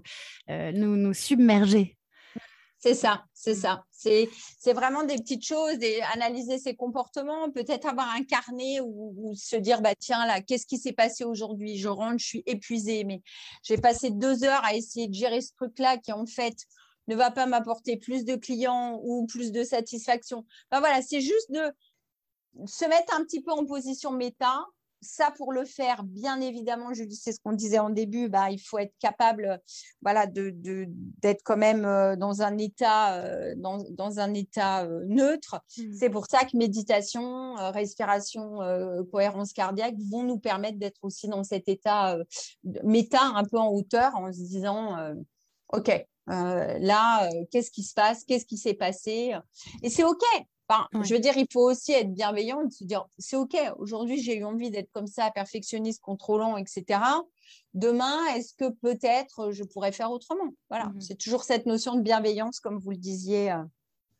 euh, 0.50 0.70
nous, 0.72 0.96
nous, 0.96 1.14
submerger. 1.14 1.96
C'est 2.78 2.94
ça, 2.94 3.24
c'est 3.34 3.52
mmh. 3.52 3.60
ça. 3.60 3.84
C'est 3.90 4.72
vraiment 4.72 5.04
des 5.04 5.16
petites 5.16 5.44
choses 5.44 5.76
et 5.82 6.00
analyser 6.14 6.58
ses 6.58 6.74
comportements, 6.74 7.50
peut-être 7.50 7.86
avoir 7.86 8.08
un 8.14 8.24
carnet 8.24 8.80
ou, 8.80 9.34
se 9.36 9.56
dire 9.56 9.82
bah 9.82 9.94
tiens 9.98 10.24
là, 10.26 10.40
qu'est-ce 10.40 10.66
qui 10.66 10.78
s'est 10.78 10.94
passé 10.94 11.24
aujourd'hui? 11.24 11.76
Je 11.76 11.88
rentre, 11.88 12.18
je 12.18 12.26
suis 12.26 12.42
épuisée, 12.46 13.04
mais 13.04 13.20
j'ai 13.62 13.76
passé 13.76 14.10
deux 14.10 14.44
heures 14.44 14.64
à 14.64 14.74
essayer 14.74 15.08
de 15.08 15.14
gérer 15.14 15.42
ce 15.42 15.52
truc-là 15.52 15.98
qui 15.98 16.12
en 16.12 16.24
fait 16.24 16.56
ne 17.10 17.16
va 17.16 17.30
pas 17.30 17.46
m'apporter 17.46 17.96
plus 17.96 18.24
de 18.24 18.36
clients 18.36 19.00
ou 19.02 19.26
plus 19.26 19.52
de 19.52 19.64
satisfaction. 19.64 20.46
voilà, 20.70 21.02
c'est 21.02 21.20
juste 21.20 21.50
de 21.50 21.72
se 22.66 22.84
mettre 22.86 23.14
un 23.14 23.24
petit 23.24 23.42
peu 23.42 23.52
en 23.52 23.66
position 23.66 24.12
méta. 24.12 24.64
Ça, 25.02 25.30
pour 25.30 25.54
le 25.54 25.64
faire, 25.64 26.04
bien 26.04 26.42
évidemment, 26.42 26.90
dis, 26.90 27.16
c'est 27.16 27.32
ce 27.32 27.40
qu'on 27.40 27.54
disait 27.54 27.78
en 27.78 27.88
début, 27.88 28.28
bah, 28.28 28.50
il 28.50 28.58
faut 28.58 28.76
être 28.76 28.92
capable 28.98 29.58
voilà, 30.02 30.26
de, 30.26 30.52
d'être 31.22 31.40
quand 31.42 31.56
même 31.56 31.86
euh, 31.86 32.16
dans 32.16 32.42
un 32.42 32.58
état, 32.58 33.14
euh, 33.14 33.54
dans, 33.56 34.18
un 34.18 34.34
état 34.34 34.84
euh, 34.84 35.02
neutre. 35.08 35.58
Mmh. 35.78 35.94
C'est 35.94 36.10
pour 36.10 36.26
ça 36.26 36.44
que 36.44 36.54
méditation, 36.54 37.54
respiration, 37.72 38.58
cohérence 39.10 39.54
cardiaque 39.54 39.94
vont 40.10 40.22
nous 40.22 40.38
permettre 40.38 40.78
d'être 40.78 41.02
aussi 41.02 41.28
dans 41.28 41.44
cet 41.44 41.70
état 41.70 42.18
méta, 42.84 43.22
un 43.22 43.44
peu 43.44 43.58
en 43.58 43.70
hauteur, 43.70 44.14
en 44.16 44.30
se 44.30 44.38
disant, 44.38 44.98
OK, 45.72 45.90
euh, 46.30 46.78
là, 46.78 47.26
euh, 47.26 47.44
qu'est-ce 47.50 47.70
qui 47.70 47.82
se 47.82 47.94
passe? 47.94 48.24
Qu'est-ce 48.24 48.46
qui 48.46 48.56
s'est 48.56 48.74
passé? 48.74 49.34
Et 49.82 49.90
c'est 49.90 50.04
OK. 50.04 50.22
Enfin, 50.70 50.86
Je 51.02 51.14
veux 51.14 51.20
dire, 51.20 51.36
il 51.36 51.48
faut 51.52 51.68
aussi 51.68 51.92
être 51.92 52.14
bienveillant, 52.14 52.62
de 52.62 52.70
se 52.70 52.84
dire, 52.84 53.04
c'est 53.18 53.34
OK, 53.34 53.56
aujourd'hui, 53.78 54.22
j'ai 54.22 54.36
eu 54.36 54.44
envie 54.44 54.70
d'être 54.70 54.90
comme 54.92 55.08
ça, 55.08 55.28
perfectionniste, 55.32 56.00
contrôlant, 56.00 56.56
etc. 56.56 57.00
Demain, 57.74 58.24
est-ce 58.36 58.54
que 58.54 58.68
peut-être 58.68 59.50
je 59.50 59.64
pourrais 59.64 59.90
faire 59.90 60.12
autrement? 60.12 60.54
Voilà, 60.68 60.86
mmh 60.86 61.00
c'est 61.00 61.16
toujours 61.16 61.42
cette 61.42 61.66
notion 61.66 61.96
de 61.96 62.02
bienveillance, 62.02 62.60
comme 62.60 62.78
vous 62.78 62.90
le 62.92 62.98
disiez 62.98 63.50
euh, 63.50 63.64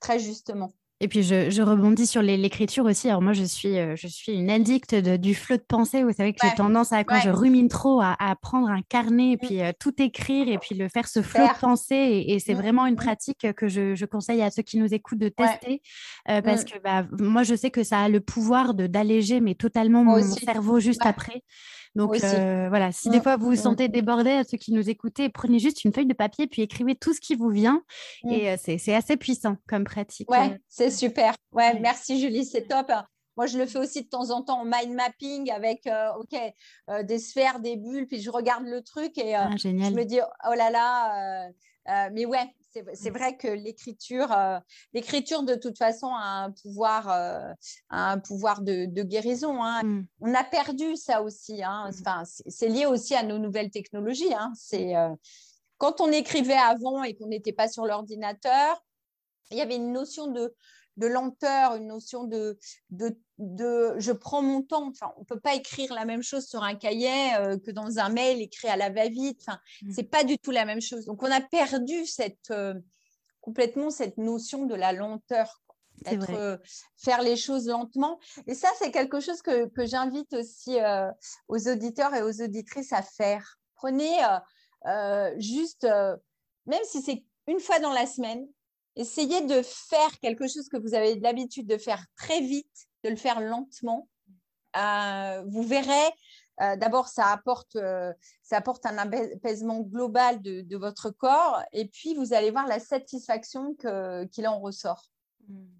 très 0.00 0.18
justement. 0.18 0.72
Et 1.02 1.08
puis 1.08 1.22
je, 1.22 1.62
rebondis 1.62 2.06
sur 2.06 2.20
l'écriture 2.20 2.84
aussi. 2.84 3.08
Alors 3.08 3.22
moi, 3.22 3.32
je 3.32 3.44
suis, 3.44 3.78
euh, 3.78 3.96
je 3.96 4.06
suis 4.06 4.32
une 4.32 4.50
addict 4.50 4.94
du 4.94 5.34
flot 5.34 5.56
de 5.56 5.62
pensée. 5.62 6.02
Vous 6.02 6.12
savez 6.12 6.34
que 6.34 6.46
j'ai 6.46 6.54
tendance 6.54 6.92
à, 6.92 7.04
quand 7.04 7.18
je 7.20 7.30
rumine 7.30 7.68
trop, 7.68 8.02
à, 8.02 8.36
prendre 8.42 8.68
un 8.68 8.82
carnet 8.82 9.32
et 9.32 9.36
mmh. 9.36 9.38
puis 9.38 9.62
euh, 9.62 9.72
tout 9.78 9.94
écrire 10.02 10.48
et 10.48 10.58
puis 10.58 10.74
le 10.74 10.88
faire 10.88 11.08
ce 11.08 11.22
flot 11.22 11.46
de 11.46 11.58
pensée. 11.58 12.24
Et, 12.28 12.38
c'est 12.38 12.52
mmh. 12.52 12.58
vraiment 12.58 12.84
une 12.84 12.94
mmh. 12.94 12.98
pratique 12.98 13.52
que 13.54 13.66
je, 13.66 14.04
conseille 14.04 14.42
à 14.42 14.50
ceux 14.50 14.62
qui 14.62 14.76
nous 14.76 14.92
écoutent 14.92 15.18
de 15.18 15.30
tester 15.30 15.80
euh, 16.28 16.42
parce 16.42 16.64
que 16.64 16.78
bah, 16.78 17.06
moi, 17.18 17.44
je 17.44 17.54
sais 17.54 17.70
que 17.70 17.82
ça 17.82 18.00
a 18.00 18.08
le 18.10 18.20
pouvoir 18.20 18.74
d'alléger 18.74 19.40
mais 19.40 19.54
totalement 19.54 20.04
mon 20.04 20.22
cerveau 20.22 20.80
juste 20.80 21.06
après. 21.06 21.42
Donc 21.96 22.22
euh, 22.22 22.68
voilà, 22.68 22.92
si 22.92 23.10
des 23.10 23.20
fois 23.20 23.36
vous 23.36 23.46
vous 23.46 23.56
sentez 23.56 23.88
débordé, 23.88 24.30
à 24.30 24.44
ceux 24.44 24.58
qui 24.58 24.72
nous 24.72 24.88
écoutez, 24.88 25.28
prenez 25.28 25.58
juste 25.58 25.84
une 25.84 25.92
feuille 25.92 26.06
de 26.06 26.14
papier 26.14 26.46
puis 26.46 26.62
écrivez 26.62 26.94
tout 26.94 27.12
ce 27.12 27.20
qui 27.20 27.34
vous 27.34 27.48
vient. 27.48 27.82
Mmh. 28.22 28.32
Et 28.32 28.50
euh, 28.50 28.56
c'est 28.58 28.94
assez 28.94 29.16
puissant 29.16 29.56
comme 29.68 29.84
pratique. 29.84 30.30
Ouais, 30.30 30.60
c'est 30.68 30.90
super. 30.90 31.34
Ouais, 31.52 31.78
merci 31.80 32.20
Julie, 32.20 32.44
c'est 32.44 32.68
top. 32.68 32.92
Moi, 33.36 33.46
je 33.46 33.58
le 33.58 33.66
fais 33.66 33.78
aussi 33.78 34.02
de 34.02 34.08
temps 34.08 34.30
en 34.30 34.42
temps 34.42 34.60
en 34.60 34.64
mind 34.64 34.94
mapping 34.94 35.50
avec 35.50 35.86
euh, 35.86 36.10
ok 36.20 37.04
des 37.04 37.18
sphères, 37.18 37.60
des 37.60 37.76
bulles, 37.76 38.06
puis 38.06 38.20
je 38.20 38.30
regarde 38.30 38.64
le 38.64 38.82
truc 38.82 39.18
et 39.18 39.34
ah, 39.34 39.50
je 39.56 39.68
me 39.68 40.04
dis 40.04 40.20
oh 40.20 40.54
là 40.54 40.70
là. 40.70 41.50
mais 42.10 42.24
ouais, 42.24 42.46
c'est 42.70 43.10
mmh. 43.10 43.14
vrai 43.14 43.36
que 43.36 43.48
l'écriture, 43.48 44.32
euh, 44.32 44.58
l'écriture 44.92 45.42
de 45.42 45.54
toute 45.54 45.78
façon 45.78 46.08
a 46.08 46.44
un 46.44 46.50
pouvoir, 46.50 47.10
euh, 47.10 47.52
un 47.90 48.18
pouvoir 48.18 48.62
de, 48.62 48.86
guérison. 49.02 49.62
Hein. 49.62 49.82
Mmh. 49.82 50.06
On 50.20 50.34
a 50.34 50.44
perdu 50.44 50.96
ça 50.96 51.22
aussi. 51.22 51.62
Hein. 51.62 51.90
Mmh. 51.90 51.94
Enfin, 52.00 52.22
c'est 52.24 52.68
lié 52.68 52.86
aussi 52.86 53.14
à 53.14 53.22
nos 53.22 53.38
nouvelles 53.38 53.70
technologies. 53.70 54.34
Hein. 54.34 54.52
C'est 54.54 54.96
euh, 54.96 55.10
quand 55.78 56.00
on 56.00 56.12
écrivait 56.12 56.54
avant 56.54 57.02
et 57.02 57.14
qu'on 57.14 57.28
n'était 57.28 57.52
pas 57.52 57.68
sur 57.68 57.86
l'ordinateur, 57.86 58.84
il 59.50 59.58
y 59.58 59.62
avait 59.62 59.76
une 59.76 59.92
notion 59.92 60.28
de 60.28 60.54
de 61.00 61.06
lenteur, 61.06 61.74
une 61.76 61.86
notion 61.86 62.24
de, 62.24 62.58
de, 62.90 63.18
de, 63.38 63.94
je 63.98 64.12
prends 64.12 64.42
mon 64.42 64.62
temps. 64.62 64.86
Enfin, 64.88 65.12
on 65.16 65.20
ne 65.20 65.24
peut 65.24 65.40
pas 65.40 65.54
écrire 65.54 65.92
la 65.94 66.04
même 66.04 66.22
chose 66.22 66.46
sur 66.46 66.62
un 66.62 66.74
cahier 66.74 67.34
euh, 67.36 67.58
que 67.58 67.70
dans 67.70 67.98
un 67.98 68.10
mail 68.10 68.40
écrit 68.40 68.68
à 68.68 68.76
la 68.76 68.90
va-vite. 68.90 69.40
Enfin, 69.40 69.58
mmh. 69.82 69.92
C'est 69.94 70.04
pas 70.04 70.24
du 70.24 70.38
tout 70.38 70.50
la 70.50 70.66
même 70.66 70.82
chose. 70.82 71.06
Donc, 71.06 71.22
on 71.22 71.30
a 71.30 71.40
perdu 71.40 72.06
cette, 72.06 72.50
euh, 72.50 72.74
complètement 73.40 73.90
cette 73.90 74.18
notion 74.18 74.66
de 74.66 74.74
la 74.74 74.92
lenteur. 74.92 75.62
Euh, 76.06 76.56
faire 76.96 77.20
les 77.20 77.36
choses 77.36 77.66
lentement. 77.66 78.18
Et 78.46 78.54
ça, 78.54 78.68
c'est 78.78 78.90
quelque 78.90 79.20
chose 79.20 79.42
que, 79.42 79.66
que 79.66 79.84
j'invite 79.84 80.32
aussi 80.32 80.78
aux 81.46 81.68
auditeurs 81.68 82.14
et 82.14 82.22
aux 82.22 82.40
auditrices 82.40 82.94
à 82.94 83.02
faire. 83.02 83.58
Prenez 83.74 84.16
juste, 85.36 85.86
même 86.64 86.84
si 86.84 87.02
c'est 87.02 87.22
une 87.46 87.60
fois 87.60 87.80
dans 87.80 87.92
la 87.92 88.06
semaine, 88.06 88.48
essayez 88.96 89.46
de 89.46 89.62
faire 89.62 90.18
quelque 90.20 90.46
chose 90.48 90.68
que 90.68 90.76
vous 90.76 90.94
avez 90.94 91.18
l'habitude 91.20 91.66
de 91.66 91.78
faire 91.78 92.04
très 92.16 92.40
vite, 92.40 92.88
de 93.04 93.10
le 93.10 93.16
faire 93.16 93.40
lentement. 93.40 94.08
Euh, 94.76 95.42
vous 95.48 95.62
verrez, 95.62 96.10
euh, 96.60 96.76
d'abord, 96.76 97.08
ça 97.08 97.26
apporte, 97.28 97.76
euh, 97.76 98.12
ça 98.42 98.58
apporte 98.58 98.86
un 98.86 98.98
apaisement 98.98 99.80
global 99.80 100.40
de, 100.42 100.76
votre 100.76 101.10
corps 101.10 101.62
et 101.72 101.86
puis 101.86 102.14
vous 102.14 102.32
allez 102.32 102.50
voir 102.50 102.66
la 102.66 102.78
satisfaction 102.78 103.74
qu'il 103.74 104.46
en 104.46 104.60
ressort. 104.60 105.10
Mmh. 105.48 105.79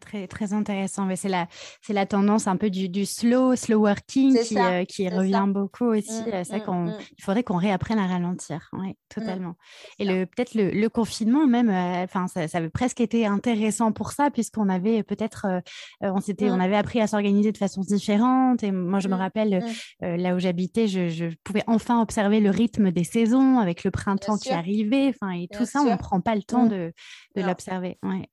Très, 0.00 0.26
très 0.26 0.52
intéressant. 0.52 1.04
Mais 1.04 1.16
c'est 1.16 1.28
la, 1.28 1.48
c'est 1.82 1.92
la 1.92 2.06
tendance 2.06 2.46
un 2.46 2.56
peu 2.56 2.70
du, 2.70 2.88
du 2.88 3.04
slow, 3.04 3.56
slow 3.56 3.80
working 3.80 4.38
qui, 4.42 4.58
euh, 4.58 4.84
qui 4.84 5.08
revient 5.08 5.46
beaucoup 5.48 5.86
aussi. 5.86 6.22
Mmh, 6.22 6.44
c'est 6.44 6.58
mmh, 6.58 6.62
qu'on, 6.62 6.84
mmh. 6.84 6.98
il 7.18 7.24
faudrait 7.24 7.42
qu'on 7.42 7.56
réapprenne 7.56 7.98
à 7.98 8.06
ralentir. 8.06 8.68
Oui, 8.72 8.96
totalement. 9.08 9.54
Et 9.98 10.04
le, 10.04 10.24
peut-être 10.24 10.54
le, 10.54 10.70
le, 10.70 10.88
confinement 10.88 11.46
même, 11.46 11.68
euh, 11.68 12.06
ça, 12.28 12.48
ça 12.48 12.58
avait 12.58 12.70
presque 12.70 13.00
été 13.00 13.26
intéressant 13.26 13.92
pour 13.92 14.12
ça 14.12 14.30
puisqu'on 14.30 14.68
avait 14.68 15.02
peut-être, 15.02 15.46
euh, 15.46 15.60
on 16.00 16.20
s'était, 16.20 16.50
on 16.50 16.60
avait 16.60 16.76
appris 16.76 17.00
à 17.00 17.06
s'organiser 17.06 17.52
de 17.52 17.58
façon 17.58 17.82
différente. 17.82 18.62
Et 18.62 18.72
moi, 18.72 19.00
je 19.00 19.08
me 19.08 19.14
rappelle 19.14 19.62
là 20.00 20.34
où 20.34 20.38
j'habitais, 20.38 20.88
je, 20.88 21.08
je, 21.08 21.26
pouvais 21.44 21.64
enfin 21.66 22.00
observer 22.00 22.40
le 22.40 22.50
rythme 22.50 22.90
des 22.90 23.04
saisons 23.04 23.58
avec 23.58 23.84
le 23.84 23.90
printemps 23.90 24.38
qui 24.38 24.50
arrivait. 24.50 25.08
Enfin, 25.08 25.32
et 25.32 25.48
tout 25.48 25.66
ça, 25.66 25.80
on 25.80 25.90
ne 25.90 25.96
prend 25.96 26.20
pas 26.20 26.34
le 26.34 26.42
temps 26.42 26.66
de, 26.66 26.92
de 27.36 27.42
l'observer. 27.42 27.98
Ouais 28.02 28.28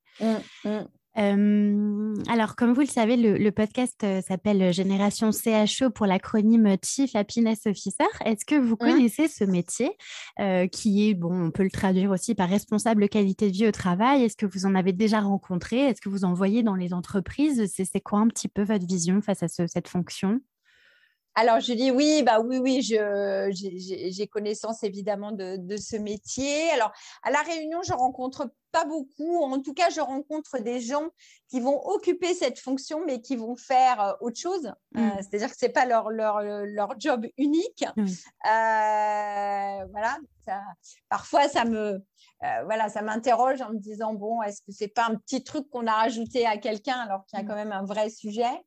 alors, 1.15 2.55
comme 2.55 2.73
vous 2.73 2.81
le 2.81 2.87
savez, 2.87 3.17
le, 3.17 3.51
podcast 3.51 4.03
euh, 4.03 4.21
s'appelle 4.21 4.71
Génération 4.71 5.31
CHO 5.31 5.89
pour 5.89 6.05
l'acronyme 6.05 6.77
Chief 6.83 7.15
Happiness 7.15 7.65
Officer. 7.65 8.05
Est-ce 8.25 8.45
que 8.45 8.55
vous 8.55 8.75
mmh. 8.75 8.77
connaissez 8.77 9.27
ce 9.27 9.43
métier 9.43 9.91
euh, 10.39 10.67
qui 10.67 11.09
est, 11.09 11.13
bon, 11.13 11.47
on 11.47 11.51
peut 11.51 11.63
le 11.63 11.71
traduire 11.71 12.11
aussi 12.11 12.35
par 12.35 12.49
responsable 12.49 13.09
qualité 13.09 13.47
de 13.47 13.53
vie 13.53 13.67
au 13.67 13.71
travail? 13.71 14.23
Est-ce 14.23 14.37
que 14.37 14.45
vous 14.45 14.65
en 14.65 14.75
avez 14.75 14.93
déjà 14.93 15.19
rencontré? 15.19 15.79
Est-ce 15.79 16.01
que 16.01 16.09
vous 16.09 16.25
en 16.25 16.33
voyez 16.33 16.63
dans 16.63 16.75
les 16.75 16.93
entreprises? 16.93 17.71
C'est 17.73 18.01
quoi 18.01 18.19
un 18.19 18.27
petit 18.27 18.47
peu 18.47 18.63
votre 18.63 18.85
vision 18.85 19.21
face 19.21 19.43
à 19.43 19.47
cette 19.47 19.87
fonction? 19.87 20.39
Alors, 21.39 21.61
je 21.61 21.71
dis 21.71 21.89
oui, 21.89 22.21
bah 22.21 22.41
oui, 22.41 22.57
oui, 22.57 22.81
j'ai 22.81 24.27
connaissance 24.27 24.83
évidemment 24.83 25.31
de, 25.31 25.55
de, 25.55 25.77
ce 25.77 25.95
métier. 25.95 26.69
Alors, 26.71 26.91
à 27.23 27.31
La 27.31 27.41
Réunion, 27.43 27.81
je 27.81 27.93
rencontre 27.93 28.51
pas 28.73 28.83
beaucoup. 28.83 29.41
En 29.41 29.61
tout 29.61 29.73
cas, 29.73 29.89
je 29.89 30.01
rencontre 30.01 30.59
des 30.59 30.81
gens 30.81 31.07
qui 31.47 31.61
vont 31.61 31.81
occuper 31.87 32.33
cette 32.33 32.59
fonction, 32.59 33.05
mais 33.05 33.21
qui 33.21 33.37
vont 33.37 33.55
faire 33.55 34.01
euh, 34.01 34.13
autre 34.19 34.37
chose. 34.37 34.73
Euh, 34.97 34.99
mm. 34.99 35.17
C'est-à-dire 35.21 35.49
que 35.49 35.57
ce 35.57 35.65
n'est 35.65 35.71
pas 35.71 35.85
leur, 35.85 36.09
leur, 36.09 36.41
leur, 36.41 36.99
job 36.99 37.25
unique. 37.37 37.85
Euh, 37.97 38.03
voilà. 38.43 40.17
parfois, 41.07 41.47
ça 41.47 41.63
me, 41.63 42.03
voilà, 42.65 42.89
ça 42.89 43.01
m'interroge 43.01 43.61
en 43.61 43.69
me 43.69 43.79
disant 43.79 44.13
bon, 44.13 44.41
est-ce 44.41 44.61
que 44.61 44.71
c'est 44.71 44.89
pas 44.89 45.05
un 45.05 45.15
petit 45.15 45.41
truc 45.41 45.69
qu'on 45.69 45.87
a 45.87 45.93
rajouté 45.93 46.45
à 46.45 46.57
quelqu'un 46.57 46.99
alors 46.99 47.25
qu'il 47.25 47.39
y 47.39 47.41
a 47.41 47.45
mm. 47.45 47.47
quand 47.47 47.55
même 47.55 47.71
un 47.71 47.85
vrai 47.85 48.09
sujet? 48.09 48.61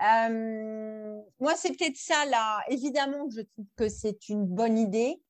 Moi, 0.00 1.54
c'est 1.56 1.76
peut-être 1.76 1.96
ça 1.96 2.24
là. 2.26 2.62
Évidemment, 2.68 3.28
je 3.30 3.42
trouve 3.42 3.66
que 3.76 3.88
c'est 3.88 4.28
une 4.28 4.46
bonne 4.46 4.78
idée 4.78 5.20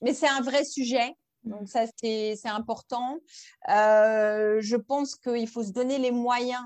mais 0.00 0.14
c'est 0.14 0.28
un 0.28 0.40
vrai 0.40 0.64
sujet. 0.64 1.14
Donc 1.44 1.68
ça, 1.68 1.84
c'est 2.00 2.36
important. 2.44 3.18
Euh, 3.68 4.58
je 4.60 4.76
pense 4.76 5.16
qu'il 5.16 5.48
faut 5.48 5.62
se 5.62 5.72
donner 5.72 5.98
les 5.98 6.10
moyens 6.10 6.62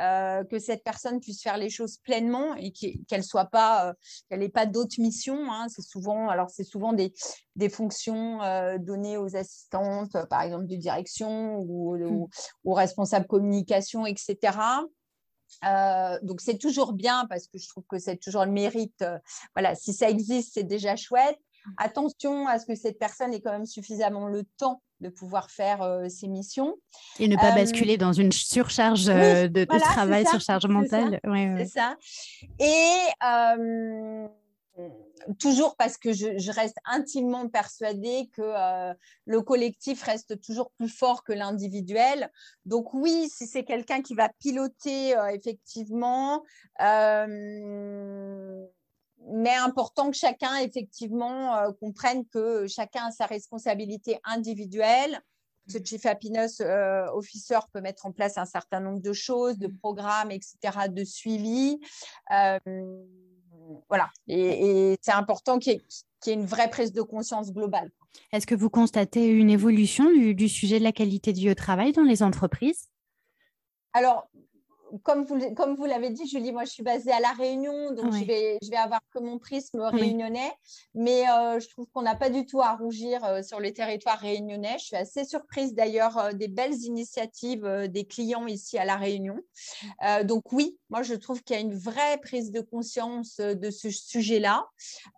euh, 0.00 0.44
que 0.44 0.58
cette 0.58 0.84
personne 0.84 1.20
puisse 1.20 1.42
faire 1.42 1.56
les 1.56 1.70
choses 1.70 1.98
pleinement 1.98 2.54
et 2.54 2.72
qu'elle 2.72 3.24
soit 3.24 3.46
pas, 3.46 3.88
euh, 3.88 3.92
qu'elle 4.28 4.40
n'ait 4.40 4.48
pas 4.48 4.66
d'autres 4.66 5.00
missions. 5.00 5.52
Hein. 5.52 5.66
C'est 5.68 5.82
souvent, 5.82 6.28
alors 6.28 6.50
c'est 6.50 6.64
souvent 6.64 6.92
des, 6.92 7.12
des 7.56 7.68
fonctions 7.68 8.38
données 8.78 9.16
aux 9.16 9.36
assistantes, 9.36 10.16
par 10.28 10.42
exemple 10.42 10.66
de 10.66 10.76
direction 10.76 11.58
ou, 11.58 11.96
mmh. 11.96 12.26
aux 12.64 12.74
responsables 12.74 13.26
communication, 13.26 14.06
etc. 14.06 14.58
donc 16.22 16.40
c'est 16.40 16.58
toujours 16.58 16.92
bien 16.92 17.26
parce 17.28 17.46
que 17.46 17.58
je 17.58 17.68
trouve 17.68 17.84
que 17.88 17.98
c'est 17.98 18.16
toujours 18.16 18.44
le 18.44 18.52
mérite. 18.52 19.04
voilà, 19.54 19.74
si 19.74 19.92
ça 19.92 20.10
existe, 20.10 20.54
c'est 20.54 20.64
déjà 20.64 20.96
chouette 20.96 21.38
attention 21.76 22.46
à 22.46 22.58
ce 22.58 22.66
que 22.66 22.74
cette 22.74 22.98
personne 22.98 23.32
ait 23.32 23.40
quand 23.40 23.52
même 23.52 23.66
suffisamment 23.66 24.28
le 24.28 24.44
temps 24.58 24.82
de 25.00 25.08
pouvoir 25.08 25.50
faire 25.50 25.82
euh, 25.82 26.08
ses 26.08 26.28
missions. 26.28 26.76
Et 27.18 27.28
ne 27.28 27.36
pas 27.36 27.52
euh, 27.52 27.54
basculer 27.54 27.96
dans 27.96 28.12
une 28.12 28.32
surcharge 28.32 29.08
euh, 29.08 29.48
de, 29.48 29.64
travail, 29.64 30.26
surcharge 30.26 30.66
mentale. 30.66 31.20
C'est 31.58 31.66
ça. 31.66 31.96
Et 32.58 32.96
toujours 35.38 35.74
parce 35.76 35.96
que 35.96 36.12
je, 36.12 36.50
reste 36.50 36.76
intimement 36.84 37.48
persuadée 37.48 38.28
que 38.34 38.92
le 39.24 39.40
collectif 39.40 40.02
reste 40.02 40.40
toujours 40.42 40.70
plus 40.72 40.90
fort 40.90 41.24
que 41.24 41.32
l'individuel. 41.32 42.30
Donc 42.66 42.92
oui, 42.92 43.28
si 43.34 43.46
c'est 43.46 43.64
quelqu'un 43.64 44.02
qui 44.02 44.14
va 44.14 44.28
piloter 44.38 45.14
effectivement, 45.32 46.44
mais 49.24 49.54
important 49.54 50.10
que 50.10 50.16
chacun, 50.16 50.56
effectivement, 50.56 51.56
euh, 51.56 51.72
comprenne 51.80 52.24
que 52.26 52.66
chacun 52.66 53.06
a 53.06 53.10
sa 53.10 53.26
responsabilité 53.26 54.18
individuelle. 54.24 55.20
Ce 55.68 55.78
Chief 55.84 56.06
Happiness 56.06 56.60
euh, 56.60 57.06
Officer 57.12 57.58
peut 57.72 57.80
mettre 57.80 58.06
en 58.06 58.12
place 58.12 58.38
un 58.38 58.44
certain 58.44 58.78
nombre 58.80 59.00
de 59.00 59.12
choses, 59.12 59.58
de 59.58 59.66
programmes, 59.66 60.30
etc., 60.30 60.88
de 60.88 61.04
suivi. 61.04 61.80
Euh, 62.32 62.58
voilà. 63.88 64.10
Et, 64.28 64.96
c'est 65.00 65.12
important 65.12 65.58
qu'il 65.58 65.72
y, 65.72 66.30
ait 66.30 66.32
une 66.32 66.46
vraie 66.46 66.70
prise 66.70 66.92
de 66.92 67.02
conscience 67.02 67.52
globale. 67.52 67.90
Est-ce 68.32 68.46
que 68.46 68.54
vous 68.54 68.70
constatez 68.70 69.26
une 69.26 69.50
évolution 69.50 70.08
du, 70.10 70.34
du 70.34 70.48
sujet 70.48 70.78
de 70.78 70.84
la 70.84 70.92
qualité 70.92 71.32
de 71.32 71.38
vie 71.38 71.50
au 71.50 71.54
travail 71.54 71.92
dans 71.92 72.02
les 72.02 72.22
entreprises? 72.22 72.88
Alors, 73.92 74.28
comme 75.02 75.24
vous, 75.24 75.54
comme 75.54 75.76
vous 75.76 75.84
l'avez 75.84 76.10
dit, 76.10 76.26
Julie, 76.26 76.52
moi 76.52 76.64
je 76.64 76.70
suis 76.70 76.82
basée 76.82 77.12
à 77.12 77.20
La 77.20 77.32
Réunion, 77.32 77.92
donc 77.92 78.12
je, 78.12 78.24
vais, 78.24 78.58
je 78.62 78.70
vais 78.70 78.76
avoir 78.76 79.00
que 79.12 79.18
mon 79.18 79.38
prisme 79.38 79.80
réunionnais, 79.80 80.52
mais 80.94 81.28
euh, 81.28 81.60
je 81.60 81.68
trouve 81.68 81.86
qu'on 81.92 82.02
n'a 82.02 82.14
pas 82.14 82.30
du 82.30 82.46
tout 82.46 82.60
à 82.60 82.76
rougir 82.76 83.24
euh, 83.24 83.42
sur 83.42 83.60
le 83.60 83.72
territoire 83.72 84.18
réunionnais. 84.18 84.76
Je 84.78 84.84
suis 84.84 84.96
assez 84.96 85.24
surprise 85.24 85.74
d'ailleurs 85.74 86.18
euh, 86.18 86.32
des 86.32 86.48
belles 86.48 86.76
initiatives 86.82 87.66
des 87.88 88.04
clients 88.04 88.46
ici 88.46 88.78
à 88.78 88.84
La 88.84 88.96
Réunion. 88.96 89.38
donc 90.24 90.52
oui, 90.52 90.78
moi 90.90 91.02
je 91.02 91.14
trouve 91.14 91.42
qu'il 91.42 91.56
y 91.56 91.58
a 91.58 91.62
une 91.62 91.76
vraie 91.76 92.18
prise 92.22 92.50
de 92.50 92.60
conscience 92.60 93.38
de 93.38 93.70
ce 93.70 93.90
sujet-là. 93.90 94.66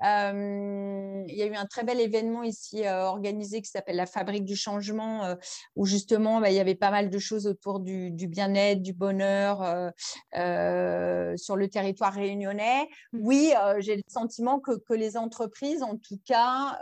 il 0.01 1.35
y 1.35 1.43
a 1.43 1.47
eu 1.47 1.55
un 1.55 1.67
très 1.67 1.85
bel 1.85 2.01
événement 2.01 2.43
ici 2.43 2.87
organisé 2.87 3.63
qui 3.63 3.71
s'appelle 3.71 3.97
la 3.97 4.07
Fabrique 4.07 4.45
du 4.45 4.57
Changement, 4.57 5.37
où 5.77 5.87
justement 5.87 6.41
bah, 6.41 6.51
il 6.51 6.57
y 6.57 6.61
avait 6.61 6.75
pas 6.75 6.91
mal 6.91 7.11
de 7.11 7.19
choses 7.19 7.47
autour 7.47 7.81
du, 7.81 8.11
du 8.11 8.27
bien-être, 8.29 8.83
du 8.83 8.93
bonheur 8.93 9.63
euh, 9.63 9.91
euh, 10.37 11.37
sur 11.37 11.57
le 11.57 11.69
territoire 11.69 12.13
réunionnais. 12.13 12.89
Mmh. 13.13 13.19
Oui, 13.23 13.53
euh, 13.63 13.81
j'ai 13.81 13.97
le 13.97 14.03
sentiment 14.09 14.61
que, 14.61 14.79
que, 14.79 14.95
les 14.95 15.17
entreprises, 15.17 15.83
en 15.83 15.97
tout 15.97 16.19
cas, 16.25 16.79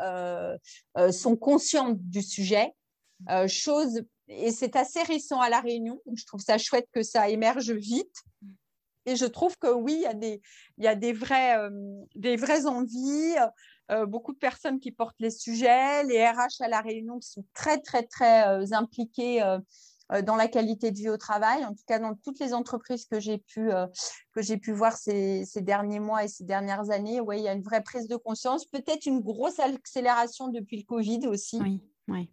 sont 1.11 1.37
conscientes 1.37 1.99
du 2.01 2.22
sujet. 2.22 2.72
chose, 3.47 4.03
et 4.28 4.51
c'est 4.51 4.76
assez 4.76 5.03
récent 5.03 5.41
à 5.41 5.51
La 5.51 5.61
Réunion, 5.61 6.01
donc 6.07 6.16
je 6.16 6.26
trouve 6.26 6.41
ça 6.41 6.59
chouette 6.59 6.89
que 6.93 7.03
ça 7.03 7.28
émerge 7.28 7.70
vite. 7.70 8.22
Et 9.07 9.16
je 9.16 9.26
trouve 9.26 9.57
que 9.59 9.72
oui, 9.72 10.04
il 10.04 10.40
y 10.84 10.86
a 10.86 10.94
des, 10.94 11.12
vrais, 11.12 11.59
des 12.14 12.36
vraies 12.36 12.66
envies. 12.66 13.34
beaucoup 14.09 14.32
de 14.32 14.38
personnes 14.38 14.80
qui 14.80 14.92
portent 14.92 15.20
les 15.20 15.30
sujets, 15.30 16.04
les 16.04 16.26
RH 16.26 16.61
à 16.61 16.68
La 16.68 16.80
Réunion 16.80 17.18
qui 17.18 17.30
sont 17.30 17.44
très, 17.54 17.78
très, 17.78 18.02
très 18.02 18.72
impliqués 18.72 19.42
euh, 20.12 20.22
dans 20.22 20.36
la 20.36 20.46
qualité 20.46 20.92
de 20.92 20.96
vie 20.96 21.09
au 21.09 21.16
travail. 21.16 21.64
En 21.64 21.74
tout 21.74 21.82
cas, 21.86 21.98
dans 21.98 22.14
toutes 22.14 22.38
les 22.38 22.54
entreprises 22.54 23.07
que 23.07 23.18
j'ai 23.18 23.38
pu, 23.38 23.72
euh, 23.72 23.86
voir 24.68 24.96
ces, 24.96 25.44
ces, 25.44 25.62
derniers 25.62 25.98
mois 25.98 26.22
et 26.22 26.28
ces 26.28 26.44
dernières 26.44 26.90
années, 26.90 27.20
ouais, 27.20 27.40
il 27.40 27.42
y 27.42 27.48
a 27.48 27.52
une 27.52 27.62
vraie 27.62 27.82
prise 27.82 28.07
de 28.07 28.14
conscience, 28.14 28.66
peut-être 28.66 29.07
une 29.07 29.20
grosse 29.20 29.59
accélération 29.59 30.48
depuis 30.48 30.76
le 30.78 30.84
Covid 30.84 31.26
aussi. 31.26 31.59
Oui, 31.61 31.80
oui. 32.07 32.30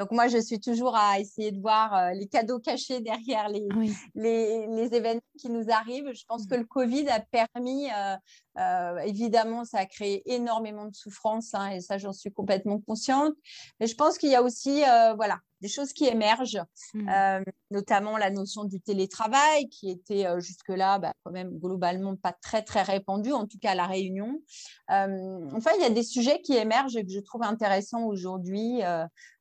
Donc 0.00 0.10
moi, 0.10 0.26
je 0.26 0.38
suis 0.38 0.58
toujours 0.58 0.96
à 0.96 1.20
essayer 1.20 1.52
de 1.52 1.60
voir 1.60 1.94
euh, 1.94 2.10
les 2.12 2.26
cadeaux 2.26 2.58
cachés 2.58 3.00
derrière 3.00 3.48
les, 3.48 3.66
les, 4.14 4.66
les, 4.66 4.94
événements 4.94 5.20
qui 5.38 5.48
nous 5.50 5.70
arrivent. 5.70 6.10
Je 6.12 6.24
pense 6.26 6.44
mmh. 6.44 6.48
que 6.48 6.54
le 6.56 6.64
Covid 6.64 7.08
a 7.08 7.20
permis, 7.20 7.88
euh, 7.92 8.16
euh, 8.58 8.98
évidemment, 8.98 9.64
ça 9.64 9.78
a 9.78 9.86
créé 9.86 10.22
énormément 10.32 10.86
de 10.86 10.94
souffrance, 10.94 11.54
hein, 11.54 11.68
et 11.68 11.80
ça, 11.80 11.98
j'en 11.98 12.12
suis 12.12 12.32
complètement 12.32 12.80
consciente. 12.80 13.34
Mais 13.78 13.86
je 13.86 13.94
pense 13.94 14.18
qu'il 14.18 14.30
y 14.30 14.34
a 14.34 14.42
aussi, 14.42 14.82
voilà, 15.16 15.38
des 15.60 15.68
choses 15.68 15.92
qui 15.92 16.06
émergent, 16.06 16.62
mmh. 16.94 17.42
notamment 17.70 18.18
la 18.18 18.30
notion 18.30 18.64
du 18.64 18.80
télétravail, 18.80 19.68
qui 19.68 19.90
était 19.90 20.26
jusque-là 20.40 20.98
bah, 20.98 21.14
quand 21.22 21.32
même 21.32 21.56
globalement 21.58 22.16
pas 22.16 22.32
très, 22.42 22.62
très 22.62 22.82
répandue, 22.82 23.32
en 23.32 23.46
tout 23.46 23.58
cas 23.58 23.70
à 23.70 23.74
La 23.74 23.86
Réunion. 23.86 24.40
enfin, 24.88 25.70
il 25.78 25.82
y 25.82 25.86
a 25.86 25.90
des 25.90 26.02
sujets 26.02 26.40
qui 26.42 26.56
émergent 26.56 26.96
et 26.96 27.04
que 27.04 27.12
je 27.12 27.20
trouve 27.20 27.44
intéressants 27.44 28.04
aujourd'hui. 28.04 28.82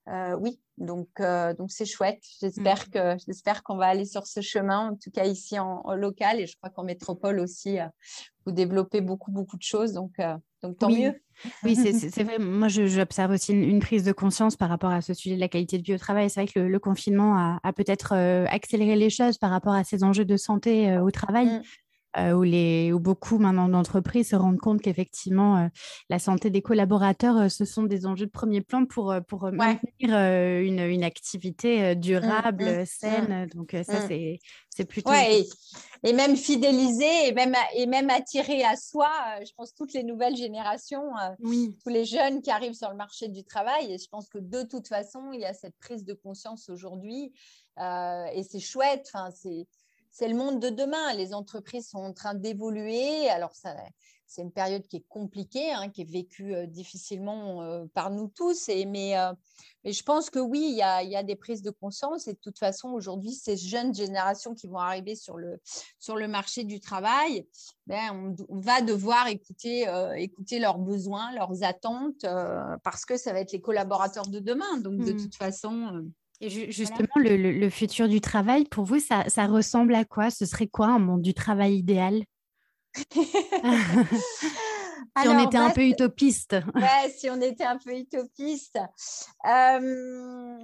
Euh, 0.09 0.35
oui, 0.37 0.59
donc 0.77 1.07
euh, 1.21 1.53
donc 1.53 1.71
c'est 1.71 1.85
chouette. 1.85 2.21
J'espère 2.41 2.85
mmh. 2.87 2.91
que 2.91 3.23
j'espère 3.25 3.63
qu'on 3.63 3.77
va 3.77 3.85
aller 3.85 4.05
sur 4.05 4.27
ce 4.27 4.41
chemin, 4.41 4.89
en 4.91 4.95
tout 4.95 5.11
cas 5.11 5.25
ici 5.25 5.57
en, 5.57 5.81
local 5.95 6.41
et 6.41 6.45
je 6.45 6.57
crois 6.57 6.69
qu'en 6.69 6.83
métropole 6.83 7.39
aussi 7.39 7.79
euh, 7.79 7.85
vous 8.45 8.51
développez 8.51 8.99
beaucoup 8.99 9.31
beaucoup 9.31 9.55
de 9.55 9.63
choses, 9.63 9.93
donc 9.93 10.11
donc 10.61 10.77
tant 10.77 10.89
mieux. 10.89 11.13
Oui, 11.63 11.75
c'est 11.75 12.23
vrai. 12.23 12.37
Moi, 12.37 12.67
j'observe 12.67 13.31
aussi 13.31 13.53
une, 13.53 13.79
prise 13.79 14.03
de 14.03 14.11
conscience 14.11 14.57
par 14.57 14.69
rapport 14.69 14.91
à 14.91 15.01
ce 15.01 15.13
sujet 15.13 15.35
de 15.35 15.39
la 15.39 15.47
qualité 15.47 15.77
de 15.77 15.83
vie 15.83 15.93
au 15.93 15.97
travail. 15.97 16.29
C'est 16.29 16.41
vrai 16.41 16.51
que 16.53 16.59
le, 16.59 16.79
confinement 16.79 17.59
a, 17.63 17.73
peut-être 17.73 18.13
accéléré 18.49 18.95
les 18.95 19.09
choses 19.09 19.37
par 19.37 19.49
rapport 19.49 19.73
à 19.73 19.83
ces 19.83 20.03
enjeux 20.03 20.25
de 20.25 20.37
santé 20.37 20.97
au 20.97 21.11
travail. 21.11 21.47
Mmh. 21.47 21.61
Euh, 22.15 22.33
où, 22.33 22.43
les, 22.43 22.93
où 22.93 22.99
beaucoup 22.99 23.39
maintenant 23.39 23.67
d'entreprises 23.67 24.29
se 24.29 24.35
rendent 24.35 24.59
compte 24.59 24.81
qu'effectivement, 24.81 25.57
euh, 25.57 25.67
la 26.09 26.19
santé 26.19 26.51
des 26.51 26.61
collaborateurs, 26.61 27.37
euh, 27.37 27.49
ce 27.49 27.65
sont 27.65 27.83
des 27.83 28.05
enjeux 28.05 28.27
de 28.27 28.31
premier 28.31 28.61
plan 28.61 28.85
pour, 28.85 29.15
pour 29.27 29.51
maintenir 29.51 30.11
une, 30.61 30.79
une, 30.79 31.03
activité 31.03 31.95
mmh, 31.95 31.99
durable, 31.99 32.81
mmh, 32.81 32.85
saine. 32.85 33.45
Mmh. 33.45 33.57
Donc 33.57 33.75
ça, 33.83 34.07
c'est 34.07 34.85
plutôt... 34.85 35.09
Ouais, 35.09 35.43
et, 36.03 36.13
même 36.13 36.35
fidéliser 36.35 37.29
et 37.29 37.33
même, 37.33 37.55
et 37.75 37.87
même 37.87 38.11
attirer 38.11 38.63
à 38.63 38.75
soi, 38.75 39.09
je 39.43 39.51
pense, 39.57 39.73
toutes 39.73 39.93
les 39.93 40.03
nouvelles 40.03 40.35
générations, 40.35 41.13
oui. 41.39 41.75
tous 41.83 41.89
les 41.89 42.05
jeunes 42.05 42.43
qui 42.43 42.51
arrivent 42.51 42.73
sur 42.73 42.89
le 42.91 42.95
marché 42.95 43.27
du 43.27 43.43
travail. 43.43 43.91
Et 43.91 43.97
je 43.97 44.07
pense 44.09 44.29
que 44.29 44.37
de 44.37 44.61
toute 44.61 44.87
façon, 44.87 45.31
il 45.33 45.39
y 45.39 45.45
a 45.45 45.53
cette 45.53 45.77
prise 45.79 46.05
de 46.05 46.13
conscience 46.13 46.69
aujourd'hui. 46.69 47.33
et 47.79 48.43
c'est 48.47 48.59
chouette. 48.59 49.09
Enfin, 49.11 49.31
c'est 49.31 49.65
c'est 50.13 50.27
le 50.27 50.35
monde 50.35 50.59
de 50.59 50.69
demain. 50.69 51.13
Les 51.15 51.33
entreprises 51.33 51.89
sont 51.89 51.97
en 51.97 52.13
train 52.13 52.35
d'évoluer. 52.35 53.27
Alors, 53.29 53.51
c'est 53.55 54.43
une 54.43 54.51
période 54.51 54.83
qui 54.87 54.97
est 54.97 55.05
compliquée, 55.09 55.73
hein, 55.73 55.89
qui 55.89 56.01
est 56.01 56.09
vécue 56.09 56.53
euh, 56.53 56.67
difficilement 56.67 57.63
euh, 57.63 57.85
par 57.95 58.11
nous 58.11 58.27
tous. 58.27 58.69
Et, 58.69 58.85
mais, 58.85 59.17
euh, 59.17 59.33
mais, 59.83 59.91
je 59.91 60.03
pense 60.03 60.29
que 60.29 60.37
oui, 60.37 60.67
il 60.69 60.77
y, 60.77 60.83
a, 60.83 61.23
des 61.23 61.35
prises 61.35 61.63
de 61.63 61.71
conscience. 61.71 62.27
Et 62.27 62.33
de 62.33 62.39
toute 62.39 62.59
façon, 62.59 62.89
aujourd'hui, 62.89 63.31
ces 63.31 63.57
jeunes 63.57 63.95
générations 63.95 64.53
qui 64.53 64.67
vont 64.67 64.77
arriver 64.77 65.15
sur 65.15 65.35
le, 65.35 65.59
sur 65.97 66.15
le 66.15 66.27
marché 66.27 66.63
du 66.63 66.79
travail, 66.79 67.47
ben, 67.87 68.35
on, 68.49 68.59
va 68.59 68.81
devoir 68.81 69.27
écouter, 69.29 69.87
écouter 70.15 70.59
leurs 70.59 70.77
besoins, 70.77 71.33
leurs 71.33 71.63
attentes, 71.63 72.25
parce 72.83 73.03
que 73.03 73.17
ça 73.17 73.33
va 73.33 73.39
être 73.39 73.51
les 73.51 73.61
collaborateurs 73.61 74.27
de 74.27 74.39
demain. 74.39 74.77
Donc, 74.77 75.03
de 75.03 75.11
mmh. 75.11 75.17
toute 75.17 75.35
façon 75.35 76.05
justement, 76.49 77.07
le, 77.15 77.69
futur 77.69 78.07
du 78.07 78.21
travail, 78.21 78.65
pour 78.65 78.85
vous, 78.85 78.99
ça, 78.99 79.45
ressemble 79.45 79.95
à 79.95 80.05
quoi? 80.05 80.29
Ce 80.29 80.45
serait 80.45 80.67
quoi 80.67 80.87
un 80.87 80.99
monde 80.99 81.21
du 81.21 81.33
travail 81.33 81.75
idéal? 81.77 82.23
Si 85.21 85.27
on 85.27 85.47
était 85.47 85.57
un 85.57 85.69
peu 85.69 85.85
utopiste. 85.85 86.55
ouais, 86.73 87.13
si 87.15 87.29
on 87.29 87.39
était 87.39 87.65
un 87.65 87.77
peu 87.77 87.95
utopiste. 87.95 88.79
Euh, 89.45 90.57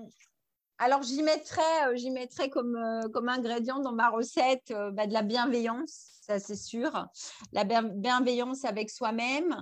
alors, 0.82 1.04
j'y 1.04 1.22
mettrais, 1.24 1.88
euh, 1.88 1.98
j'y 1.98 2.10
mettrais 2.10 2.50
comme, 2.50 2.78
euh, 2.78 3.10
comme 3.10 3.28
ingrédient 3.28 3.80
dans 3.80 3.92
ma 3.92 4.10
recette 4.10 4.72
euh, 4.72 4.92
bah, 4.92 5.08
de 5.08 5.14
la 5.14 5.24
bienveillance, 5.24 6.22
ça 6.26 6.40
c'est 6.40 6.56
sûr. 6.56 7.06
La 7.52 7.66
bienveillance 7.66 8.64
avec 8.64 8.90
soi-même. 8.90 9.62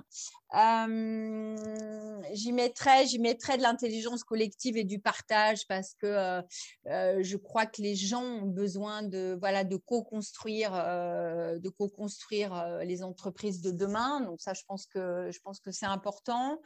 j'y 2.33 2.51
mettrais, 2.51 3.07
j'y 3.07 3.17
mettrais 3.17 3.57
de 3.57 3.63
l'intelligence 3.63 4.23
collective 4.23 4.77
et 4.77 4.83
du 4.83 4.99
partage 4.99 5.65
parce 5.67 5.95
que 5.95 6.41
je 6.85 7.37
crois 7.37 7.65
que 7.65 7.81
les 7.81 7.95
gens 7.95 8.21
ont 8.21 8.47
besoin 8.47 9.01
de, 9.01 9.37
voilà, 9.39 9.63
de 9.63 9.77
co-construire, 9.77 10.71
de 10.73 11.69
co-construire 11.69 12.79
les 12.83 13.01
entreprises 13.01 13.61
de 13.61 13.71
demain. 13.71 14.19
Donc 14.19 14.41
ça, 14.41 14.53
je 14.53 14.63
pense 14.67 14.87
que, 14.87 15.31
je 15.31 15.39
pense 15.39 15.61
que 15.61 15.71
c'est 15.71 15.85
important 15.85 16.59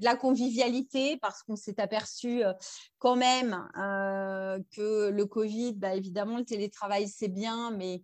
de 0.00 0.04
la 0.04 0.16
convivialité 0.16 1.18
parce 1.18 1.42
qu'on 1.42 1.56
s'est 1.56 1.80
aperçu 1.80 2.44
euh, 2.44 2.52
quand 2.98 3.16
même 3.16 3.68
euh, 3.78 4.58
que 4.74 5.10
le 5.10 5.26
Covid, 5.26 5.74
bah, 5.74 5.94
évidemment, 5.94 6.38
le 6.38 6.44
télétravail, 6.44 7.08
c'est 7.08 7.28
bien, 7.28 7.70
mais 7.72 8.02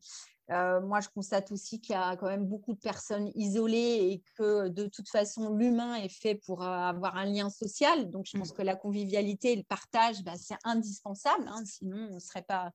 euh, 0.51 0.81
moi, 0.81 1.01
je 1.01 1.09
constate 1.11 1.53
aussi 1.53 1.81
qu'il 1.81 1.95
y 1.95 1.99
a 1.99 2.17
quand 2.17 2.27
même 2.27 2.47
beaucoup 2.47 2.73
de 2.73 2.79
personnes 2.79 3.31
isolées 3.35 4.13
et 4.13 4.23
que 4.37 4.69
de 4.69 4.87
toute 4.87 5.09
façon, 5.09 5.55
l'humain 5.55 5.97
est 5.97 6.09
fait 6.09 6.37
pour 6.37 6.63
avoir 6.63 7.17
un 7.17 7.27
lien 7.27 7.51
social. 7.51 8.11
Donc, 8.11 8.27
je 8.27 8.39
pense 8.39 8.53
mm. 8.53 8.57
que 8.57 8.63
la 8.63 8.75
convivialité 8.75 9.53
et 9.53 9.57
le 9.57 9.65
partage, 9.65 10.23
bah, 10.25 10.33
c'est 10.37 10.57
indispensable. 10.65 11.47
Hein, 11.49 11.63
sinon, 11.67 12.09
on 12.13 12.19
serait 12.19 12.43
pas, 12.43 12.73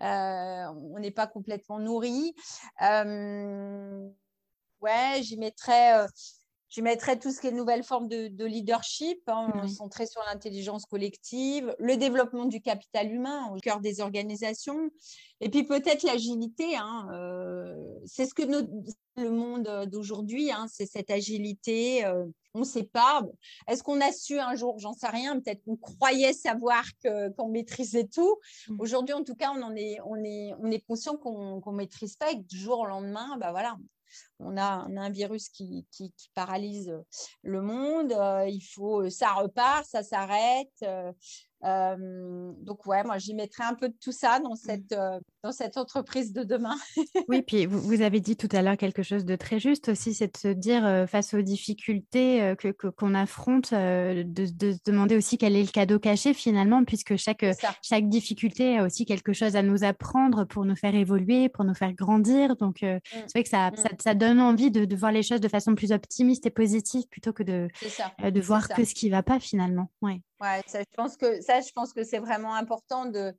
on 0.00 0.98
n'est 1.00 1.10
pas 1.10 1.26
complètement 1.26 1.80
nourri. 1.80 2.34
ouais, 4.80 5.22
j'y 5.22 5.36
mettrais 5.36 6.06
je 6.68 6.80
mettrais 6.80 7.18
tout 7.18 7.32
ce 7.32 7.40
qui 7.40 7.46
est 7.46 7.52
nouvelle 7.52 7.82
forme 7.82 8.08
de, 8.08 8.44
leadership, 8.44 9.20
hein, 9.28 9.66
centré 9.68 10.06
sur 10.06 10.22
l'intelligence 10.26 10.84
collective, 10.86 11.74
le 11.78 11.96
développement 11.96 12.46
du 12.46 12.60
capital 12.60 13.12
humain 13.12 13.50
au 13.54 13.58
cœur 13.58 13.80
des 13.80 14.00
organisations, 14.00 14.90
et 15.40 15.48
puis 15.48 15.64
peut-être 15.64 16.02
l'agilité. 16.02 16.76
Hein, 16.76 17.08
euh, 17.12 17.74
c'est 18.04 18.26
ce 18.26 18.34
que 18.34 18.42
le 18.42 19.30
monde 19.30 19.88
d'aujourd'hui, 19.90 20.50
hein, 20.50 20.66
c'est 20.68 20.86
cette 20.86 21.10
agilité. 21.10 22.04
Euh, 22.04 22.24
on 22.54 22.60
ne 22.60 22.64
sait 22.64 22.84
pas. 22.84 23.22
Est-ce 23.68 23.82
qu'on 23.82 24.00
a 24.00 24.12
su 24.12 24.38
un 24.38 24.54
jour 24.54 24.78
J'en 24.78 24.94
sais 24.94 25.08
rien. 25.08 25.38
Peut-être 25.38 25.62
qu'on 25.64 25.76
croyait 25.76 26.32
savoir 26.32 26.84
qu'on 27.04 27.48
maîtrisait 27.48 28.06
tout. 28.06 28.38
Mmh. 28.68 28.80
Aujourd'hui, 28.80 29.14
en 29.14 29.24
tout 29.24 29.34
cas, 29.34 29.52
on 29.54 29.62
en 29.62 29.76
est, 29.76 29.98
on 30.06 30.16
est, 30.24 30.52
on 30.60 30.70
est 30.70 30.80
conscient 30.80 31.18
qu'on 31.18 31.60
ne 31.64 31.76
maîtrise 31.76 32.16
pas 32.16 32.32
et 32.32 32.36
que 32.36 32.46
du 32.46 32.58
jour 32.58 32.78
au 32.80 32.86
lendemain, 32.86 33.36
bah 33.38 33.50
voilà, 33.50 33.76
on 34.38 34.56
a, 34.56 34.86
un 34.88 35.10
virus 35.10 35.48
qui, 35.48 35.86
paralyse 36.34 36.92
le 37.42 37.62
monde, 37.62 38.12
euh, 38.12 38.48
il 38.48 38.60
faut, 38.60 39.08
ça 39.10 39.32
repart, 39.32 39.84
ça 39.84 40.02
s'arrête. 40.02 40.84
Euh, 41.64 42.52
donc 42.60 42.86
ouais, 42.86 43.02
moi 43.02 43.18
j'y 43.18 43.34
mettrais 43.34 43.64
un 43.64 43.74
peu 43.74 43.88
de 43.88 43.94
tout 44.00 44.12
ça 44.12 44.40
dans 44.40 44.52
mmh. 44.52 44.56
cette, 44.56 44.94
dans 45.42 45.52
cette 45.52 45.76
entreprise 45.76 46.32
de 46.32 46.44
demain. 46.44 46.76
oui, 47.28 47.42
puis 47.42 47.66
vous, 47.66 48.02
avez 48.02 48.20
dit 48.20 48.36
tout 48.36 48.48
à 48.52 48.62
l'heure 48.62 48.76
quelque 48.76 49.02
chose 49.02 49.24
de 49.24 49.36
très 49.36 49.58
juste 49.58 49.88
aussi, 49.88 50.14
c'est 50.14 50.32
de 50.32 50.36
se 50.36 50.48
dire 50.48 51.06
face 51.08 51.32
aux 51.34 51.40
difficultés 51.40 52.54
que, 52.58 52.68
qu'on 52.90 53.14
affronte, 53.14 53.72
de, 53.72 54.46
se 54.46 54.78
demander 54.84 55.16
aussi 55.16 55.38
quel 55.38 55.56
est 55.56 55.62
le 55.62 55.70
cadeau 55.70 55.98
caché 55.98 56.34
finalement, 56.34 56.84
puisque 56.84 57.16
chaque, 57.16 57.46
chaque 57.82 58.08
difficulté 58.08 58.78
a 58.78 58.84
aussi 58.84 59.06
quelque 59.06 59.32
chose 59.32 59.56
à 59.56 59.62
nous 59.62 59.82
apprendre 59.82 60.44
pour 60.44 60.64
nous 60.64 60.76
faire 60.76 60.94
évoluer, 60.94 61.48
pour 61.48 61.64
nous 61.64 61.74
faire 61.74 61.94
grandir. 61.94 62.56
Donc 62.56 62.82
mmh. 62.82 62.98
c'est 63.12 63.32
vrai 63.32 63.42
que 63.42 63.48
ça, 63.48 63.70
mmh. 63.70 63.76
ça, 63.76 63.88
ça, 64.02 64.14
donne 64.14 64.40
envie 64.40 64.70
de, 64.70 64.84
de, 64.84 64.96
voir 64.96 65.12
les 65.12 65.22
choses 65.22 65.40
de 65.40 65.48
façon 65.48 65.74
plus 65.74 65.92
optimiste 65.92 66.46
et 66.46 66.50
positive 66.50 67.06
plutôt 67.08 67.32
que 67.32 67.42
de, 67.42 67.68
de 68.22 68.40
voir 68.40 68.68
que 68.68 68.84
ce 68.84 68.94
qui 68.94 69.06
ne 69.06 69.12
va 69.12 69.22
pas 69.22 69.40
finalement. 69.40 69.90
Ouais. 70.02 70.20
Ouais, 70.40 70.60
ça, 70.66 70.80
je 70.80 70.96
pense 70.96 71.16
que 71.16 71.40
ça, 71.40 71.60
je 71.60 71.72
pense 71.72 71.92
que 71.94 72.04
c'est 72.04 72.18
vraiment 72.18 72.54
important 72.54 73.06
de, 73.06 73.32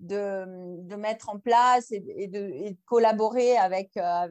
de, 0.00 0.44
de, 0.86 0.96
mettre 0.96 1.30
en 1.30 1.38
place 1.38 1.90
et, 1.92 2.28
de, 2.28 2.76
collaborer 2.84 3.56
avec. 3.56 3.96
Euh, 3.96 4.28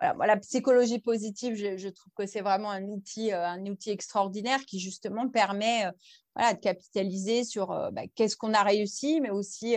voilà, 0.00 0.34
la 0.34 0.40
psychologie 0.40 0.98
positive, 0.98 1.54
je, 1.54 1.76
je 1.76 1.88
trouve 1.88 2.12
que 2.16 2.26
c'est 2.26 2.40
vraiment 2.40 2.70
un 2.70 2.84
outil, 2.84 3.32
euh, 3.32 3.46
un 3.46 3.64
outil 3.66 3.90
extraordinaire 3.90 4.60
qui 4.66 4.80
justement 4.80 5.28
permet 5.28 5.86
euh, 5.86 5.92
voilà, 6.34 6.54
de 6.54 6.60
capitaliser 6.60 7.44
sur 7.44 7.68
bah, 7.92 8.02
qu'est-ce 8.14 8.36
qu'on 8.36 8.54
a 8.54 8.62
réussi, 8.62 9.20
mais 9.20 9.30
aussi 9.30 9.76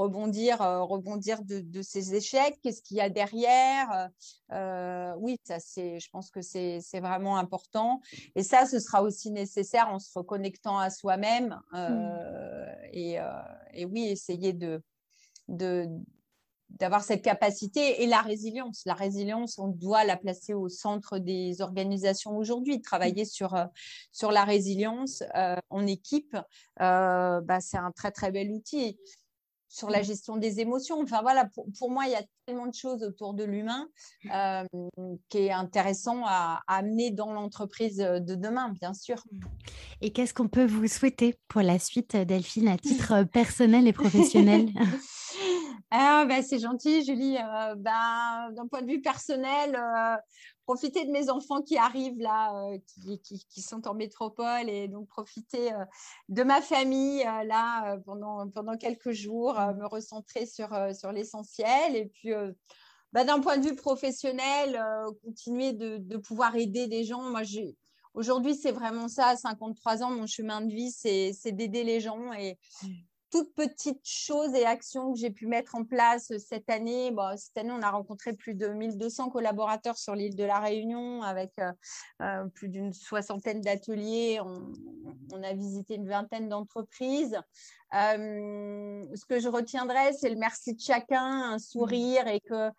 rebondir, 0.00 0.62
euh, 0.62 0.82
rebondir 0.82 1.42
de, 1.42 1.82
ces 1.82 2.14
échecs, 2.14 2.58
qu'est-ce 2.62 2.82
qu'il 2.82 2.96
y 2.96 3.00
a 3.00 3.08
derrière. 3.08 4.08
Euh, 4.52 5.12
oui, 5.18 5.36
ça, 5.44 5.58
c'est, 5.58 6.00
je 6.00 6.10
pense 6.10 6.30
que 6.30 6.40
c'est, 6.40 6.80
vraiment 7.00 7.36
important. 7.36 8.00
Et 8.34 8.42
ça, 8.42 8.66
ce 8.66 8.78
sera 8.78 9.02
aussi 9.02 9.30
nécessaire 9.30 9.88
en 9.88 9.98
se 9.98 10.10
reconnectant 10.14 10.78
à 10.78 10.90
soi-même. 10.90 11.58
Euh, 11.74 12.66
mmh. 12.92 13.18
et, 13.74 13.84
oui, 13.84 14.06
essayer 14.08 14.52
de, 14.52 14.82
de, 15.48 15.86
d'avoir 16.78 17.02
cette 17.02 17.22
capacité 17.22 18.02
et 18.02 18.06
la 18.06 18.20
résilience. 18.20 18.82
La 18.86 18.94
résilience, 18.94 19.58
on 19.58 19.68
doit 19.68 20.04
la 20.04 20.16
placer 20.16 20.54
au 20.54 20.68
centre 20.68 21.18
des 21.18 21.60
organisations 21.60 22.36
aujourd'hui. 22.36 22.80
Travailler 22.80 23.24
sur, 23.24 23.54
sur 24.12 24.30
la 24.30 24.44
résilience 24.44 25.22
en 25.68 25.86
équipe, 25.86 26.36
bah, 26.78 27.60
c'est 27.60 27.76
un 27.76 27.90
très 27.92 28.10
très 28.10 28.30
bel 28.30 28.50
outil 28.50 28.98
sur 29.70 29.88
la 29.88 30.00
mmh. 30.00 30.04
gestion 30.04 30.36
des 30.36 30.60
émotions. 30.60 31.00
Enfin 31.00 31.22
voilà, 31.22 31.48
pour, 31.78 31.90
moi, 31.90 32.04
il 32.06 32.12
y 32.12 32.16
a 32.16 32.22
tellement 32.44 32.66
de 32.66 32.74
choses 32.74 33.04
autour 33.04 33.34
de 33.34 33.44
l'humain 33.44 33.88
euh, 34.34 34.64
qui 35.28 35.38
est 35.38 35.52
intéressant 35.52 36.22
à, 36.26 36.60
amener 36.66 37.12
dans 37.12 37.32
l'entreprise 37.32 37.98
de 37.98 38.34
demain, 38.34 38.70
bien 38.80 38.92
sûr. 38.92 39.22
Et 40.00 40.12
qu'est-ce 40.12 40.34
qu'on 40.34 40.48
peut 40.48 40.66
vous 40.66 40.88
souhaiter 40.88 41.38
pour 41.46 41.62
la 41.62 41.78
suite, 41.78 42.16
Delphine, 42.16 42.68
à 42.68 42.78
titre 42.78 43.22
personnel 43.22 43.86
et 43.86 43.92
professionnel? 43.92 44.68
ah, 45.92 46.24
bah, 46.28 46.42
c'est 46.42 46.60
gentil, 46.60 47.04
Julie. 47.04 47.36
Euh, 47.36 47.74
bah, 47.74 48.50
d'un 48.52 48.68
point 48.68 48.82
de 48.82 48.86
vue 48.86 49.00
personnel, 49.00 49.74
euh, 49.74 50.16
profiter 50.64 51.04
de 51.04 51.10
mes 51.10 51.30
enfants 51.30 51.62
qui 51.62 51.78
arrivent 51.78 52.20
là, 52.20 52.54
euh, 52.70 52.78
qui, 53.24 53.60
sont 53.60 53.88
en 53.88 53.94
métropole 53.94 54.68
et 54.68 54.86
donc 54.86 55.08
profiter 55.08 55.70
de 56.28 56.42
ma 56.44 56.60
famille 56.62 57.24
là 57.24 57.96
pendant, 58.06 58.48
pendant 58.48 58.76
quelques 58.76 59.10
jours, 59.10 59.54
me 59.54 59.86
recentrer 59.86 60.46
sur, 60.46 60.68
sur 60.94 61.10
l'essentiel 61.10 61.96
et 61.96 62.06
puis 62.06 62.30
bah, 63.12 63.24
d'un 63.24 63.40
point 63.40 63.58
de 63.58 63.66
vue 63.66 63.74
professionnel, 63.74 64.80
continuer 65.24 65.72
de, 65.72 65.96
de, 65.98 66.16
pouvoir 66.16 66.54
aider 66.54 66.86
des 66.86 67.04
gens. 67.04 67.22
Moi, 67.22 67.42
aujourd'hui, 68.14 68.54
c'est 68.54 68.72
vraiment 68.72 69.08
ça, 69.08 69.28
à 69.28 69.36
53 69.36 70.04
ans, 70.04 70.10
mon 70.10 70.26
chemin 70.28 70.60
de 70.60 70.72
vie, 70.72 70.92
c'est 70.92 71.52
d'aider 71.52 71.82
les 71.82 72.00
gens 72.00 72.32
et, 72.32 72.58
mmh 72.84 72.88
toutes 73.30 73.54
petites 73.54 74.06
choses 74.06 74.54
et 74.54 74.66
actions 74.66 75.12
que 75.12 75.18
j'ai 75.18 75.30
pu 75.30 75.46
mettre 75.46 75.74
en 75.74 75.84
place 75.84 76.32
cette 76.38 76.68
année. 76.68 77.14
Cette 77.36 77.58
année, 77.58 77.72
on 77.72 77.82
a 77.82 77.90
rencontré 77.90 78.32
plus 78.32 78.54
de 78.54 78.68
1200 78.68 79.30
collaborateurs 79.30 79.98
sur 79.98 80.14
l'île 80.14 80.36
de 80.36 80.44
la 80.44 80.58
Réunion 80.58 81.22
avec 81.22 81.52
euh, 81.58 81.72
euh, 82.22 82.46
plus 82.46 82.68
d'une 82.68 82.92
soixantaine 82.92 83.60
d'ateliers. 83.60 84.40
On, 84.40 85.42
a 85.42 85.54
visité 85.54 85.94
une 85.94 86.08
vingtaine 86.08 86.48
d'entreprises. 86.48 87.38
Euh, 87.94 89.04
ce 89.14 89.24
que 89.24 89.40
je 89.40 89.48
retiendrai, 89.48 90.12
c'est 90.12 90.30
le 90.30 90.36
merci 90.36 90.74
de 90.74 90.80
chacun, 90.80 91.52
un 91.52 91.58
sourire 91.58 92.26
et 92.28 92.40
que 92.40 92.70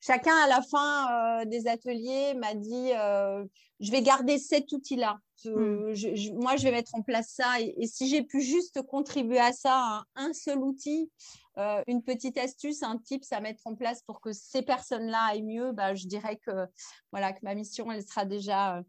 chacun 0.00 0.34
à 0.44 0.48
la 0.48 0.60
fin 0.62 1.44
des 1.46 1.68
ateliers 1.68 2.34
m'a 2.34 2.54
dit 2.54 2.92
je 3.80 3.90
vais 3.90 4.02
garder 4.02 4.38
cet 4.38 4.72
outil-là. 4.72 5.18
Hmm. 5.44 5.92
moi, 6.40 6.56
je 6.56 6.64
vais 6.64 6.72
mettre 6.72 6.94
en 6.94 7.02
place 7.02 7.28
ça. 7.28 7.60
Et, 7.60 7.86
si 7.86 8.08
j'ai 8.08 8.22
pu 8.22 8.40
juste 8.40 8.82
contribuer 8.82 9.38
à 9.38 9.52
ça, 9.52 10.02
un 10.14 10.32
seul 10.32 10.58
outil, 10.58 11.10
euh, 11.58 11.82
une 11.86 12.02
petite 12.02 12.38
astuce, 12.38 12.82
un 12.82 12.98
tips 12.98 13.32
à 13.32 13.40
mettre 13.40 13.66
en 13.66 13.74
place 13.74 14.02
pour 14.02 14.20
que 14.20 14.32
ces 14.32 14.62
personnes-là 14.62 15.20
aillent 15.30 15.42
mieux, 15.42 15.72
bah, 15.72 15.94
je 15.94 16.06
dirais 16.06 16.38
que, 16.44 16.66
voilà, 17.12 17.32
que 17.32 17.40
ma 17.42 17.54
mission, 17.54 17.90
elle 17.92 18.04
sera 18.04 18.24
déjà 18.24 18.82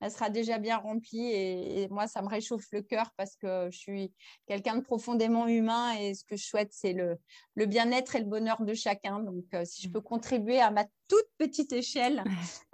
elle 0.00 0.10
sera 0.10 0.30
déjà 0.30 0.58
bien 0.58 0.76
remplie. 0.76 1.30
Et, 1.32 1.88
moi, 1.88 2.06
ça 2.06 2.22
me 2.22 2.28
réchauffe 2.28 2.66
le 2.72 2.82
cœur 2.82 3.10
parce 3.16 3.36
que 3.36 3.68
je 3.70 3.78
suis 3.78 4.12
quelqu'un 4.46 4.76
de 4.76 4.82
profondément 4.82 5.46
humain 5.46 5.94
et 5.98 6.14
ce 6.14 6.24
que 6.24 6.36
je 6.36 6.44
souhaite, 6.44 6.72
c'est 6.72 6.92
le, 6.92 7.18
le 7.54 7.66
bien-être 7.66 8.16
et 8.16 8.20
le 8.20 8.26
bonheur 8.26 8.62
de 8.62 8.74
chacun. 8.74 9.20
Donc, 9.20 9.44
euh, 9.54 9.64
si 9.64 9.82
je 9.82 9.88
peux 9.88 10.00
contribuer 10.00 10.60
à 10.60 10.70
ma 10.70 10.84
toute 11.08 11.26
petite 11.38 11.72
échelle 11.72 12.22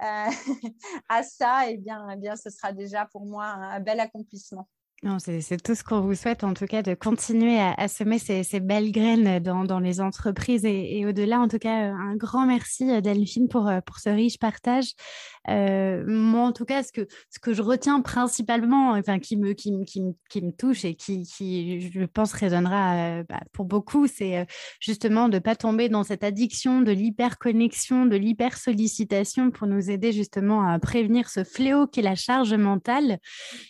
euh, 0.03 0.27
à 1.09 1.23
ça, 1.23 1.69
eh 1.69 1.77
bien, 1.77 2.09
eh 2.11 2.17
bien, 2.17 2.37
ce 2.37 2.51
sera 2.51 2.73
déjà 2.73 3.07
pour 3.07 3.27
moi 3.27 3.45
un, 3.47 3.81
bel 3.81 4.01
accomplissement. 4.01 4.69
C'est 5.19 5.63
tout 5.63 5.75
ce 5.75 5.83
qu'on 5.83 6.01
vous 6.01 6.15
souhaite, 6.15 6.45
en 6.45 6.53
tout 6.53 6.67
cas, 6.67 6.83
de 6.83 6.93
continuer 6.93 7.59
à, 7.59 7.89
semer 7.89 8.19
ces, 8.19 8.61
belles 8.61 8.93
graines 8.93 9.39
dans, 9.41 9.81
les 9.81 10.01
entreprises 10.01 10.67
et, 10.67 11.07
au-delà. 11.07 11.41
En 11.41 11.49
tout 11.49 11.59
cas, 11.59 11.91
un 11.91 12.17
grand 12.17 12.47
merci, 12.47 12.91
euh, 12.91 13.01
Delphine, 13.01 13.49
pour, 13.49 13.67
euh, 13.67 13.81
pour 13.81 13.99
ce 13.99 14.11
riche 14.11 14.39
partage. 14.39 14.93
Euh, 15.49 16.05
moi, 16.07 16.43
en 16.43 16.53
tout 16.53 16.67
cas, 16.67 16.83
ce 16.83 16.93
que, 16.93 17.07
ce 17.31 17.39
que 17.39 17.55
je 17.55 17.63
retiens 17.63 18.03
principalement, 18.03 18.91
enfin, 18.91 19.19
qui 19.19 19.39
me, 19.39 19.55
qui, 19.55 19.73
qui, 19.87 20.03
qui 20.29 20.43
me 20.43 20.53
touche 20.53 20.85
et 20.85 20.95
qui, 20.95 21.23
qui, 21.23 21.91
je 21.91 22.05
pense, 22.05 22.35
résonnera 22.35 23.23
bah, 23.23 23.41
pour 23.53 23.65
beaucoup, 23.65 24.07
c'est 24.07 24.47
justement 24.81 25.29
de 25.31 25.35
ne 25.35 25.39
pas 25.39 25.57
tomber 25.57 25.89
dans 25.89 26.05
cette 26.05 26.25
addiction 26.25 26.83
de 26.83 26.93
l'hyperconnexion, 26.93 28.05
de 28.05 28.17
l'hypersollicitation 28.17 29.51
pour 29.51 29.67
nous 29.67 29.91
aider 29.91 30.13
justement 30.13 30.69
à 30.69 30.79
prévenir 30.79 31.31
ce 31.31 31.43
fléau 31.43 31.87
qui 31.87 32.01
est 32.01 32.03
la 32.03 32.17
charge 32.17 32.53
mentale. 32.53 33.19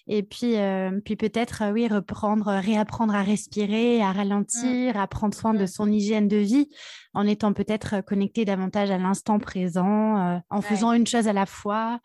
Et 0.08 0.24
puis, 0.24 0.56
puis 1.04 1.16
peut-être, 1.20 1.62
euh, 1.62 1.72
oui, 1.72 1.86
reprendre, 1.86 2.48
euh, 2.48 2.60
réapprendre 2.60 3.14
à 3.14 3.22
respirer, 3.22 4.00
à 4.00 4.10
ralentir, 4.10 4.96
à 4.96 5.06
prendre 5.06 5.34
soin 5.34 5.52
de 5.52 5.66
son 5.66 5.92
hygiène 5.92 6.28
de 6.28 6.38
vie 6.38 6.70
en 7.12 7.26
étant 7.26 7.52
peut-être 7.52 7.96
euh, 7.96 8.02
connecté 8.02 8.46
davantage 8.46 8.90
à 8.90 8.96
l'instant 8.96 9.38
présent, 9.38 10.40
en 10.48 10.62
faisant 10.62 10.92
une 10.92 11.06
chose 11.06 11.28
à 11.28 11.34
la 11.34 11.44
fois. 11.44 12.00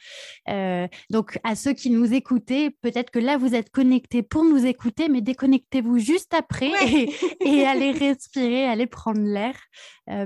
donc, 1.10 1.40
à 1.44 1.56
ceux 1.56 1.74
qui 1.74 1.90
nous 1.90 2.14
écoutaient, 2.14 2.72
peut-être 2.82 3.10
que 3.10 3.20
là, 3.20 3.38
vous 3.38 3.56
êtes 3.56 3.70
connectés 3.70 4.22
pour 4.22 4.44
nous 4.44 4.66
écouter, 4.66 5.08
mais 5.08 5.22
déconnectez-vous 5.22 5.98
juste 6.00 6.34
après 6.34 6.72
et, 7.40 7.66
allez 7.66 7.92
respirer, 7.92 8.66
allez 8.66 8.88
prendre 8.88 9.22
l'air, 9.22 9.56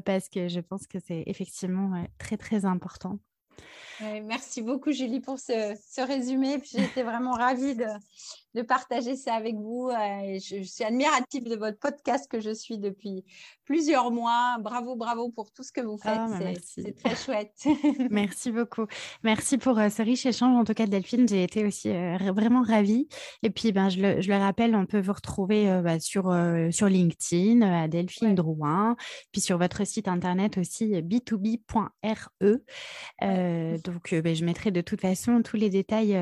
parce 0.05 0.29
que 0.29 0.47
je 0.47 0.61
pense 0.61 0.87
que 0.87 0.97
c'est 1.05 1.23
effectivement 1.27 2.03
très, 2.17 2.37
très 2.37 2.65
important. 2.65 3.19
Merci 4.23 4.61
beaucoup, 4.61 4.91
Julie, 4.91 5.19
pour 5.19 5.39
ce, 5.39 5.75
ce 5.89 6.01
résumé. 6.01 6.61
J'étais 6.63 7.03
vraiment 7.03 7.33
ravie 7.33 7.75
de, 7.75 7.85
de 8.55 8.61
partager 8.61 9.15
ça 9.15 9.35
avec 9.35 9.55
vous. 9.55 9.89
Euh, 9.89 10.39
je, 10.39 10.63
suis 10.63 10.83
admirative 10.83 11.43
de 11.43 11.55
votre 11.55 11.77
podcast 11.77 12.29
que 12.29 12.39
je 12.39 12.53
suis 12.53 12.77
depuis 12.77 13.23
plusieurs 13.65 14.11
mois. 14.11 14.57
Bravo, 14.59 14.95
bravo 14.95 15.29
pour 15.29 15.51
tout 15.51 15.63
ce 15.63 15.71
que 15.71 15.81
vous 15.81 15.97
faites. 15.97 16.17
Ah, 16.17 16.27
bah, 16.39 16.51
c'est 16.63 16.95
très 16.95 17.15
chouette. 17.15 17.53
merci 18.09 18.51
beaucoup. 18.51 18.87
Merci 19.23 19.57
pour 19.57 19.77
euh, 19.77 19.89
ce 19.89 20.01
riche 20.01 20.25
échange. 20.25 20.55
En 20.55 20.63
tout 20.63 20.73
cas, 20.73 20.87
Delphine, 20.87 21.27
j'ai 21.27 21.43
été 21.43 21.65
aussi 21.65 21.89
euh, 21.89 22.17
vraiment 22.33 22.63
ravie. 22.63 23.07
Et 23.43 23.51
puis, 23.51 23.71
ben, 23.71 23.89
je, 23.89 24.01
le, 24.01 24.21
je, 24.21 24.29
le, 24.29 24.37
rappelle, 24.37 24.75
on 24.75 24.85
peut 24.85 24.99
vous 24.99 25.13
retrouver 25.13 25.81
bah, 25.83 25.99
sur, 25.99 26.35
sur 26.71 26.87
LinkedIn, 26.87 27.61
à 27.61 27.87
Delphine 27.87 28.33
Drouin, 28.33 28.95
puis 29.31 29.41
sur 29.41 29.57
votre 29.57 29.85
site 29.85 30.07
internet 30.07 30.57
aussi, 30.57 31.01
b2b.re. 31.01 32.29
donc, 33.89 34.13
ben, 34.13 34.35
je 34.35 34.45
mettrai 34.45 34.71
de 34.71 34.81
toute 34.81 35.01
façon 35.01 35.41
tous 35.41 35.57
les 35.57 35.69
détails, 35.69 36.17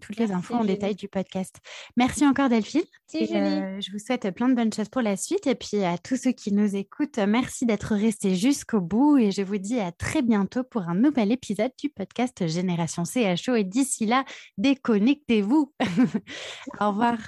toutes 0.00 0.18
les 0.18 0.32
infos 0.32 0.54
en 0.54 0.64
détail 0.64 0.94
du 0.94 1.08
podcast 1.08 1.60
Merci 1.96 2.26
encore 2.26 2.48
Delphine. 2.48 2.82
Euh, 3.14 3.80
je 3.80 3.92
vous 3.92 3.98
souhaite 3.98 4.30
plein 4.30 4.48
de 4.48 4.54
bonnes 4.54 4.72
choses 4.72 4.88
pour 4.88 5.02
la 5.02 5.16
suite. 5.16 5.46
Et 5.46 5.54
puis 5.54 5.84
à 5.84 5.98
tous 5.98 6.16
ceux 6.16 6.32
qui 6.32 6.52
nous 6.52 6.76
écoutent, 6.76 7.18
merci 7.18 7.66
d'être 7.66 7.94
restés 7.94 8.34
jusqu'au 8.34 8.80
bout. 8.80 9.18
Et 9.18 9.30
je 9.30 9.42
vous 9.42 9.58
dis 9.58 9.80
à 9.80 9.92
très 9.92 10.22
bientôt 10.22 10.64
pour 10.64 10.88
un 10.88 10.94
nouvel 10.94 11.32
épisode 11.32 11.72
du 11.78 11.88
podcast 11.88 12.46
Génération 12.46 13.04
CHO. 13.04 13.54
Et 13.54 13.64
d'ici 13.64 14.06
là, 14.06 14.24
déconnectez-vous. 14.58 15.72
Au 16.80 16.88
revoir. 16.88 17.18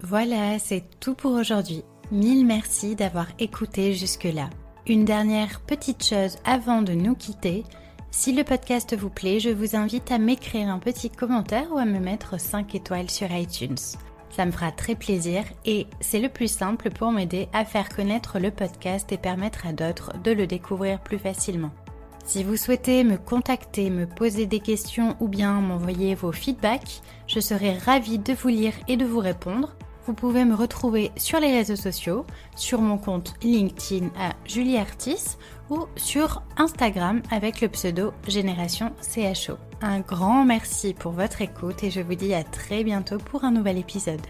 Voilà, 0.00 0.58
c'est 0.58 0.84
tout 1.00 1.14
pour 1.14 1.32
aujourd'hui. 1.32 1.82
Mille 2.10 2.46
merci 2.46 2.94
d'avoir 2.94 3.28
écouté 3.38 3.94
jusque-là. 3.94 4.50
Une 4.86 5.06
dernière 5.06 5.60
petite 5.62 6.04
chose 6.04 6.36
avant 6.44 6.82
de 6.82 6.92
nous 6.92 7.14
quitter. 7.14 7.64
Si 8.16 8.32
le 8.32 8.44
podcast 8.44 8.96
vous 8.96 9.10
plaît, 9.10 9.40
je 9.40 9.50
vous 9.50 9.74
invite 9.74 10.12
à 10.12 10.18
m'écrire 10.18 10.68
un 10.68 10.78
petit 10.78 11.10
commentaire 11.10 11.66
ou 11.72 11.78
à 11.78 11.84
me 11.84 11.98
mettre 11.98 12.40
5 12.40 12.72
étoiles 12.76 13.10
sur 13.10 13.30
iTunes. 13.32 13.76
Ça 14.30 14.46
me 14.46 14.52
fera 14.52 14.70
très 14.70 14.94
plaisir 14.94 15.42
et 15.66 15.88
c'est 16.00 16.20
le 16.20 16.28
plus 16.28 16.46
simple 16.46 16.90
pour 16.90 17.10
m'aider 17.10 17.48
à 17.52 17.64
faire 17.64 17.88
connaître 17.88 18.38
le 18.38 18.52
podcast 18.52 19.10
et 19.10 19.18
permettre 19.18 19.66
à 19.66 19.72
d'autres 19.72 20.12
de 20.22 20.30
le 20.30 20.46
découvrir 20.46 21.00
plus 21.00 21.18
facilement. 21.18 21.72
Si 22.24 22.44
vous 22.44 22.56
souhaitez 22.56 23.02
me 23.02 23.18
contacter, 23.18 23.90
me 23.90 24.06
poser 24.06 24.46
des 24.46 24.60
questions 24.60 25.16
ou 25.18 25.26
bien 25.26 25.60
m'envoyer 25.60 26.14
vos 26.14 26.32
feedbacks, 26.32 27.02
je 27.26 27.40
serai 27.40 27.76
ravie 27.76 28.20
de 28.20 28.32
vous 28.32 28.48
lire 28.48 28.74
et 28.86 28.96
de 28.96 29.04
vous 29.04 29.18
répondre. 29.18 29.74
Vous 30.06 30.14
pouvez 30.14 30.44
me 30.44 30.54
retrouver 30.54 31.10
sur 31.16 31.40
les 31.40 31.50
réseaux 31.50 31.76
sociaux, 31.76 32.26
sur 32.56 32.80
mon 32.80 32.96
compte 32.96 33.34
LinkedIn 33.42 34.08
à 34.18 34.34
Julie 34.46 34.76
Artis 34.76 35.36
ou 35.70 35.86
sur 35.96 36.42
Instagram 36.56 37.22
avec 37.30 37.60
le 37.60 37.68
pseudo 37.68 38.12
Génération 38.28 38.92
CHO. 39.00 39.56
Un 39.80 40.00
grand 40.00 40.44
merci 40.44 40.94
pour 40.94 41.12
votre 41.12 41.42
écoute 41.42 41.82
et 41.82 41.90
je 41.90 42.00
vous 42.00 42.14
dis 42.14 42.34
à 42.34 42.44
très 42.44 42.84
bientôt 42.84 43.18
pour 43.18 43.44
un 43.44 43.50
nouvel 43.50 43.78
épisode. 43.78 44.20